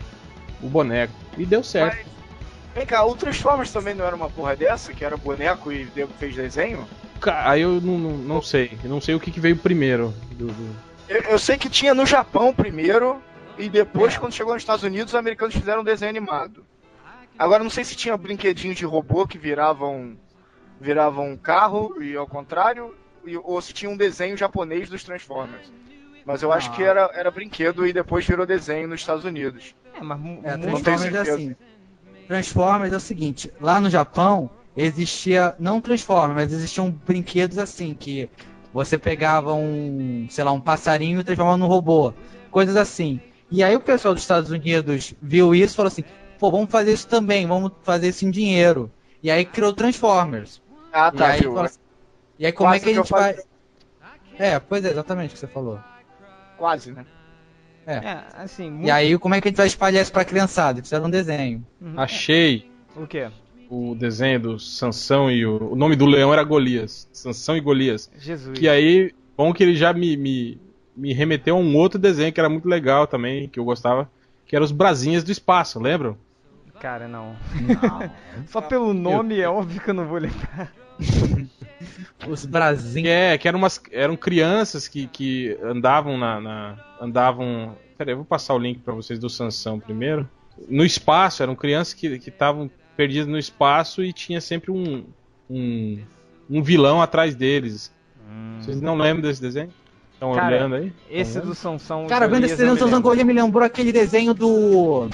[0.62, 1.14] o boneco.
[1.38, 1.98] E deu certo.
[1.98, 2.08] Mas,
[2.76, 5.86] vem cá, o Transformers também não era uma porra dessa, que era boneco e
[6.18, 6.88] fez desenho?
[7.44, 8.78] Aí eu não, não, não sei.
[8.84, 10.14] Eu não sei o que, que veio primeiro.
[10.32, 10.76] do- do-
[11.10, 13.22] Eu, eu sei que tinha no Japão primeiro,
[13.58, 14.20] e depois, É.
[14.20, 16.64] quando chegou nos Estados Unidos, os americanos fizeram um desenho animado.
[17.38, 20.16] Agora, não sei se tinha brinquedinhos de robô que viravam
[20.82, 22.96] virava um carro e ao contrário,
[23.26, 25.70] e- ou se tinha um desenho japonês dos Transformers.
[26.30, 26.74] Mas eu acho Ah.
[26.76, 29.74] que era, era brinquedo e depois virou desenho nos Estados Unidos.
[29.96, 30.58] É, mas É.
[30.58, 31.34] Transformers é certeza.
[31.34, 31.56] assim.
[32.28, 38.30] Transformers é o seguinte, lá no Japão existia, não Transformers, mas existiam brinquedos assim, que
[38.72, 42.14] você pegava um, sei lá, um passarinho e transformava num robô.
[42.52, 43.20] Coisas assim.
[43.50, 46.04] E aí o pessoal dos Estados Unidos viu isso e falou assim,
[46.38, 48.92] pô, vamos fazer isso também, vamos fazer isso em dinheiro.
[49.24, 50.62] E aí criou Transformers.
[50.94, 51.56] Ah, e, tá, aí, viu?
[51.56, 51.80] fala assim,
[52.38, 53.34] e aí como Quase é que a gente vai...
[53.34, 53.46] falei.
[54.38, 55.80] É, pois é, exatamente o que você falou.
[56.60, 57.06] Quase, né?
[57.88, 58.86] É, assim, muito...
[58.86, 60.84] E aí como é que a gente vai espalhar isso pra criançada?
[60.84, 61.66] Fizeram um desenho.
[61.82, 61.94] Uhum.
[61.98, 63.30] Achei O quê?
[63.70, 65.74] o desenho do Sansão e o.
[65.74, 67.08] O nome do leão era Golias.
[67.14, 68.12] Sansão e Golias.
[68.18, 68.58] Jesus.
[68.58, 70.60] Que aí, bom que ele já me, me,
[70.96, 74.10] me remeteu a um outro desenho que era muito legal também, que eu gostava,
[74.46, 76.18] que era os Brasinhas do Espaço, lembram?
[76.80, 77.36] Cara, não.
[77.62, 78.12] Não.
[78.48, 80.74] Só pelo nome é óbvio que eu não vou lembrar.
[82.28, 83.10] Os brasinhos.
[83.10, 87.76] é, que eram, umas, eram crianças que, que andavam na, na- Andavam.
[87.98, 90.28] Peraí, eu vou passar o link pra vocês do Sansão primeiro.
[90.68, 95.06] No espaço, eram crianças que estavam perdidas no espaço e tinha sempre um,
[95.50, 96.00] um,
[96.50, 97.92] um vilão atrás deles.
[98.60, 99.74] Vocês não lembram desse desenho?
[100.14, 100.94] Estão olhando aí?
[101.10, 102.06] Esse do Sansão.
[102.08, 105.10] Cara, vendo esse desenho do Sansão Zangolia me lembrou aquele desenho do.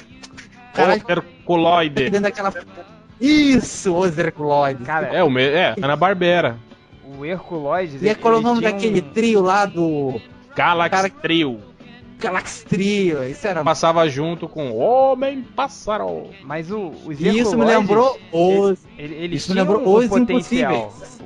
[0.74, 1.94] Caralho, Caralho, Coloide.
[2.10, 2.52] dentro daquela.
[3.20, 4.86] Isso, os Herculoides.
[4.86, 5.42] Cara, É, o me...
[5.42, 6.56] é, Ana Barbera.
[7.18, 8.02] o Herculoides.
[8.02, 10.20] E é qual é o nome daquele um- trio lá do.
[10.54, 11.60] Galaxy Cara- Trio.
[12.18, 13.22] Galaxy Trio?
[13.28, 13.62] Isso era.
[13.62, 16.30] Passava junto com Homem Pássaro.
[16.44, 18.78] Mas o, os E isso me Herculoides, lembrou os.
[18.98, 20.72] Eles Isso me lembrou um Os potencial.
[20.74, 21.20] Impossíveis.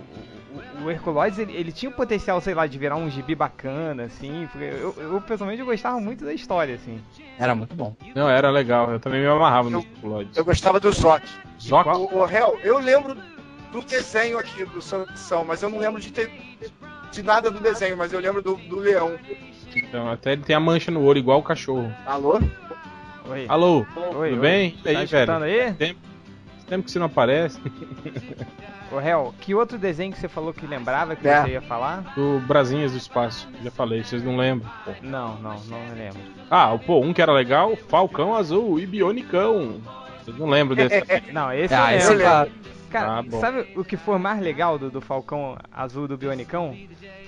[0.81, 3.35] O, o, o Herculoides, ele, ele tinha um potencial, sei lá, de virar um gibi
[3.35, 4.49] bacana, assim.
[4.51, 7.01] porque Eu, eu, pessoalmente, eu gostava muito da história, assim.
[7.39, 7.95] Era muito bom.
[8.15, 8.91] Não, era legal.
[8.91, 10.39] Eu também me amarrava Eu Coloides.
[10.43, 11.23] gostava do Zoc.
[11.61, 11.87] Zoc?
[11.87, 13.17] O, o Hel, eu lembro
[13.73, 16.31] do desenho aqui do Sansão, mas eu não lembro de ter
[17.13, 19.17] de nada do desenho, mas eu lembro do, do leão.
[19.75, 21.93] Então, até ele tem a mancha no olho, igual o cachorro.
[22.07, 22.41] Alô?
[23.29, 23.47] Oi.
[23.49, 24.37] Alô, Oi, tudo oi.
[24.37, 24.77] bem?
[24.79, 25.33] E Tá aí, velho?
[25.45, 25.73] aí?
[25.75, 26.01] Tempo,
[26.69, 27.61] tempo que você não aparece.
[28.93, 31.43] Ô, Hel, que outro desenho que você falou que lembrava que É.
[31.43, 32.13] você ia falar?
[32.17, 33.49] Do Brasinhas do Espaço.
[33.63, 34.69] Já falei, vocês não lembram.
[34.85, 34.91] Pô.
[35.03, 36.19] Não, não, não me lembro.
[36.51, 39.81] Ah, pô, um que era legal, Falcão Azul e Bionicão.
[40.25, 41.03] Vocês não lembram desse?
[41.33, 42.25] Não, esse Ah, eu esse lembro.
[42.25, 42.51] cara.
[42.91, 43.41] Cara, Ah, bom.
[43.41, 46.77] sabe o que foi mais legal do, do Falcão Azul do Bionicão?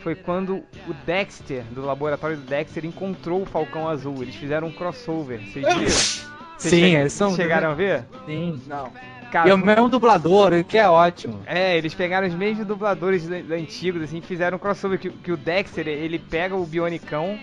[0.02, 0.56] Foi quando
[0.88, 4.16] o Dexter, do laboratório do Dexter, encontrou o Falcão Azul.
[4.22, 5.38] Eles fizeram um crossover.
[5.38, 5.78] Vocês viram?
[5.78, 7.34] Vocês Sim, che- eles são.
[7.36, 8.04] chegaram a ver?
[8.26, 8.60] Sim.
[8.66, 8.90] Não.
[9.32, 11.40] Cara, E o mesmo dublador, o que é ótimo.
[11.46, 15.88] É, eles pegaram os mesmos dubladores antigos, assim, fizeram um crossover que, que o Dexter,
[15.88, 17.38] ele pega o Bionicão,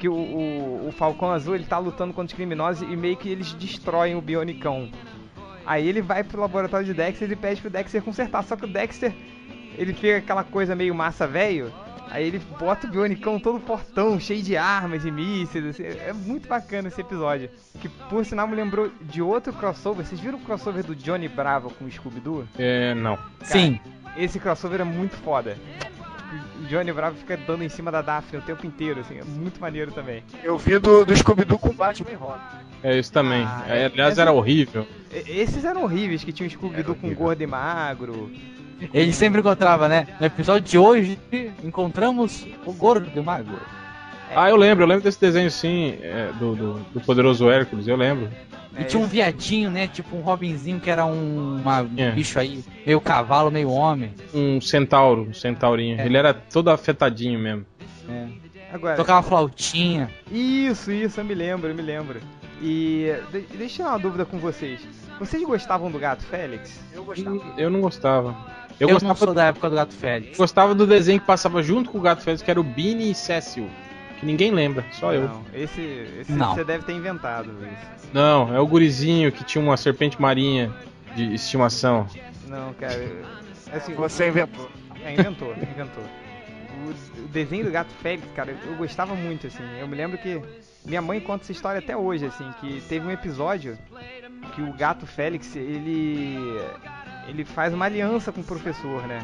[0.00, 3.28] que o, o, o Falcão Azul, ele tá lutando contra os criminosos e meio que
[3.28, 4.88] eles destroem o Bionicão.
[5.66, 8.68] Aí ele vai pro laboratório de Dexter e pede pro Dexter consertar, só que o
[8.68, 9.12] Dexter,
[9.76, 11.70] ele pega aquela coisa meio massa velho,
[12.10, 16.48] aí ele bota o Bionicão todo portão, cheio de armas e mísseis, assim, é muito
[16.48, 17.50] bacana esse episódio.
[17.80, 21.70] Que por sinal me lembrou de outro crossover, vocês viram o crossover do Johnny Bravo
[21.70, 22.46] com o Scooby-Doo?
[22.58, 23.18] É, não.
[23.42, 23.78] Sim.
[24.16, 25.56] Esse crossover é muito foda.
[26.60, 29.60] O Johnny Bravo fica dando em cima da Daphne o tempo inteiro, assim, é muito
[29.60, 30.24] maneiro também.
[30.42, 32.40] Eu vi do, do Scooby-Doo com Batman e Robin.
[32.82, 33.42] É isso também.
[33.44, 34.86] Ah, É, é- aliás, essa- era horrível.
[35.12, 38.30] Esses eram horríveis, que tinha o Scooby-Doo com gordo e magro.
[38.92, 40.06] Ele sempre encontrava, né?
[40.20, 41.18] No episódio de hoje,
[41.64, 43.58] encontramos o gordo o magro.
[44.34, 47.96] Ah, eu lembro, eu lembro desse desenho sim, é, do, do, do Poderoso Hércules, eu
[47.96, 48.28] lembro.
[48.78, 49.86] E tinha um viadinho, né?
[49.88, 52.10] Tipo um Robinzinho que era um uma- É.
[52.10, 54.12] um bicho aí, meio cavalo, meio homem.
[54.34, 55.98] Um centauro, um centaurinho.
[55.98, 56.04] É.
[56.04, 57.64] Ele era todo afetadinho mesmo.
[58.10, 58.26] É.
[58.72, 60.10] Agora, Tocava flautinha.
[60.30, 62.20] isso, isso, eu me lembro, eu me lembro.
[62.60, 64.80] E de- deixa eu tirar uma dúvida com vocês.
[65.18, 66.78] Vocês gostavam do Gato Félix?
[66.92, 67.40] Eu gostava.
[67.56, 68.36] Eu não gostava.
[68.78, 70.36] Eu, Eu, não gostava, sou da época do Gato Félix.
[70.36, 73.14] gostava do desenho que passava junto com o Gato Félix, que era o Bini e
[73.14, 73.68] Cécio.
[74.20, 75.28] Que ninguém lembra, só eu.
[75.28, 75.80] Não, esse,
[76.20, 76.54] esse Não.
[76.54, 77.76] você deve ter inventado, Luiz.
[78.14, 80.72] Não, é o gurizinho que tinha uma serpente marinha
[81.14, 82.06] de estimação.
[82.48, 83.24] Não, cara, eu-
[83.72, 84.70] assim, Você inventou.
[85.04, 86.02] É, inventou, inventou.
[87.24, 89.62] O desenho do Gato Félix, cara, eu gostava muito, assim.
[89.78, 90.40] Eu me lembro que
[90.84, 93.76] minha mãe conta essa história até hoje, assim, que teve um episódio
[94.54, 96.38] que o Gato Félix, ele
[97.28, 99.20] ele faz uma aliança com o professor, né?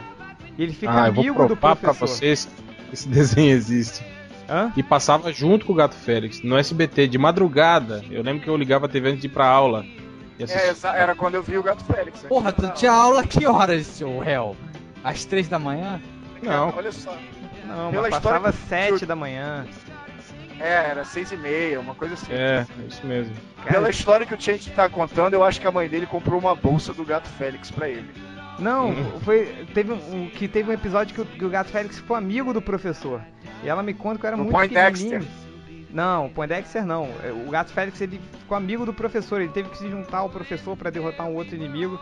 [0.59, 2.09] E ele fica ah, eu vou amigo do provar pra professor.
[2.17, 2.49] vocês
[2.89, 4.05] que esse desenho existe.
[4.49, 4.71] Hã?
[4.77, 8.05] E passava junto com o Gato Félix, no SBT, de madrugada.
[8.11, 9.85] Eu lembro que eu ligava a TV antes de ir pra aula.
[10.39, 12.23] E É, exa- era quando eu vi o Gato Félix.
[12.23, 12.29] né?
[12.29, 14.57] Porra, tu tinha aula que horas, seu réu?
[15.03, 16.01] Às três da manhã?
[16.43, 16.75] Não.
[16.77, 17.17] Olha só.
[17.67, 19.65] Não, Pela mas história passava que- sete da manhã.
[20.63, 22.33] É, era seis e meia, uma coisa assim.
[22.33, 23.35] É, isso mesmo.
[23.69, 26.55] Pela história que o Change tá contando, eu acho que a mãe dele comprou uma
[26.55, 28.09] bolsa do Gato Félix pra ele.
[28.59, 29.21] Não, Hum.
[29.25, 29.67] foi.
[29.75, 32.53] Teve um, um- que teve um episódio que o, que o Gato Félix ficou amigo
[32.53, 33.21] do professor.
[33.65, 35.27] E ela me conta que eu era No muito pequenininho.
[35.91, 37.09] Não, o Poindexter não.
[37.25, 39.41] É, O Gato Félix ele ficou amigo do professor.
[39.41, 41.99] Ele teve que se juntar ao professor pra derrotar um outro inimigo.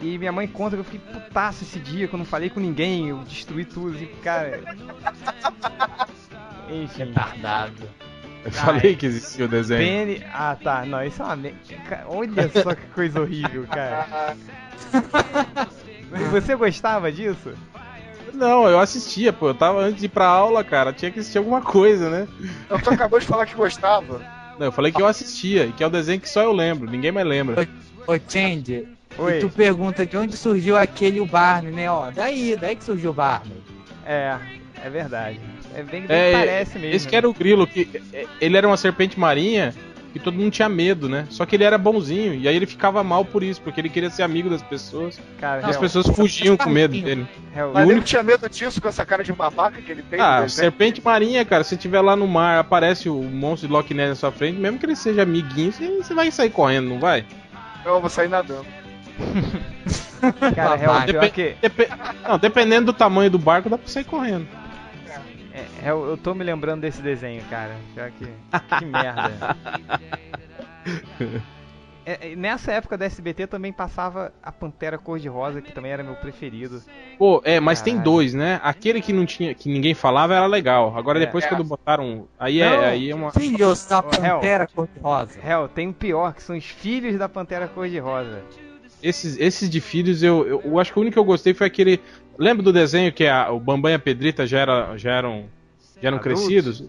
[0.00, 2.60] E minha mãe conta que eu fiquei putaço esse dia, que eu não falei com
[2.60, 4.60] ninguém, eu destruí tudo, assim, cara.
[6.68, 7.04] Enfim.
[7.04, 7.88] Retardado.
[8.44, 9.80] Eu falei que existia o desenho.
[9.80, 10.22] Penny.
[10.32, 11.38] Ah tá, não, isso é uma.
[12.08, 14.36] Olha só que coisa horrível, cara.
[16.30, 17.54] Você gostava disso?
[18.34, 19.48] Não, eu assistia, pô.
[19.48, 20.92] Eu tava antes de ir pra aula, cara.
[20.92, 22.28] Tinha que assistir alguma coisa, né?
[22.68, 24.20] Eu tu acabou de falar que gostava.
[24.58, 26.88] Não, eu falei que eu assistia, e que é o desenho que só eu lembro,
[26.88, 27.66] ninguém mais lembra.
[28.06, 28.86] Ô, Change,
[29.18, 29.38] Oi.
[29.38, 31.90] e tu pergunta de onde surgiu aquele o Barney, né?
[31.90, 33.60] Ó, daí, daí que surgiu o Barney.
[34.06, 34.36] É,
[34.84, 35.40] é verdade.
[35.74, 36.94] É bem, bem É, parece mesmo.
[36.96, 39.74] esse que era o grilo, que é, ele era uma serpente marinha
[40.14, 41.26] e todo mundo tinha medo, né?
[41.28, 44.08] Só que ele era bonzinho, e aí ele ficava mal por isso, porque ele queria
[44.10, 45.18] ser amigo das pessoas.
[45.40, 47.26] Cara, E as real, pessoas fugiam com medo dele.
[47.52, 50.02] real, Mas o ele único- tinha medo disso com essa cara de babaca que ele
[50.02, 50.20] tem.
[50.20, 54.10] Ah, serpente marinha, cara, se tiver lá no mar, aparece o monstro de Loch Ness
[54.10, 57.24] na sua frente, mesmo que ele seja amiguinho, você, vai sair correndo, não vai?
[57.84, 58.64] Eu vou sair nadando.
[60.54, 61.56] cara, Depen- que.
[61.60, 61.88] depe-
[62.28, 64.46] Não, dependendo do tamanho do barco, dá pra sair correndo.
[65.54, 67.76] É, eu, eu tô me lembrando desse desenho, cara.
[67.94, 68.26] Pior que.
[68.78, 69.56] Que merda.
[72.06, 76.14] É, é, nessa época da SBT também passava a Pantera Cor-de-Rosa, que também era meu
[76.16, 76.82] preferido.
[77.16, 78.12] Pô, é, mas tem Caralho.
[78.12, 78.60] dois, né?
[78.62, 80.94] Aquele que não tinha, que ninguém falava era legal.
[80.98, 81.24] Agora É.
[81.24, 81.48] depois É.
[81.48, 82.66] quando botaram, aí Não.
[82.66, 84.02] é, aí é uma Filhos da.
[84.02, 85.40] Pantera Cor-de-Rosa.
[85.42, 88.42] Real, tem o pior, que são os filhos da Pantera Cor-de-Rosa.
[89.02, 91.66] esses esses de filhos eu, eu, eu acho que o único que eu gostei foi
[91.66, 92.02] aquele,
[92.38, 95.44] lembra do desenho que a, o Bambam e a Pedrita já era, já eram
[96.00, 96.44] já eram Adultos?
[96.44, 96.84] crescidos?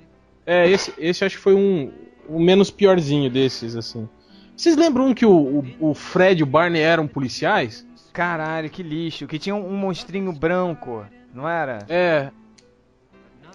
[0.46, 1.91] É, esse esse acho que foi um
[2.28, 4.08] o menos piorzinho desses assim.
[4.56, 5.32] Vocês lembram um que o,
[5.80, 7.86] o, o Fred e o Barney eram policiais?
[8.14, 9.28] Caralho, que lixo.
[9.28, 11.80] Que tinha um, um monstrinho branco, não era?
[11.89, 12.30] É,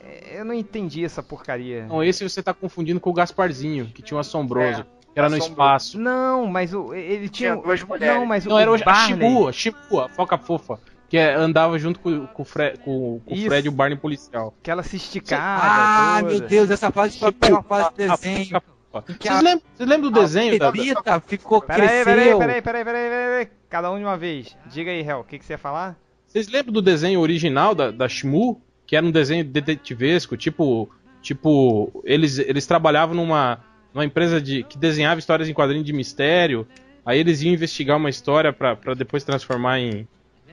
[0.02, 1.86] É, Eu não entendi essa porcaria.
[1.86, 5.28] não, esse você tá confundindo com o Gasparzinho, que tinha um assombroso, É, que era
[5.30, 5.98] no espaço.
[5.98, 7.52] Não, mas o, ele tinha.
[7.52, 8.16] Tinha duas mulheres.
[8.16, 9.48] Não, mas Não, o era o, a Barney.
[9.48, 10.78] A Shimu, a foca fofa.
[11.10, 13.36] Que é- andava junto com, com o Fred, com, com o.
[13.36, 14.54] Fred e o Barney policial.
[14.62, 15.42] Que ela se esticava.
[15.62, 16.32] Ah, toda.
[16.32, 18.62] meu Deus, essa fase foi a pior fase A desenho.
[18.92, 20.58] Vocês a- lembram, vocês lembram do A desenho?
[20.58, 22.04] da- da- Pedrita ficou, Peraí, cresceu.
[22.04, 23.48] peraí, peraí, peraí, peraí, peraí, peraí.
[23.68, 24.56] Cada um de uma vez.
[24.66, 25.96] Diga aí, Hel, o que, que você ia falar?
[26.26, 28.60] Vocês lembram do desenho original da, da Shimu?
[28.86, 30.88] Que era um desenho detetivesco, tipo.
[31.22, 32.02] Tipo.
[32.04, 33.60] Eles, eles trabalhavam numa,
[33.94, 36.66] numa empresa de, que desenhava histórias em quadrinho de mistério.
[37.04, 40.06] Aí eles iam investigar uma história pra depois transformar em,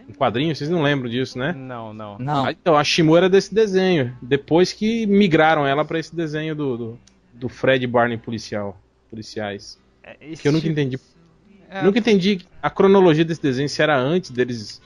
[0.08, 0.56] em quadrinho.
[0.56, 1.54] Vocês não lembram disso, né?
[1.54, 2.18] Não, não.
[2.18, 4.16] Não, Ah, Então, a Shimu era desse desenho.
[4.22, 7.00] Depois que migraram ela pra esse desenho do, do,
[7.34, 8.80] do Fred Barney policial,
[9.10, 9.80] policiais.
[10.04, 11.00] É, Que eu nunca tipo- entendi.
[11.70, 14.82] é, Nunca entendi a cronologia desse desenho, se era antes deles,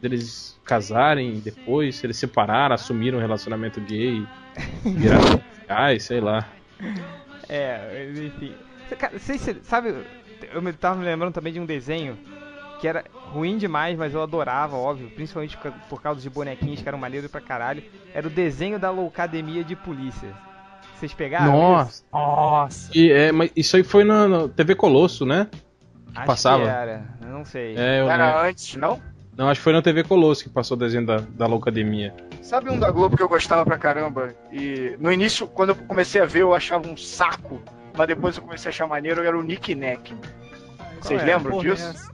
[0.00, 4.24] deles casarem, depois, se eles separaram, assumiram um relacionamento gay,
[4.84, 6.48] viraram policiais, sei lá.
[7.48, 8.52] É, enfim.
[8.98, 9.94] Cara, cê- sabe,
[10.52, 12.16] eu me tava me lembrando também de um desenho
[12.80, 16.80] que era ruim demais, mas eu adorava, óbvio, principalmente por ca- por causa de bonequinhos
[16.82, 17.82] que eram maneiros pra caralho.
[18.14, 20.32] Era o desenho da Loucademia de Polícia.
[20.98, 21.46] Vocês pegaram?
[21.46, 21.52] isso?
[21.60, 22.04] Nossa!
[22.12, 22.90] nossa.
[22.94, 25.46] E, é, mas isso aí foi na, na TV Colosso, né?
[26.14, 26.64] Acho passava.
[26.64, 27.76] Que era, eu não sei.
[27.76, 29.00] É, eu não, Era antes, não?
[29.36, 32.14] não, acho que foi na TV Colosso que passou o desenho da, da Loucademia.
[32.42, 34.34] Sabe um da Globo que eu gostava pra caramba?
[34.52, 37.60] E no início, quando eu comecei a ver, eu achava um saco.
[37.96, 40.14] Mas depois eu comecei a achar maneiro, era o Nick Neck.
[41.00, 41.24] Vocês é?
[41.24, 42.10] lembram Porra, disso?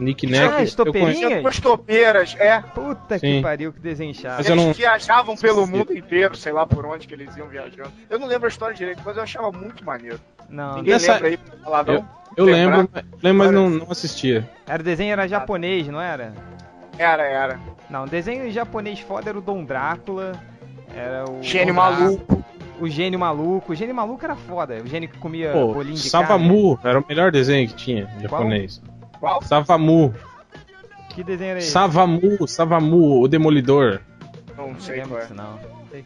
[0.00, 1.12] Nick Ah, Neck, eu estopeirinha?
[1.12, 1.28] conheço.
[1.28, 2.60] Tinha duas topeiras, é.
[2.60, 3.36] Puta Sim.
[3.36, 4.40] que pariu, que desenho chato.
[4.46, 7.90] Eu Eles não- viajavam pelo mundo inteiro, sei lá por onde que eles iam viajando.
[8.08, 10.20] Eu não lembro a história direito, mas eu achava muito maneiro.
[10.48, 12.08] Não, Ninguém Nessa- lembra aí pra falar, não?
[12.36, 12.76] Eu Lembrar?
[12.76, 12.90] lembro,
[13.22, 14.48] lembro mas não, não assistia.
[14.66, 16.32] era o desenho era japonês, não era?
[16.96, 17.60] Era, era.
[17.90, 20.32] Não, desenho japonês foda era o Dom Drácula.
[20.94, 21.42] Era o.
[21.42, 22.44] Gênio maluco.
[22.80, 23.72] O gênio maluco.
[23.72, 24.76] O gênio maluco era foda.
[24.82, 26.26] O gênio que comia Pô, bolinho de carne.
[26.28, 28.80] Savamu era o melhor desenho que tinha em japonês.
[29.20, 29.42] Qual?
[29.42, 30.14] Savamu.
[31.10, 31.70] Que desenho era esse?
[31.70, 34.00] Savamu, Savamu, o Demolidor.
[34.56, 35.28] Não Não sei lembro qual é.
[35.34, 35.58] não.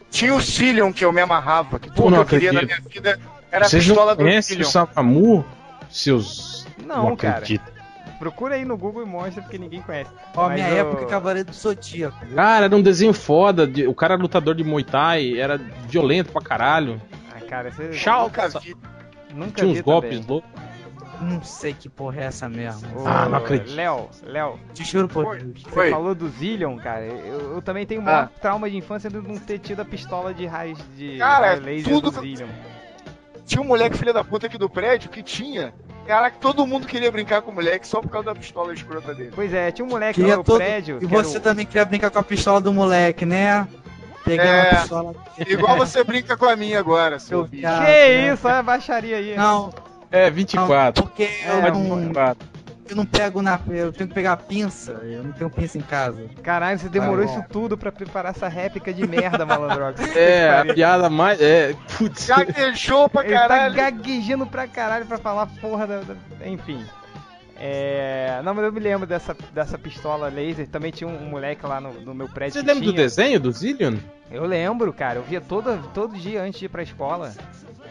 [0.09, 2.79] Tinha o Cillion que eu me amarrava, que tudo que não eu queria na minha
[2.89, 3.19] vida
[3.51, 4.71] era a Vocês pistola não do conhecem o Cillion.
[4.71, 5.45] Savamu?
[5.91, 6.65] Seus...
[6.85, 7.35] Não, cara.
[7.37, 7.71] acredito.
[8.17, 10.09] Procura aí no Google e mostra porque ninguém conhece.
[10.35, 12.25] Ó, Mas minha eu- época, Cavaleiro do Zodíaco.
[12.33, 13.67] Cara, era um desenho foda.
[13.67, 15.57] de- O cara era lutador de Muay Thai, era
[15.89, 17.01] violento pra caralho.
[17.35, 18.23] Ah, cara, você Tchau.
[18.25, 18.75] Nunca vi.
[19.33, 20.25] nunca Tinha uns vi golpes também.
[20.27, 20.52] loucos.
[21.23, 22.87] Não sei que porra é essa mesmo.
[23.01, 23.75] Ô, Ah, não acredito.
[23.75, 25.37] Léo, Léo, Te juro por.
[25.37, 25.63] Deus.
[25.63, 25.89] você Foi.
[25.89, 27.05] falou do Zillion, cara.
[27.05, 28.39] Eu, eu também tenho o maior Ah.
[28.41, 31.93] trauma de infância de não ter tido a pistola de raios de Cara, raio laser
[31.93, 32.49] tudo do que- Zillion.
[33.45, 35.73] Tinha um moleque filho da puta aqui do prédio que tinha.
[36.07, 39.31] Caraca, todo mundo queria brincar com o moleque só por causa da pistola escrota dele.
[39.33, 40.97] Pois é, tinha um moleque Queria lá no todo- prédio.
[41.01, 43.67] E que era você o- também queria brincar com a pistola do moleque, né?
[44.25, 44.69] Pegar É.
[44.71, 45.15] uma pistola.
[45.47, 47.61] Igual você brinca com a minha agora, seu bicho.
[47.61, 47.79] viado.
[47.79, 48.33] Que né?
[48.33, 49.35] isso, olha a baixaria aí.
[49.35, 49.73] Não,
[50.13, 51.03] É, não, 24.
[51.03, 52.47] porque É, eu, não, 24.
[52.89, 53.59] eu não pego na.
[53.67, 54.91] Eu tenho que pegar a pinça.
[55.03, 56.23] Eu não tenho pinça em casa.
[56.43, 57.39] Caralho, você demorou Tá bom.
[57.39, 59.99] isso tudo pra preparar essa réplica de merda, malandrox.
[60.15, 61.41] É, a piada mais.
[61.41, 62.27] É, putz.
[62.27, 63.73] Gaguejou pra Ele tá caralho.
[63.75, 66.01] gaguejando pra caralho pra falar porra da.
[66.01, 66.15] da-
[66.47, 66.85] Enfim.
[67.59, 68.41] É.
[68.43, 70.67] Não, mas eu me lembro dessa, dessa pistola laser.
[70.67, 72.53] Também tinha um, um moleque lá no, no meu prédio.
[72.53, 73.03] Você lembra do tinha.
[73.03, 73.95] desenho do Zillion?
[74.29, 75.19] Eu lembro, cara.
[75.19, 77.31] Eu via todo, todo dia antes de ir pra escola.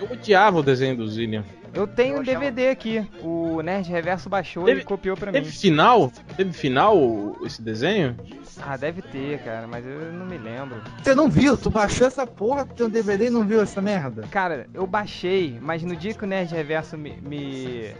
[0.00, 1.42] Eu odiava o desenho do Zillion.
[1.74, 3.08] Eu tenho Eu um achava- DVD aqui.
[3.22, 5.52] O Nerd Reverso baixou Teve- e copiou pra Teve mim.
[5.52, 6.12] final?
[6.36, 8.16] Teve final esse desenho?
[8.60, 10.80] Ah, deve ter, cara, mas eu não me lembro.
[11.02, 11.56] Você não viu?
[11.56, 14.22] Tu baixou essa porra do teu DVD e não viu essa merda?
[14.30, 17.90] Cara, eu baixei, mas no dia que o Nerd Reverso me, me,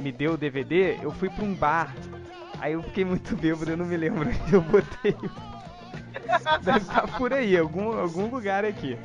[0.00, 1.94] me deu o DVD, eu fui pra um bar.
[2.60, 4.28] Aí eu fiquei muito bêbado, eu não me lembro.
[4.52, 5.14] Eu botei.
[6.62, 8.96] Deve estar por aí, algum, algum lugar aqui.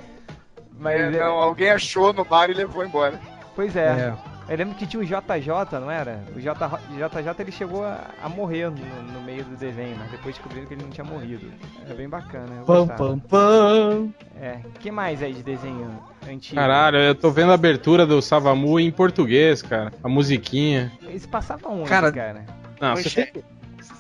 [0.80, 3.20] Mas, É, é, não, alguém achou no bar e levou embora.
[3.56, 4.14] Pois é.
[4.50, 6.22] Eu lembro que tinha o JJ, não era?
[6.36, 10.68] O JJ, ele chegou a, a morrer no, no meio do desenho, mas depois descobriram
[10.68, 11.50] que ele não tinha morrido.
[11.86, 12.58] Era bem bacana.
[12.60, 14.14] Eu Pam, pam, pam.
[14.40, 14.60] É.
[14.80, 15.98] que mais aí de desenho
[16.30, 16.56] antigo?
[16.56, 19.94] Caralho, eu tô vendo a abertura do Savamu em português, cara.
[20.04, 20.92] A musiquinha.
[21.04, 22.46] Eles passavam onde, Cara, cara?
[22.82, 23.44] Não, você tem.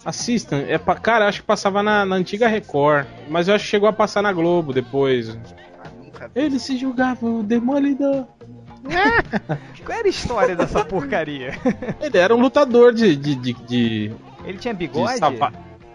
[0.05, 0.65] Assistam.
[0.67, 0.95] É pra...
[0.95, 3.07] Cara, acho que passava na, na antiga Record.
[3.29, 5.37] Mas eu acho que chegou a passar na Globo depois.
[5.83, 6.41] Ah, nunca vi.
[6.41, 8.27] Ele se julgava o demolidor.
[9.85, 11.51] Qual era a história dessa porcaria?
[12.01, 13.15] Ele era um lutador de.
[13.15, 14.11] de, de, de,
[14.45, 15.17] Ele tinha de bigode?
[15.17, 15.53] sava-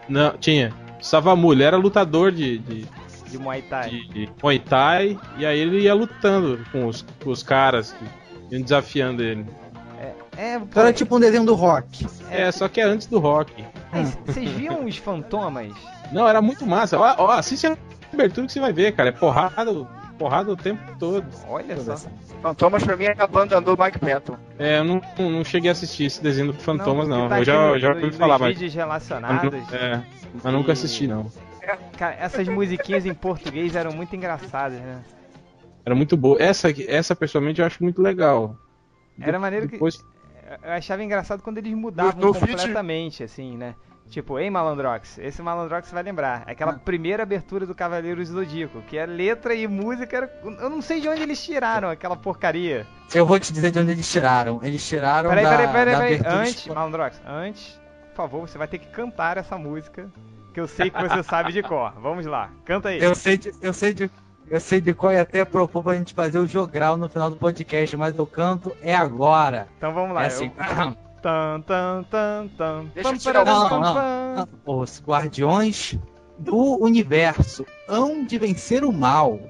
[0.09, 0.73] Não, tinha.
[1.01, 2.87] Savamu, ele era lutador de, de,
[3.29, 3.91] De Muay Thai.
[3.91, 5.19] de Muay Thai.
[5.37, 9.47] E aí ele ia lutando com os, com os caras que iam desafiando ele.
[10.37, 12.07] É, Então era tipo um desenho do rock.
[12.31, 13.65] É, só que é antes do rock.
[13.93, 15.73] Mas Vocês viam os fantomas?
[16.13, 16.97] Não, era muito massa.
[16.99, 17.77] Ó, ó, assiste a
[18.13, 19.09] abertura que você vai ver, cara.
[19.09, 19.87] É porrada,
[20.19, 21.25] porrada o tempo todo.
[21.49, 21.97] Olha só.
[22.43, 24.37] Fantomas pra mim é a banda do Mike Patton.
[24.59, 27.29] É, eu não, não cheguei a assistir esse desenho do Fantomas, não.
[27.29, 28.49] porque tá Eu já, no- já ouvi falar, mas.
[28.55, 29.51] vídeos mas relacionados.
[29.53, 30.03] nu- É,
[30.43, 31.31] mas nunca E- assisti, não.
[31.99, 35.01] Cara, essas musiquinhas em português eram muito engraçadas, né?
[35.85, 36.41] Era muito boa.
[36.43, 38.57] Essa, aqui- essa pessoalmente eu acho muito legal.
[39.21, 39.73] Era maneiro que.
[39.73, 40.03] Depois,
[40.65, 43.75] Eu achava engraçado quando eles mudavam No- no completamente, assim, né?
[44.09, 46.43] Tipo, ei Malandrox, esse Malandrox vai lembrar.
[46.47, 50.41] Aquela primeira abertura do Cavaleiros do Zodíaco, que a letra e música era.
[50.43, 52.87] Eu não sei de onde eles tiraram aquela porcaria.
[53.15, 54.61] Eu vou te dizer de onde eles tiraram.
[54.63, 56.41] Eles tiraram Peraí, da, peraí, peraí, da peraí.
[56.41, 57.79] Antes, esco- Malandrox, antes,
[58.11, 60.09] por favor, você vai ter que cantar essa música.
[60.55, 61.93] Que eu sei que você sabe de cor.
[62.01, 63.03] Vamos lá, canta aí.
[63.03, 64.11] Eu sei de, eu sei de,
[64.51, 67.37] eu sei de qual e até propôs pra gente fazer o jogral no final do
[67.37, 69.69] podcast, mas eu canto é agora.
[69.77, 70.23] Então vamos lá.
[70.25, 70.51] é assim.
[70.57, 72.85] eu- Tan, tan, tan, tan.
[72.95, 74.49] Deixa eu tirar Não, não, pam.
[74.65, 75.99] Os guardiões
[76.39, 79.41] do universo hão de vencer o mal.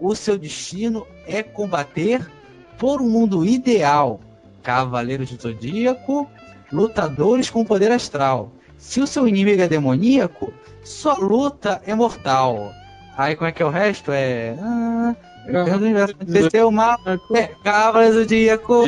[0.00, 2.30] O seu destino é combater
[2.78, 4.20] por um mundo ideal.
[4.62, 6.28] Cavaleiros do Zodíaco,
[6.70, 8.52] lutadores com poder astral.
[8.76, 10.52] Se o seu inimigo é demoníaco,
[10.82, 12.72] sua luta é mortal.
[13.16, 14.10] Aí como é que é o resto?
[14.12, 14.56] É.
[14.60, 15.14] Ah,
[15.46, 16.98] Guardiões do universo hão de vencer o mal.
[17.34, 18.84] É, Cavaleiros do Zodíaco,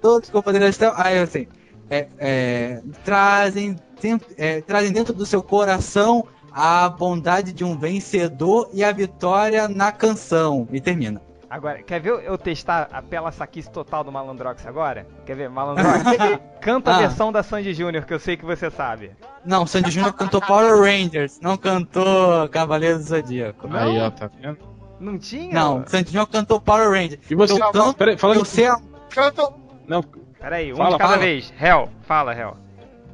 [0.00, 0.94] todos com poder astral.
[0.96, 1.46] Aí assim,
[1.90, 8.70] é, é, trazem, dentro, é, trazem dentro do seu coração a bondade de um vencedor
[8.72, 10.66] e a vitória na canção.
[10.72, 11.20] E termina.
[11.48, 15.06] Agora, quer ver eu testar a pela saquice total do Malandrox agora?
[15.24, 16.02] Quer ver, Malandrox?
[16.60, 16.98] Canta a Ah.
[16.98, 19.12] versão da Sandy Júnior, que eu sei que você sabe.
[19.44, 23.68] Não, Sandy Júnior cantou Power Rangers, não cantou Cavaleiro do Zodíaco.
[23.70, 24.58] Aí, ó, tá vendo?
[24.98, 25.52] Não tinha?
[25.54, 27.20] Não, Sandy Júnior cantou Power Rangers.
[27.30, 27.52] E você.
[27.62, 28.38] Eu canto, Peraí, falando.
[28.38, 28.80] eu sei a...
[29.10, 29.48] Canta.
[29.86, 30.02] Não,
[30.40, 31.22] Peraí, um Fala, de cada fala.
[31.22, 31.52] vez.
[31.60, 32.56] Hell, fala, Hell.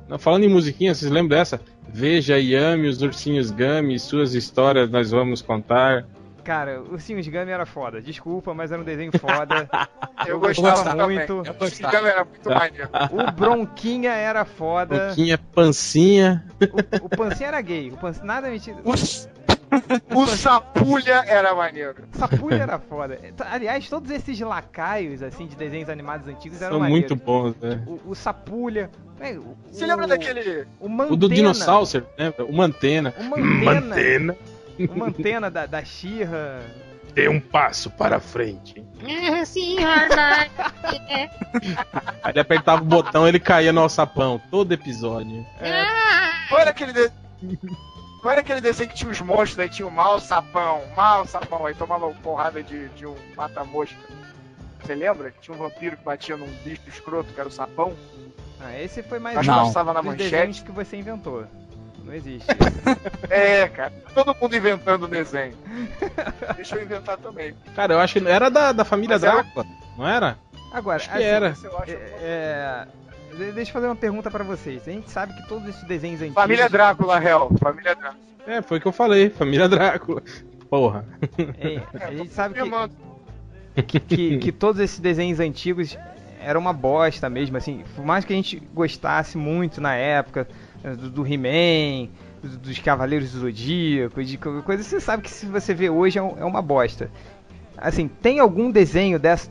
[0.09, 1.61] não, falando em musiquinha, vocês lembram dessa?
[1.89, 6.05] Veja e ame os ursinhos Gummy, suas histórias nós vamos contar.
[6.43, 8.01] Cara, o Ursinhos Gummy era foda.
[8.03, 9.69] Desculpa, mas era um desenho foda.
[10.27, 11.43] Eu Eu gostava gostava muito.
[11.47, 12.09] Eu gostava.
[12.09, 12.89] era muito maneiro.
[13.29, 15.11] O Bronquinha era foda.
[15.11, 16.45] Boquinha, pancinha.
[17.01, 17.91] O, o Pancinha era gay.
[17.93, 18.77] O Pancinha, nada mentira.
[20.15, 22.05] O Sapulha era maneiro.
[22.13, 23.19] Sapulha era foda.
[23.51, 27.11] Aliás, todos esses lacaios, assim, de desenhos animados antigos eram São maneiros.
[27.11, 27.83] muito bons, né?
[27.87, 28.91] O, o Sapulha.
[29.21, 30.67] é, o- Você o- lembra daquele.
[30.81, 31.13] O Mantena.
[31.15, 32.07] O do dinossauro?
[32.49, 33.15] Uma antena.
[33.19, 33.25] O
[33.65, 34.37] Mantena.
[34.79, 36.61] O Mantena da, da Xirra.
[37.15, 38.83] Dê um passo para frente.
[39.07, 40.49] É, senhora.
[42.23, 44.41] Aí ele apertava o botão ele caía no alçapão.
[44.51, 45.45] Todo episódio.
[46.49, 46.93] Qual era aquele.
[46.95, 47.11] De...
[48.23, 51.67] Qual era aquele desenho que tinha os monstros, aí tinha o mal sapão, mal sapão,
[51.67, 53.97] aí tomava porrada de, de um mata-mosca.
[54.81, 55.31] Você lembra?
[55.33, 57.93] Que tinha um vampiro que batia num bicho escroto, que era o sapão.
[58.61, 59.67] Ah, esse foi mais Acho um que Não.
[59.67, 60.31] passava na manchete.
[60.31, 61.45] desenhos que você inventou.
[62.05, 62.47] Não existe.
[63.31, 63.93] É, cara.
[64.15, 65.57] Todo mundo inventando desenho.
[66.57, 67.55] Deixa eu inventar também.
[67.75, 69.67] Cara, eu acho que era da, da família Mas era- Drácula,
[69.97, 70.39] não era?
[70.73, 71.49] Agora, Acho que assim, era.
[71.51, 72.87] Esse eu acho- é- é,
[73.37, 74.87] deixa eu fazer uma pergunta pra vocês.
[74.87, 76.35] A gente sabe que todos esses desenhos antigos.
[76.35, 77.51] Família Drácula, réu.
[77.61, 78.21] Família Drácula.
[78.47, 80.23] É, foi o que eu falei, família Drácula.
[80.69, 81.05] Porra.
[81.61, 82.95] É, a gente sabe que, Filmando.
[84.09, 85.97] que, que todos esses desenhos antigos
[86.41, 90.49] eram uma bosta mesmo, assim, por mais que a gente gostasse muito na época
[90.83, 92.09] eh, do, do He-Man,
[92.43, 96.19] do- dos Cavaleiros do Zodíaco, de qualquer coisa, você sabe que se você vê hoje
[96.19, 97.09] é, um- é uma bosta.
[97.77, 99.49] Assim, tem algum desenho dessa,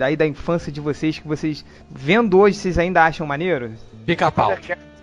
[0.00, 3.74] daí da infância de vocês que vocês, vendo hoje, vocês ainda acham maneiro?
[4.06, 4.56] Pica-pau.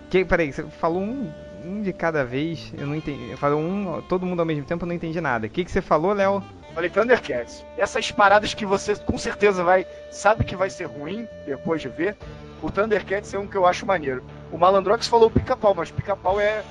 [0.09, 1.31] Que, peraí, você falou um,
[1.63, 3.35] um de cada vez, eu não entendi.
[3.35, 5.45] Falou um, todo mundo ao mesmo tempo, eu não entendi nada.
[5.45, 6.43] O que, que você falou, Léo?
[6.73, 7.63] Falei Thundercats.
[7.77, 9.85] Essas paradas que você com certeza vai.
[10.09, 12.17] Sabe que vai ser ruim depois de ver.
[12.63, 14.23] O Thundercats é um que eu acho maneiro.
[14.51, 16.63] O Malandrox falou pica-pau, mas pica-pau é,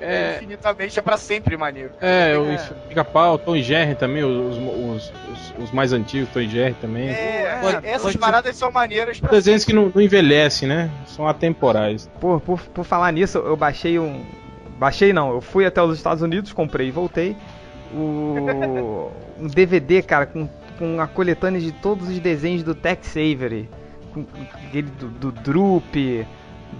[0.00, 0.32] é.
[0.32, 0.36] É.
[0.36, 1.90] infinitamente, é pra sempre maneiro.
[2.00, 2.56] É, o É.
[2.88, 7.08] Pica-Pau, Tom e Jerry também, os, os, os, os mais antigos, Tom e Jerry também.
[7.08, 10.90] É, É, essas paradas são maneiras pra Desenhos que não, não envelhecem, né?
[11.06, 12.08] São atemporais.
[12.20, 14.24] Por, por, por falar nisso, eu baixei um.
[14.78, 17.36] Baixei não, eu fui até os Estados Unidos, comprei e voltei.
[17.94, 23.68] O, um DVD, cara, com, com a coletânea de todos os desenhos do Tex Avery.
[24.12, 26.26] Com, com aquele do, do Droop,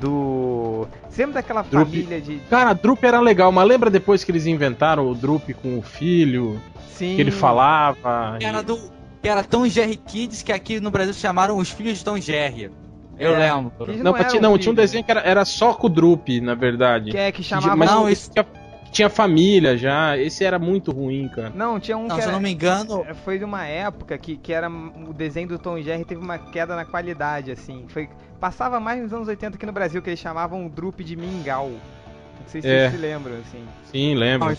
[0.01, 0.87] do.
[1.11, 1.85] Sempre daquela Droop.
[1.91, 2.37] família de.
[2.51, 6.61] Cara, Drup era legal, mas lembra depois que eles inventaram o Drup com o filho?
[6.95, 7.15] Sim.
[7.17, 8.37] Que ele falava.
[8.39, 8.77] Que e- era, do,
[9.23, 12.71] que era Tom Jerry Kids, que aqui no Brasil chamaram os filhos de Tom Jerry.
[13.19, 13.39] Eu É.
[13.55, 13.73] lembro.
[13.97, 16.55] Não, não tinha, não, tinha um desenho que era, era só com o Drup, na
[16.55, 17.11] verdade.
[17.11, 17.75] Que é que chamava.
[17.75, 18.47] Mas Não, esse- tinha,
[18.93, 20.19] tinha família já.
[20.19, 21.51] Esse era muito ruim, cara.
[21.55, 23.65] Não, tinha um Não, que se eu era- não me engano, É, Foi de uma
[23.67, 27.85] época que, que era o desenho do Tom Jerry teve uma queda na qualidade, assim.
[27.89, 31.17] Foi, passava mais nos anos 80 aqui no Brasil, que eles chamavam o Drup de
[31.17, 31.69] Mingau.
[31.71, 32.89] Não sei se É.
[32.89, 33.65] vocês se lembram, assim.
[33.91, 34.57] Sim, lembro.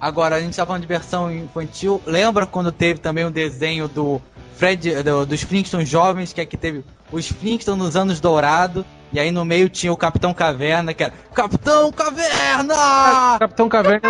[0.00, 2.00] agora a gente tá falando de versão infantil.
[2.06, 4.20] Lembra quando teve também um desenho do
[4.56, 9.30] Fred, do- dos Flintstones jovens, que aqui teve os Flintstones nos anos dourados, e aí
[9.30, 13.38] no meio tinha o Capitão Caverna, que era Capitão Caverna!
[13.38, 14.00] Capitão Caverna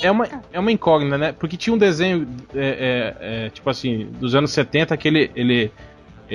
[0.00, 1.32] é uma, é uma incógnita, né?
[1.32, 5.72] Porque tinha um desenho, é, é, é, tipo assim, dos anos 70 que ele, ele,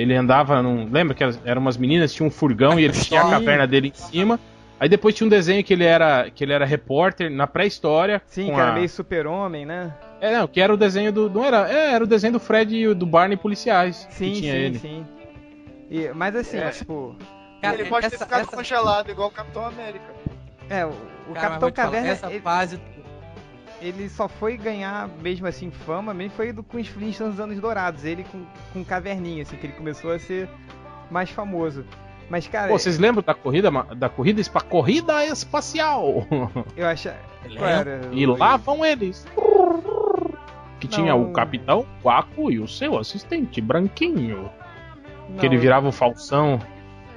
[0.00, 0.88] ele andava num.
[0.90, 3.94] Lembra que eram umas meninas, tinha um furgão e ele tinha a caverna dele em
[3.94, 4.38] cima.
[4.80, 8.22] Aí depois tinha um desenho que ele era, que ele era repórter na pré-história.
[8.26, 9.92] Sim, com que era a- meio super-homem, né?
[10.20, 11.28] É, não, que era o desenho do.
[11.28, 11.68] Não era?
[11.70, 14.06] É, era o desenho do Fred e do Barney policiais.
[14.10, 14.78] Sim, que tinha sim, ele.
[14.78, 15.06] sim.
[15.90, 16.70] E- mas assim, É.
[16.70, 17.16] tipo.
[17.60, 20.04] Cara, ele pode ter essa- ficado essa- congelado, igual o Capitão América.
[20.70, 20.90] É, o,
[21.28, 22.08] o Cara, Capitão te falar, Caverna.
[22.10, 22.80] essa ele, fase
[23.80, 27.60] ele só foi ganhar mesmo assim fama, mesmo foi do, com os Flintstones nos anos
[27.60, 28.04] dourados.
[28.04, 30.48] Ele com, com caverninha, assim, que ele começou a ser
[31.10, 31.84] mais famoso.
[32.30, 36.26] Mas, cara, Pô, vocês lembram da corrida, da corrida, espa- corrida espacial?
[36.76, 37.08] eu acho.
[37.58, 39.26] Cara, E lá vão eles.
[40.78, 41.22] Que tinha Não.
[41.22, 44.50] o capitão Quaco e o seu assistente branquinho.
[45.28, 46.60] não, Que ele virava o falsão.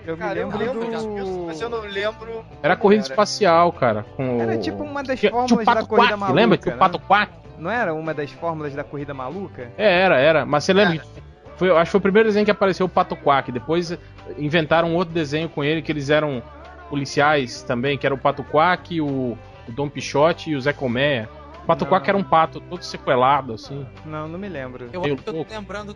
[0.06, 1.45] Eu me Cara, eu lembro lembro disso, do.
[1.45, 2.45] mas eu não lembro.
[2.64, 3.14] Era corrida era.
[3.14, 4.04] espacial, cara.
[4.16, 6.39] Com Era tipo uma das Tinha- tinha o fórmulas da Pato corrida Quack, maluca.
[6.41, 6.58] Lembra?
[6.58, 6.80] Tinha o né?
[6.80, 7.32] Pato Quack?
[7.60, 9.70] Não era uma das fórmulas da corrida maluca?
[9.78, 10.45] É, era, era.
[10.45, 11.08] Mas você lembra que
[11.56, 13.52] foi, eu acho que foi o primeiro desenho que apareceu o Pato Quack.
[13.52, 13.95] Depois
[14.38, 16.41] inventaram um outro desenho com ele que eles eram
[16.89, 19.38] policiais também, que era o Pato Quack, o,
[19.68, 21.30] o Dom Pichote e o Zé Colmeia.
[21.64, 21.86] O Pato.
[21.86, 23.86] Quack era um pato todo sequelado, assim.
[24.05, 24.89] Não, não me lembro.
[24.91, 25.95] Eu Meio acho que eu tô lembrando.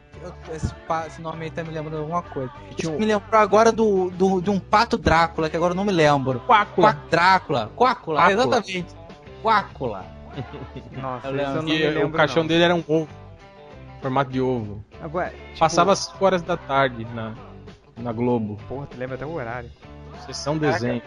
[0.54, 0.74] Esse,
[1.08, 2.52] esse nome aí tá me lembrando de alguma coisa.
[2.78, 5.84] Isso um- me lembrou agora do, do, de um pato Drácula, que agora eu não
[5.84, 6.40] me lembro.
[6.42, 6.94] Quácula.
[6.94, 7.72] Quack Drácula.
[7.76, 8.32] Quácula, Quácula.
[8.32, 8.96] exatamente.
[9.42, 10.06] Quácula.
[11.02, 11.64] Nossa, Eu isso eu não lembro.
[11.64, 12.08] me lembro.
[12.08, 12.48] o caixão não.
[12.48, 13.08] dele era um ovo.
[14.02, 14.84] Formato de ovo.
[15.02, 17.34] Agora, tipo, Passava às 5 horas da tarde na,
[17.98, 18.58] na Globo.
[18.68, 19.70] Porra, tu lembra até o horário.
[20.26, 20.80] Sessão Caraca.
[20.80, 21.02] desenho.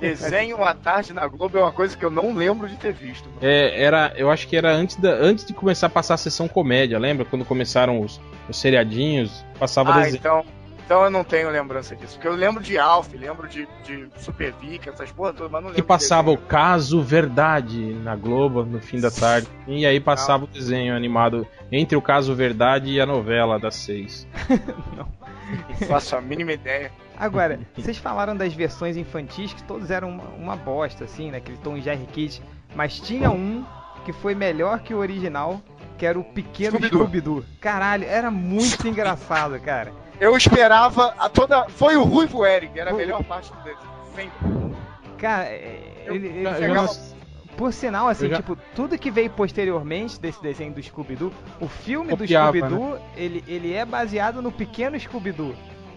[0.00, 3.26] Desenho à tarde na Globo é uma coisa que eu não lembro de ter visto.
[3.26, 3.38] mano.
[3.42, 6.46] É, era, eu acho que era antes, da, antes de começar a passar a sessão
[6.48, 7.24] comédia, lembra?
[7.24, 10.16] Quando começaram os, os seriadinhos, passava Ah, desenho.
[10.16, 10.44] então,
[10.84, 12.14] então eu não tenho lembrança disso.
[12.14, 15.68] Porque eu lembro de Alf, lembro de, de Super Vic, essas porra todas, mas não
[15.70, 15.82] lembro.
[15.82, 19.48] Que passava o caso Verdade na Globo no fim da tarde.
[19.66, 24.28] E aí passava o desenho animado entre o caso Verdade e a novela das seis.
[25.88, 26.92] Faço a mínima ideia.
[27.16, 31.38] Agora, vocês falaram das versões infantis que todos eram uma, uma bosta, assim, né?
[31.38, 32.42] Aquele Tom e Jerry Kids.
[32.74, 33.64] Mas tinha um
[34.04, 35.60] que foi melhor que o original,
[35.96, 37.44] que era o Pequeno Scooby-Doo.
[37.60, 39.92] Caralho, era muito engraçado, cara.
[40.20, 41.68] Eu esperava a toda.
[41.68, 43.94] Foi o Ruivo Eric, era a melhor parte do desenho.
[44.14, 44.76] Sempre.
[45.18, 47.14] Cara, é, ele, ele Eu chegava- não-
[47.56, 51.68] Por sinal, assim, Eu já- tipo, tudo que veio posteriormente desse desenho do Scooby-Doo, o
[51.68, 55.54] filme Copiava, do Scooby-Doo, ele, ele é baseado no pequeno Scooby-Doo.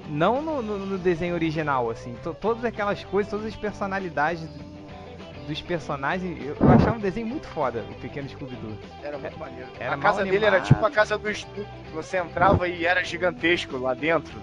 [0.09, 2.15] Não no, no- no desenho original, assim.
[2.23, 4.47] To- todas aquelas coisas, todas as personalidades
[5.47, 6.37] dos personagens.
[6.45, 8.77] Eu, eu achava um desenho muito foda, o pequeno Scooby-Doo.
[9.03, 9.67] Era muito maneiro.
[9.79, 10.67] Era a casa mal dele era animado.
[10.73, 11.65] tipo a casa do Snoopy.
[11.93, 14.35] Você entrava e era gigantesco lá dentro.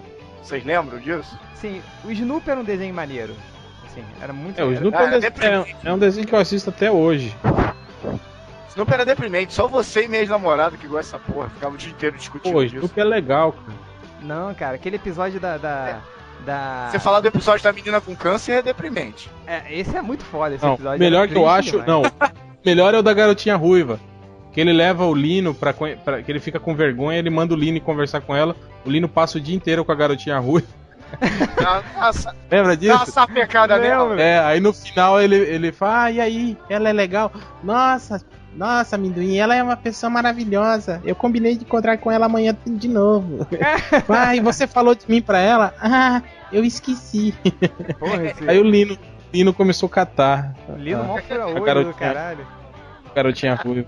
[0.43, 1.37] Vocês lembram disso?
[1.55, 3.35] Sim, o Snoopy era um desenho maneiro.
[3.85, 5.97] Assim, era muito É, o era- Snoopy é, Ah, um é desenho, é, é um
[5.97, 7.35] desenho que eu assisto até hoje.
[8.69, 9.53] Snoopy era deprimente.
[9.53, 11.49] Só você e minha ex-namorada que gosta dessa porra.
[11.49, 12.75] Ficava o dia inteiro discutindo Pô, disso.
[12.77, 13.85] Snoopy é legal, cara.
[14.25, 15.57] Não, cara, aquele episódio da.
[15.57, 15.99] da,
[16.45, 19.29] da- Você falar do episódio da menina com câncer é deprimente.
[19.47, 20.99] É, esse é muito foda, esse Não, episódio.
[20.99, 21.71] melhor era que eu acho.
[21.71, 21.87] demais.
[21.87, 22.03] Não,
[22.65, 23.99] melhor é o da garotinha ruiva.
[24.51, 27.57] Que ele leva o Lino pra, pra- que ele fica com vergonha, ele manda o
[27.57, 28.55] Lino ir conversar com ela.
[28.85, 30.67] O Lino passa o dia inteiro com a garotinha ruiva.
[31.61, 33.11] Dá uma, sa- Lembra dá uma disso?
[33.11, 34.19] sapecada nela.
[34.21, 37.31] É, aí no final ele, ele fala, ah, e aí, ela é legal?
[37.63, 38.21] Nossa,
[38.55, 41.01] nossa, amendoim, ela é uma pessoa maravilhosa.
[41.03, 43.45] Eu combinei de encontrar com ela amanhã de novo.
[44.07, 45.73] Vai, você falou de mim pra ela?
[45.81, 47.33] Ah, eu esqueci.
[47.99, 48.97] Porra, Aí o Lino,
[49.33, 50.55] Lino começou a catar.
[50.77, 52.47] Lino a, mó fura olho do caralho.
[53.13, 53.87] garotinha ruiva.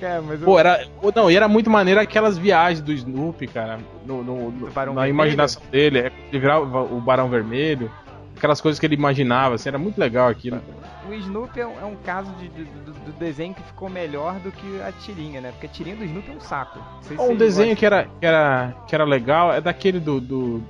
[0.00, 0.86] Cara, mas Pô, era.
[1.14, 3.78] Não, e era muito maneiro aquelas viagens do Snoopy, cara.
[4.04, 5.08] No, no- no- na Vermelho?
[5.08, 5.98] imaginação dele.
[6.00, 7.90] É, ele virava o Barão Vermelho.
[8.36, 10.60] Aquelas coisas que ele imaginava, assim, era muito legal aquilo.
[11.08, 14.34] O Snoopy é um, é um caso de, de- do, do desenho que ficou melhor
[14.40, 15.50] do que a tirinha, né?
[15.52, 16.78] Porque a tirinha do Snoopy é um saco.
[17.02, 17.76] Sei se Um desenho gostam.
[17.76, 20.20] que era, que, era, que era legal é daquele do.
[20.20, 20.62] do.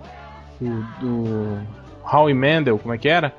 [0.60, 1.58] do, do
[2.12, 3.34] Howie Mandel, como é que era?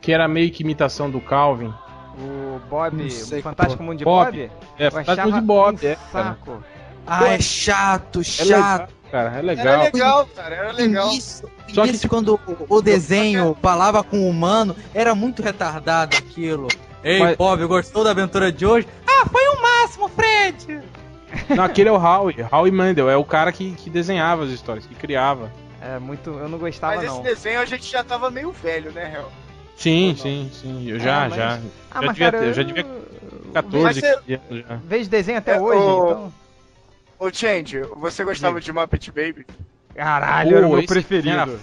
[0.00, 1.72] Que era meio que imitação do Calvin.
[2.18, 4.30] O Bob, sei o Fantástico Mundo de Bob.
[4.30, 6.64] Bob, É, Fantástico achava de Bob, um é, saco.
[7.06, 8.94] Ah, é chato, É chato.
[9.06, 9.82] Legal, cara, é Era legal.
[9.92, 10.54] legal, cara.
[10.54, 11.08] Era legal.
[11.10, 16.68] Início, Só que, início quando o- desenho falava com o humano, era muito retardado aquilo.
[17.04, 18.86] Ei, Mas- Bob, gostou da aventura de hoje?
[19.06, 20.80] Ah, foi o máximo, Fred!
[21.54, 22.36] Não, aquele é o Howie.
[22.50, 25.50] Howie Mandel, é o cara que, que desenhava as histórias, que criava.
[25.80, 26.30] É muito.
[26.30, 27.22] Eu não gostava, Mas esse não.
[27.22, 29.30] desenho a gente já tava meio velho, né, Hel?
[29.76, 30.88] Sim, sim, sim.
[30.88, 31.48] Eu já, É, mas- já.
[31.54, 34.76] Ah, já mas devia cara, ter, eu já devia eu 14 Mas você- anos já.
[34.84, 36.32] Vejo desenho até É, hoje, o- então.
[37.18, 39.46] Ô, Change, você gostava de Muppet Baby?
[39.94, 41.58] Caralho, Pô, era o meu preferido.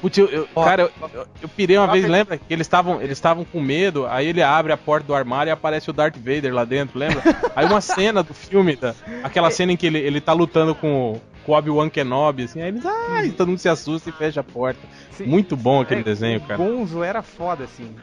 [0.00, 2.36] Putz, eu, eu- cara, eu, eu- pirei uma vez, lembra?
[2.36, 5.52] Que eles estavam eles estavam com medo, aí ele abre a porta do armário e
[5.52, 7.22] aparece o Darth Vader lá dentro, lembra?
[7.56, 8.94] aí uma cena do filme, tá?
[9.22, 12.60] aquela cena em que ele, ele tá lutando com, o- com o Obi-Wan Kenobi, assim,
[12.60, 14.80] aí eles, ai, todo mundo se assusta e fecha a porta.
[15.12, 15.24] Sim.
[15.24, 16.58] Muito bom aquele É, desenho, o cara.
[16.62, 17.96] Gonzo era foda, assim.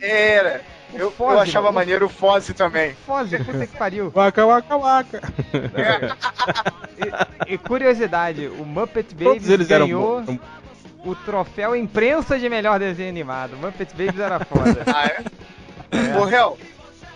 [0.00, 0.60] Era.
[0.92, 1.74] O Eu, eu achava mano.
[1.80, 2.94] maneiro o Fozzie também.
[3.06, 4.10] Foda, puta que pariu.
[4.16, 5.20] Waka, waka, waka.
[7.46, 10.38] E, e curiosidade, o Muppet Babies eles eram ganhou bons.
[11.04, 13.56] o troféu imprensa de melhor desenho animado.
[13.56, 14.82] Muppet Babies era foda.
[14.86, 16.18] Ah, é?
[16.18, 16.58] Ô, Hel,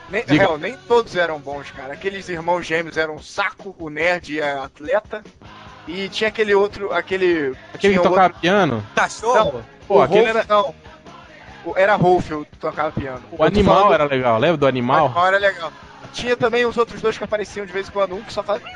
[0.09, 0.25] nem.
[0.29, 1.95] Hel, nem todos eram bons, cara.
[1.95, 5.23] Aqueles irmãos gêmeos eram um saco, o nerd e a atleta.
[5.89, 7.57] E tinha aquele outro, aquele...
[7.75, 9.65] Aquele que tinha tocava outro- piano, Cachorro?
[9.89, 10.45] pô, o aquele Rolf, era.
[10.49, 10.75] Não.
[11.77, 13.23] Era Rolf, que tocava piano.
[13.31, 15.07] O animal era legal, lembra do O animal?
[15.07, 15.73] animal era legal.
[16.13, 18.67] Tinha também os outros dois que apareciam de vez em quando, um que só fazia...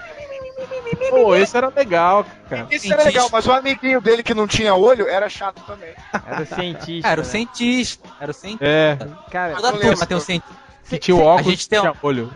[1.11, 2.67] Pô, esse era legal, cara.
[2.71, 5.91] Esse era legal, mas o amiguinho dele que não tinha olho era chato também.
[6.27, 7.09] Era o cientista.
[7.09, 7.31] Era o né?
[7.31, 8.09] cientista.
[8.21, 8.65] Era o cientista.
[8.65, 8.97] É,
[9.31, 10.57] Cara, Toda não turma tem um cientista.
[10.89, 12.33] que tinha o óculos a gente tem um- tinha olho.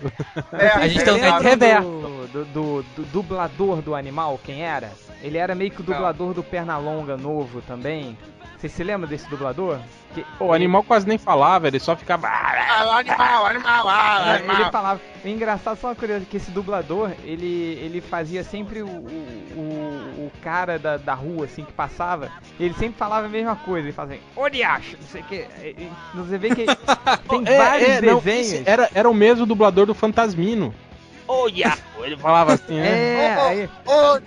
[0.53, 1.89] É, A gente tem um é, dente é, reverso.
[1.89, 4.91] do, do, do- do dublador do animal, quem era?
[5.23, 5.95] Ele era meio que o Não.
[5.95, 8.19] dublador do Pernalonga novo também.
[8.59, 9.79] Você se lembra desse dublador?
[10.15, 12.27] Que- o animal quase nem falava, ele só ficava.
[12.29, 14.61] Ah, animal, animal, ah, É, animal.
[14.61, 15.01] ele falava.
[15.25, 19.61] O engraçado, só uma curiosidade, que esse dublador, ele, ele fazia sempre o, o,
[20.27, 23.93] o, cara da, da rua, assim, que passava, ele sempre falava a mesma coisa, ele
[23.95, 25.47] fazia assim, Oriacho, não sei o que.
[25.63, 26.67] e Você vê que
[27.29, 28.67] tem É, vários é, não, desenhos.
[28.67, 30.75] era, era o mesmo dublador do Fantasmino.
[31.29, 31.79] Olha!
[32.03, 33.25] Ele falava assim, né?
[33.27, 34.21] É, aí, Ô,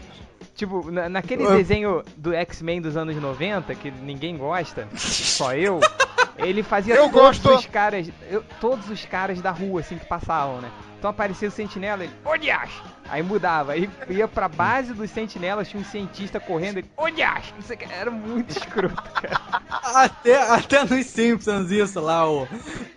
[0.56, 1.56] tipo, na- naquele Ah.
[1.56, 5.80] desenho do X-Men dos anos 90, que ninguém gosta, só eu,
[6.38, 7.50] ele fazia Eu todos gosto.
[7.56, 10.70] os caras, eu- todos os caras da rua, assim, que passavam, né?
[11.04, 12.82] Então aparecia o sentinela, ele, Oriacho!
[13.10, 17.54] Aí mudava, aí ia pra base dos sentinelas, tinha um cientista correndo, ele, Oriacho!
[17.56, 19.38] Não sei o que, era muito escroto, cara.
[19.84, 22.48] Até, até nos Simpsons isso lá, o,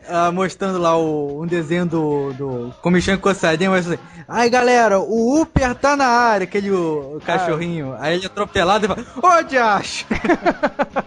[0.09, 5.41] ah, mostrando lá o, um desenho do, do Comichão Coçadinho, mas assim, ai galera, o
[5.41, 10.07] Upper tá na área, aquele o, o cachorrinho, aí ele atropelado e fala, ô diacho!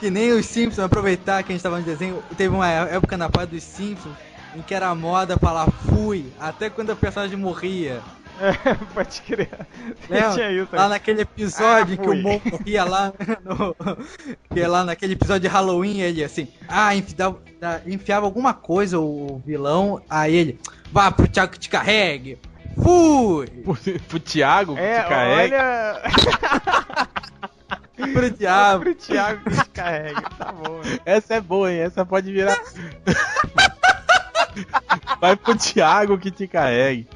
[0.00, 3.28] que nem os Simpsons, aproveitar que a gente tava no desenho, teve uma época na
[3.28, 4.14] parte dos Simpsons
[4.54, 8.00] em que era moda falar fui, até quando o personagem morria.
[8.94, 9.48] Pode crer.
[10.10, 10.32] Lembra?
[10.34, 10.68] Tinha isso.
[10.72, 12.20] Lá naquele episódio Ah, que o fui.
[12.20, 13.12] Mo morria lá
[13.44, 13.76] no,
[14.52, 17.40] que é lá naquele episódio de Halloween, ele assim, ah, enfiava,
[17.86, 20.58] enfiava alguma coisa o vilão, aí ele,
[20.90, 22.38] vá pro Thiago que te carregue.
[22.82, 23.46] Fui!
[23.46, 23.76] Pro,
[24.08, 26.02] pro Thiago que É, te carrega.
[26.02, 26.02] olha.
[27.96, 28.84] Pro diabo.
[28.84, 30.22] Pro Thiago que te carrega.
[30.38, 30.78] Tá bom.
[30.78, 30.98] né?
[31.04, 31.80] Essa é boa, hein?
[31.80, 32.58] Essa pode virar.
[35.20, 37.08] Vai pro Thiago que te carregue.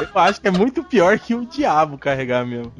[0.00, 2.72] Eu acho que é muito pior que o diabo carregar mesmo.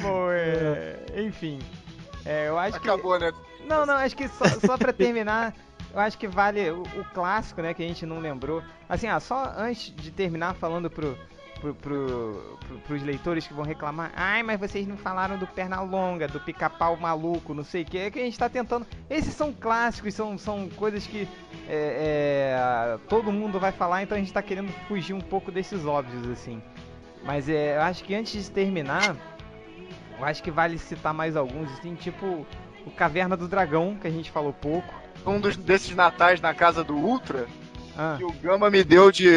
[0.00, 0.96] Bom, é...
[1.16, 1.58] Enfim.
[2.24, 2.88] É, eu acho que.
[2.88, 3.32] Acabou, né?
[3.66, 5.52] Não, não, acho que só, só pra terminar,
[5.92, 8.62] eu acho que vale o, o clássico, né, que a gente não lembrou.
[8.88, 11.18] Assim, ah, só antes de terminar falando pro,
[11.60, 16.28] pro, pro, pro- pros leitores que vão reclamar, ai, mas vocês não falaram do Pernalonga,
[16.28, 18.86] do pica-pau maluco, não sei o que, é que a gente tá tentando.
[19.10, 21.28] Esses são clássicos, são, são coisas que
[21.68, 25.84] é, é, todo mundo vai falar, então a gente tá querendo fugir um pouco desses
[25.86, 26.62] óbvios, assim.
[27.24, 29.16] Mas é, eu acho que antes de terminar,
[30.18, 32.46] eu acho que vale citar mais alguns, assim, tipo
[32.86, 34.94] o Caverna do Dragão, que a gente falou pouco.
[35.26, 37.46] Um dos, desses natais na casa do Ultra,
[37.98, 39.28] Ah, que o Gama me deu de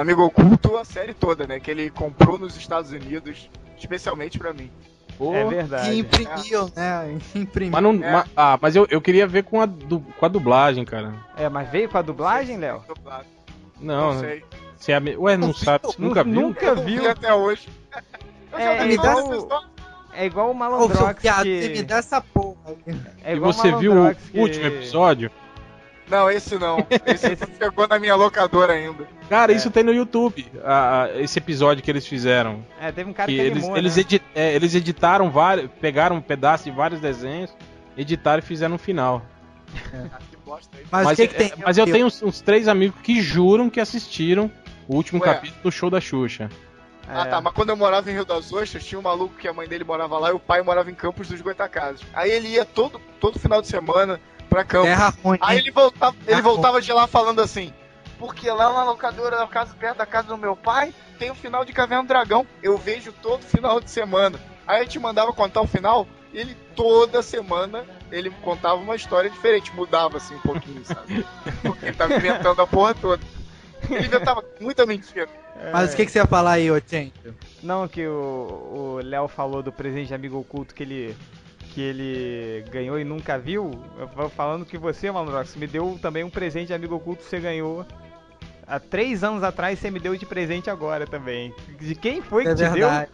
[0.00, 1.58] amigo oculto a série toda, né?
[1.60, 4.70] Que ele comprou nos Estados Unidos, especialmente pra mim.
[5.16, 5.98] Pô, é Que verdade.
[5.98, 7.18] imprimiu, né?
[7.34, 7.72] Imprimiu.
[7.72, 8.12] mas não, É.
[8.12, 11.14] ma- ah, mas eu, eu queria ver com a, du- com a dublagem, cara.
[11.36, 12.82] É, mas veio com a dublagem, Léo?
[13.80, 14.44] Não, Não sei.
[14.76, 15.86] Você é Ué, não Não sabe?
[15.86, 15.94] viu?
[16.08, 16.32] Nunca viu?
[16.34, 17.02] Nunca viu?
[17.02, 17.68] vi até hoje.
[18.52, 19.64] É, igual- histórias.
[20.16, 21.62] É igual o Ô, Malandrox piada, que...
[21.62, 22.56] você me dá essa porra.
[23.24, 25.30] É E igual você viu o que- último episódio?
[26.08, 26.86] Não, esse não.
[27.06, 29.06] Esse não chegou na minha locadora ainda.
[29.28, 29.56] Cara, É.
[29.56, 30.46] isso tem no YouTube.
[30.62, 32.64] a- a- esse episódio que eles fizeram.
[32.80, 34.02] É, teve um cara que que, eles, animou, eles, né?
[34.02, 35.70] edi- é, eles editaram vários.
[35.80, 37.54] Pegaram um pedaço de vários desenhos,
[37.96, 39.22] editaram e fizeram um final.
[40.12, 40.84] Ah, que bosta aí.
[40.90, 41.46] Mas o que, que tem?
[41.48, 44.50] é, mas eu tenho uns, uns três amigos que juram que assistiram
[44.86, 45.26] o último Ué.
[45.34, 46.48] capítulo do show da Xuxa.
[47.08, 47.30] Ah É.
[47.30, 49.66] tá, mas quando eu morava em Rio das Ostras, tinha um maluco que a mãe
[49.68, 52.02] dele morava lá e o pai morava em Campos dos Goitacazes.
[52.14, 54.20] Aí ele ia todo, todo final de semana
[54.54, 54.88] pra Campos.
[54.88, 55.38] Terra ruim.
[55.40, 57.72] Aí ele voltava, ele voltava de lá falando assim,
[58.18, 61.64] porque lá na locadora da casa, perto da casa do meu pai, tem o final
[61.64, 62.46] de Caverna do Dragão.
[62.62, 64.38] Eu vejo todo final de semana.
[64.66, 69.28] Aí a gente mandava contar o final, e ele toda semana ele contava uma história
[69.28, 71.26] diferente, mudava assim um pouquinho, sabe?
[71.62, 73.22] Porque ele tava inventando a porra toda.
[73.90, 75.28] Ele inventava muita mentira.
[75.72, 77.34] Mas o que, que você ia falar aí, ô Tchento?
[77.62, 81.16] Não, que o o Léo falou do presente de amigo oculto que ele
[81.74, 83.72] que ele ganhou e nunca viu.
[84.36, 87.84] Falando que você, Malandrox, me deu também um presente de amigo oculto que você ganhou.
[88.66, 91.52] Há três anos atrás você me deu de presente agora também.
[91.80, 92.72] De quem foi que É te deu?
[92.72, 93.10] verdade.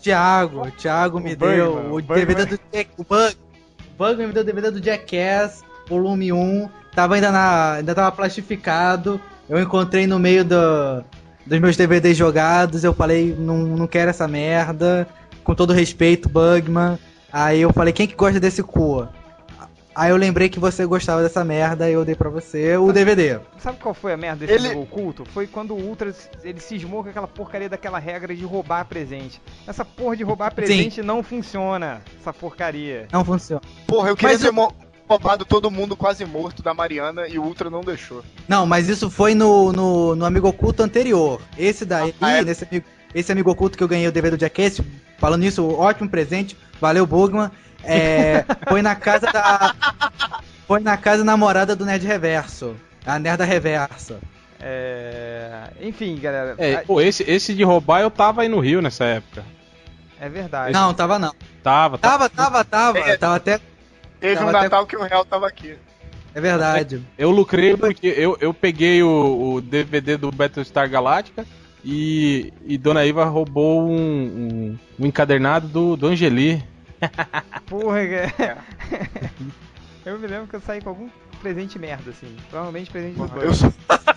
[0.00, 3.36] Thiago, Thiago me O deu o DVD do Jack, o Bug,
[3.94, 8.12] o Bugman me deu o DVD do Jackass, volume 1, tava ainda na, ainda tava
[8.12, 9.20] plastificado.
[9.48, 11.04] Eu encontrei no meio do,
[11.44, 15.08] dos meus DVDs jogados, eu falei, não, não quero essa merda.
[15.42, 16.98] Com todo respeito, Bugman.
[17.32, 19.06] Aí eu falei, quem que gosta desse cu?
[19.94, 23.40] Aí eu lembrei que você gostava dessa merda e eu dei pra você o DVD.
[23.58, 25.24] Sabe qual foi a merda desse Ele- amigo oculto?
[25.24, 26.14] Foi quando o Ultra
[26.44, 29.40] ele cismou com aquela porcaria daquela regra de roubar presente.
[29.66, 32.02] Essa porra de roubar presente não funciona.
[32.20, 33.08] Essa porcaria.
[33.10, 33.62] Não funciona.
[33.86, 34.74] Porra, eu queria Mas ter eu- mo-
[35.08, 38.22] roubado todo mundo quase morto da Mariana e o Ultra não deixou.
[38.46, 41.40] Não, mas isso foi no, no, no amigo oculto anterior.
[41.56, 42.44] Esse daí, Ah, é?
[42.44, 42.84] nesse amigo,
[43.18, 44.80] esse amigo oculto que eu ganhei o DVD do Jackass,
[45.18, 47.50] falando nisso, ótimo presente, valeu Bugman.
[47.82, 49.74] É, foi na casa da.
[50.66, 52.74] Foi na casa namorada do Nerd Reverso.
[53.04, 54.18] A Nerda Reversa.
[54.60, 55.70] É...
[55.80, 56.54] Enfim, galera.
[56.58, 59.44] É, a- pô, esse, esse de roubar eu tava aí no Rio nessa época.
[60.20, 60.72] é verdade.
[60.72, 61.32] Não, tava não.
[61.62, 62.28] Tava, tava.
[62.28, 62.98] Tava, tava, tava.
[63.10, 63.16] É.
[63.16, 63.60] Tava até.
[64.20, 65.76] Teve Tava um até- Natal que o Real tava aqui.
[66.34, 67.02] É verdade.
[67.16, 71.46] Eu lucrei porque eu, eu peguei o, o DVD do Battlestar Galactica
[71.88, 76.60] e, e Dona Iva roubou um, um, um encadernado do, do Angeli.
[77.66, 78.00] Porra,
[78.36, 78.64] cara.
[80.04, 81.08] eu me lembro que eu saí com algum
[81.40, 82.34] presente merda, assim.
[82.50, 83.72] Provavelmente presente do Eu só,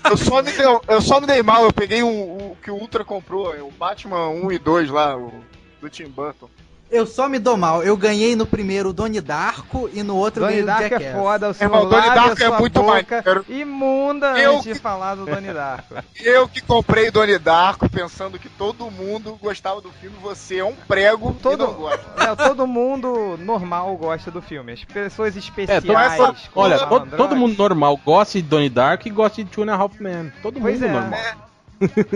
[0.09, 2.75] eu, só me dei, eu só me dei mal, eu peguei um, o que o
[2.75, 5.31] Ultra comprou, o Batman 1 e 2 lá, o,
[5.79, 6.49] do Tim Burton.
[6.91, 7.83] Eu só me dou mal.
[7.83, 11.03] Eu ganhei no primeiro o Doni Darko e no outro eu Donnie ganhei o Darko
[11.03, 13.45] é foda, o seu Irmão, lábio, Darko a é muito boca maneiro.
[13.47, 15.95] imunda Eu antes de que- falar do Donnie Darko.
[16.19, 20.73] Eu que comprei Donnie Darko pensando que todo mundo gostava do filme, você é um
[20.87, 21.99] prego Todo- e não gosta.
[22.29, 24.73] É, todo mundo normal gosta do filme.
[24.73, 25.83] As pessoas É, especiais.
[25.83, 29.49] todo, Mas, como olha, todo, todo mundo normal gosta de Donnie Dark e gosta de
[29.49, 30.31] Two and a Half Men.
[30.41, 30.91] Todo Pois mundo é.
[30.91, 31.19] normal.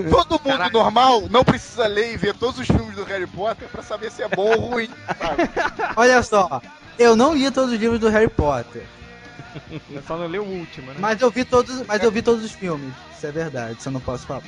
[0.09, 3.81] Todo mundo normal não precisa ler e ver todos os filmes do Harry Potter pra
[3.81, 4.89] saber se é bom ou ruim.
[5.17, 5.49] sabe?
[5.95, 6.61] Olha só,
[6.97, 8.83] eu não li todos os livros do Harry Potter.
[9.89, 10.97] Eu só não leu o último, né?
[10.99, 12.93] Mas eu vi todos, mas eu vi todos os filmes.
[13.15, 14.43] Isso é verdade, isso eu não posso falar.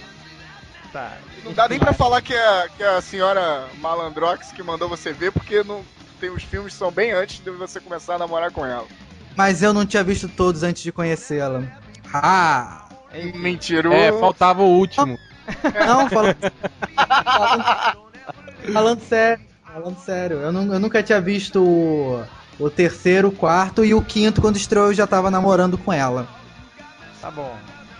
[0.91, 1.17] Tá.
[1.43, 5.13] Não dá nem pra falar que é, que é a senhora Malandrox que mandou você
[5.13, 5.83] ver, porque não,
[6.19, 8.87] tem os filmes que são bem antes de você começar a namorar com ela.
[9.35, 11.63] Mas eu não tinha visto todos antes de conhecê-la.
[12.13, 12.84] Ah!
[13.35, 13.95] Mentiroso.
[13.95, 15.17] É, faltava o último.
[15.85, 16.37] Não, falando,
[17.23, 17.63] falando,
[18.73, 19.45] falando sério.
[19.73, 20.37] Falando sério.
[20.37, 22.23] Eu, nu- eu nunca tinha visto o,
[22.59, 26.27] o terceiro, o quarto e o quinto, quando estreou, eu já tava namorando com ela.
[27.21, 27.53] Tá bom.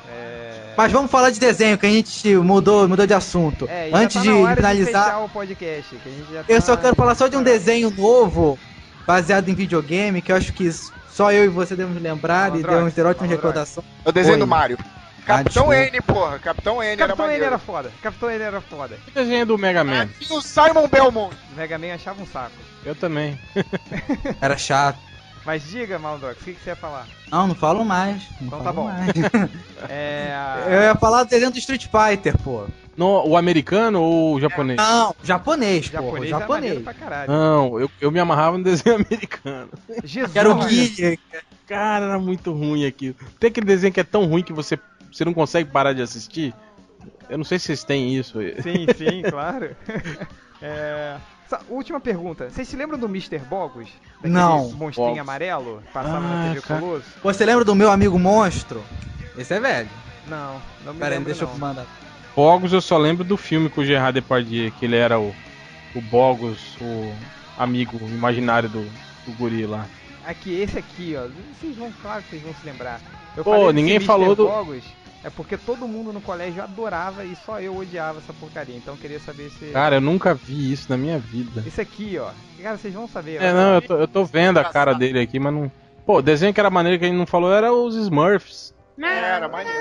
[0.10, 0.74] É...
[0.78, 3.68] Mas vamos falar de desenho, que a gente mudou, mudou de assunto.
[3.70, 6.78] É, Antes tá de finalizar, fechar o podcast, que a gente já eu tá- só
[6.78, 8.58] quero falar só de um desenho novo,
[9.06, 10.70] baseado em videogame, que eu acho que
[11.12, 13.30] só eu e você devemos lembrar e deu uma ótima Malandrox.
[13.30, 13.84] recordação.
[14.04, 14.40] É o desenho Oi.
[14.40, 14.78] do Mario.
[15.26, 15.76] Capitão desculpa.
[15.76, 16.39] N, porra.
[16.39, 17.45] Capitão N era Capitão N maneiro.
[17.45, 17.91] era foda.
[18.02, 18.97] Capitão N era foda.
[19.07, 20.07] O desenho do Mega Man.
[20.22, 21.35] E o Simon Belmont.
[21.52, 22.52] O Mega Man achava um saco.
[22.85, 23.39] Eu também.
[24.39, 24.99] Era chato.
[25.43, 27.07] Mas diga, Malandrox, o que, que você ia falar?
[27.31, 28.23] Não, não falo mais.
[28.41, 29.49] Não Então falo tá bom.
[29.89, 30.34] É.
[30.68, 32.65] Eu ia falar do desenho do Street Fighter, pô.
[32.97, 34.77] No, o americano ou o japonês?
[34.77, 35.93] Não, japonês, pô.
[35.97, 36.41] Japonês, Japonês.
[36.41, 37.31] é maneiro pra caralho.
[37.31, 39.69] Não, eu, eu me amarrava no desenho americano.
[40.03, 40.35] Jesus.
[40.35, 41.19] Era o Guilherme.
[41.68, 43.15] Cara, era muito ruim aquilo.
[43.39, 44.80] Tem aquele desenho que é tão ruim que você,
[45.18, 46.54] você não consegue parar de assistir?
[47.30, 48.40] Eu não sei se vocês têm isso.
[48.62, 49.76] Sim, sim, claro.
[50.62, 51.18] É...
[51.70, 52.50] Última pergunta.
[52.50, 53.38] Vocês se lembram do Mr.
[53.40, 53.88] Bogus?
[54.16, 54.72] Daquele Não.
[54.72, 55.20] monstrinho Bogus.
[55.22, 55.82] amarelo?
[55.86, 56.80] que Passava Ah, na TV cara.
[56.82, 57.06] Colosso?
[57.24, 58.84] Você lembra do meu amigo monstro?
[59.38, 59.90] Esse é velho.
[60.28, 61.52] Não, não me Pera aí, lembro deixa não.
[61.54, 61.86] eu mandar.
[62.36, 65.34] Bogos eu só lembro do filme com o Gerard Depardieu, que ele era o,
[65.96, 67.14] o Bogos, o
[67.58, 68.82] amigo imaginário do,
[69.26, 69.86] do guri lá.
[70.26, 71.28] Aqui, esse aqui, ó.
[71.60, 73.00] Vocês vão, claro que vocês vão se lembrar.
[73.38, 74.84] Eu Pô, ninguém falou do- Bogus,
[75.24, 78.76] é porque todo mundo no colégio adorava e só eu odiava essa porcaria.
[78.76, 79.72] Então eu queria saber se.
[79.72, 81.64] Cara, eu nunca vi isso na minha vida.
[81.66, 82.30] Esse aqui, ó.
[82.62, 83.42] Cara, vocês vão saber.
[83.42, 83.54] É, ó.
[83.56, 85.72] não, eu tô, eu tô vendo a cara dele aqui, mas não.
[86.06, 88.76] Pô, o desenho que era maneiro que a gente não falou era os Smurfs.
[89.02, 89.80] Era maneiro.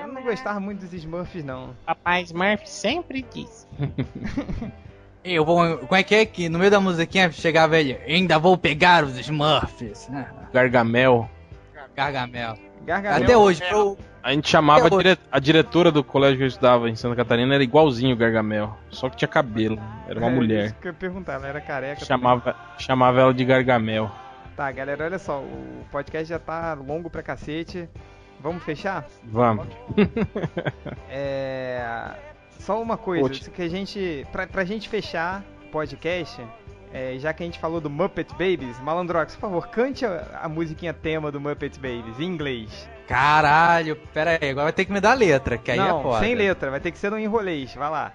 [0.00, 1.76] Eu não gostava muito dos Smurfs, não.
[1.84, 3.68] Papai Smurf sempre diz.
[5.22, 5.78] Eu vou.
[5.78, 7.98] Como é que é que no meio da musiquinha chegava ele?
[8.06, 10.08] Ainda vou pegar os Smurfs.
[10.08, 10.26] né?
[10.52, 11.28] Gargamel.
[11.94, 12.56] Gargamel.
[12.84, 13.22] Gargamel.
[13.24, 16.88] Até hoje, pro, A gente chamava a, dire- a diretora do colégio que eu estudava
[16.90, 18.76] em Santa Catarina, era igualzinho o Gargamel.
[18.90, 19.78] Só que tinha cabelo.
[20.08, 20.64] Era uma É, mulher.
[20.66, 22.04] Isso que eu ia perguntar, ela era careca.
[22.04, 24.10] Chamava, chamava ela de Gargamel.
[24.56, 25.38] Tá, galera, olha só.
[25.40, 27.88] O podcast já tá longo pra cacete.
[28.40, 29.06] Vamos fechar?
[29.24, 29.66] Vamos.
[31.08, 32.10] É.
[32.58, 34.26] Só uma coisa, que a gente.
[34.30, 36.40] Pra, pra gente fechar o podcast,
[36.92, 40.48] é, já que a gente falou do Muppet Babies, Malandrox, por favor, cante a, a
[40.48, 42.88] musiquinha tema do Muppet Babies em inglês.
[43.06, 46.20] Caralho, pera aí, agora vai ter que me dar letra, que aí Não, é foda.
[46.20, 48.12] sem letra, vai ter que ser no enrolês, vai lá.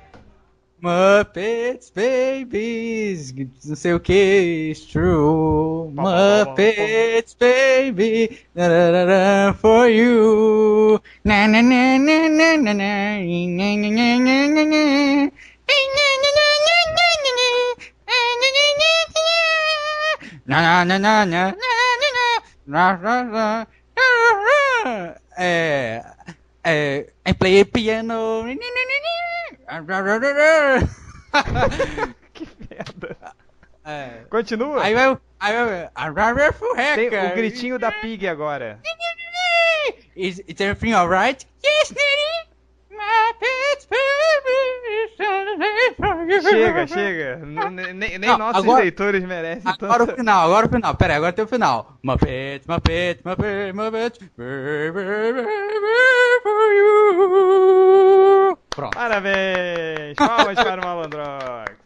[0.81, 3.33] Muppets Babies,
[3.65, 5.89] não sei o que, it's true.
[5.93, 11.01] Muppets Baby, na, na, na, for you.
[11.23, 13.15] Na, na, na, na, na, na, na, na,
[13.47, 15.31] na, na, na, na, na.
[25.37, 26.05] É,
[26.63, 28.45] é, I play piano.
[32.33, 33.17] Que merda.
[33.83, 34.23] É.
[34.29, 34.83] Continua.
[34.83, 35.89] Aí vai, aí vai.
[36.95, 38.79] Tem o gritinho da Pig agora.
[40.15, 41.45] Is, is everything alright?
[41.63, 42.54] Yes, Daddy.
[46.41, 47.37] Chega, chega.
[47.37, 50.95] Nem, nem Não, nossos agora- leitores merecem Agora o final, agora o final.
[50.95, 51.97] Pera aí, agora tem o final.
[52.03, 52.61] Baby,
[54.93, 55.47] baby,
[56.43, 58.57] for you.
[58.69, 58.93] Pronto.
[58.95, 60.15] Parabéns!
[60.17, 61.84] Palmas para o Malandrox.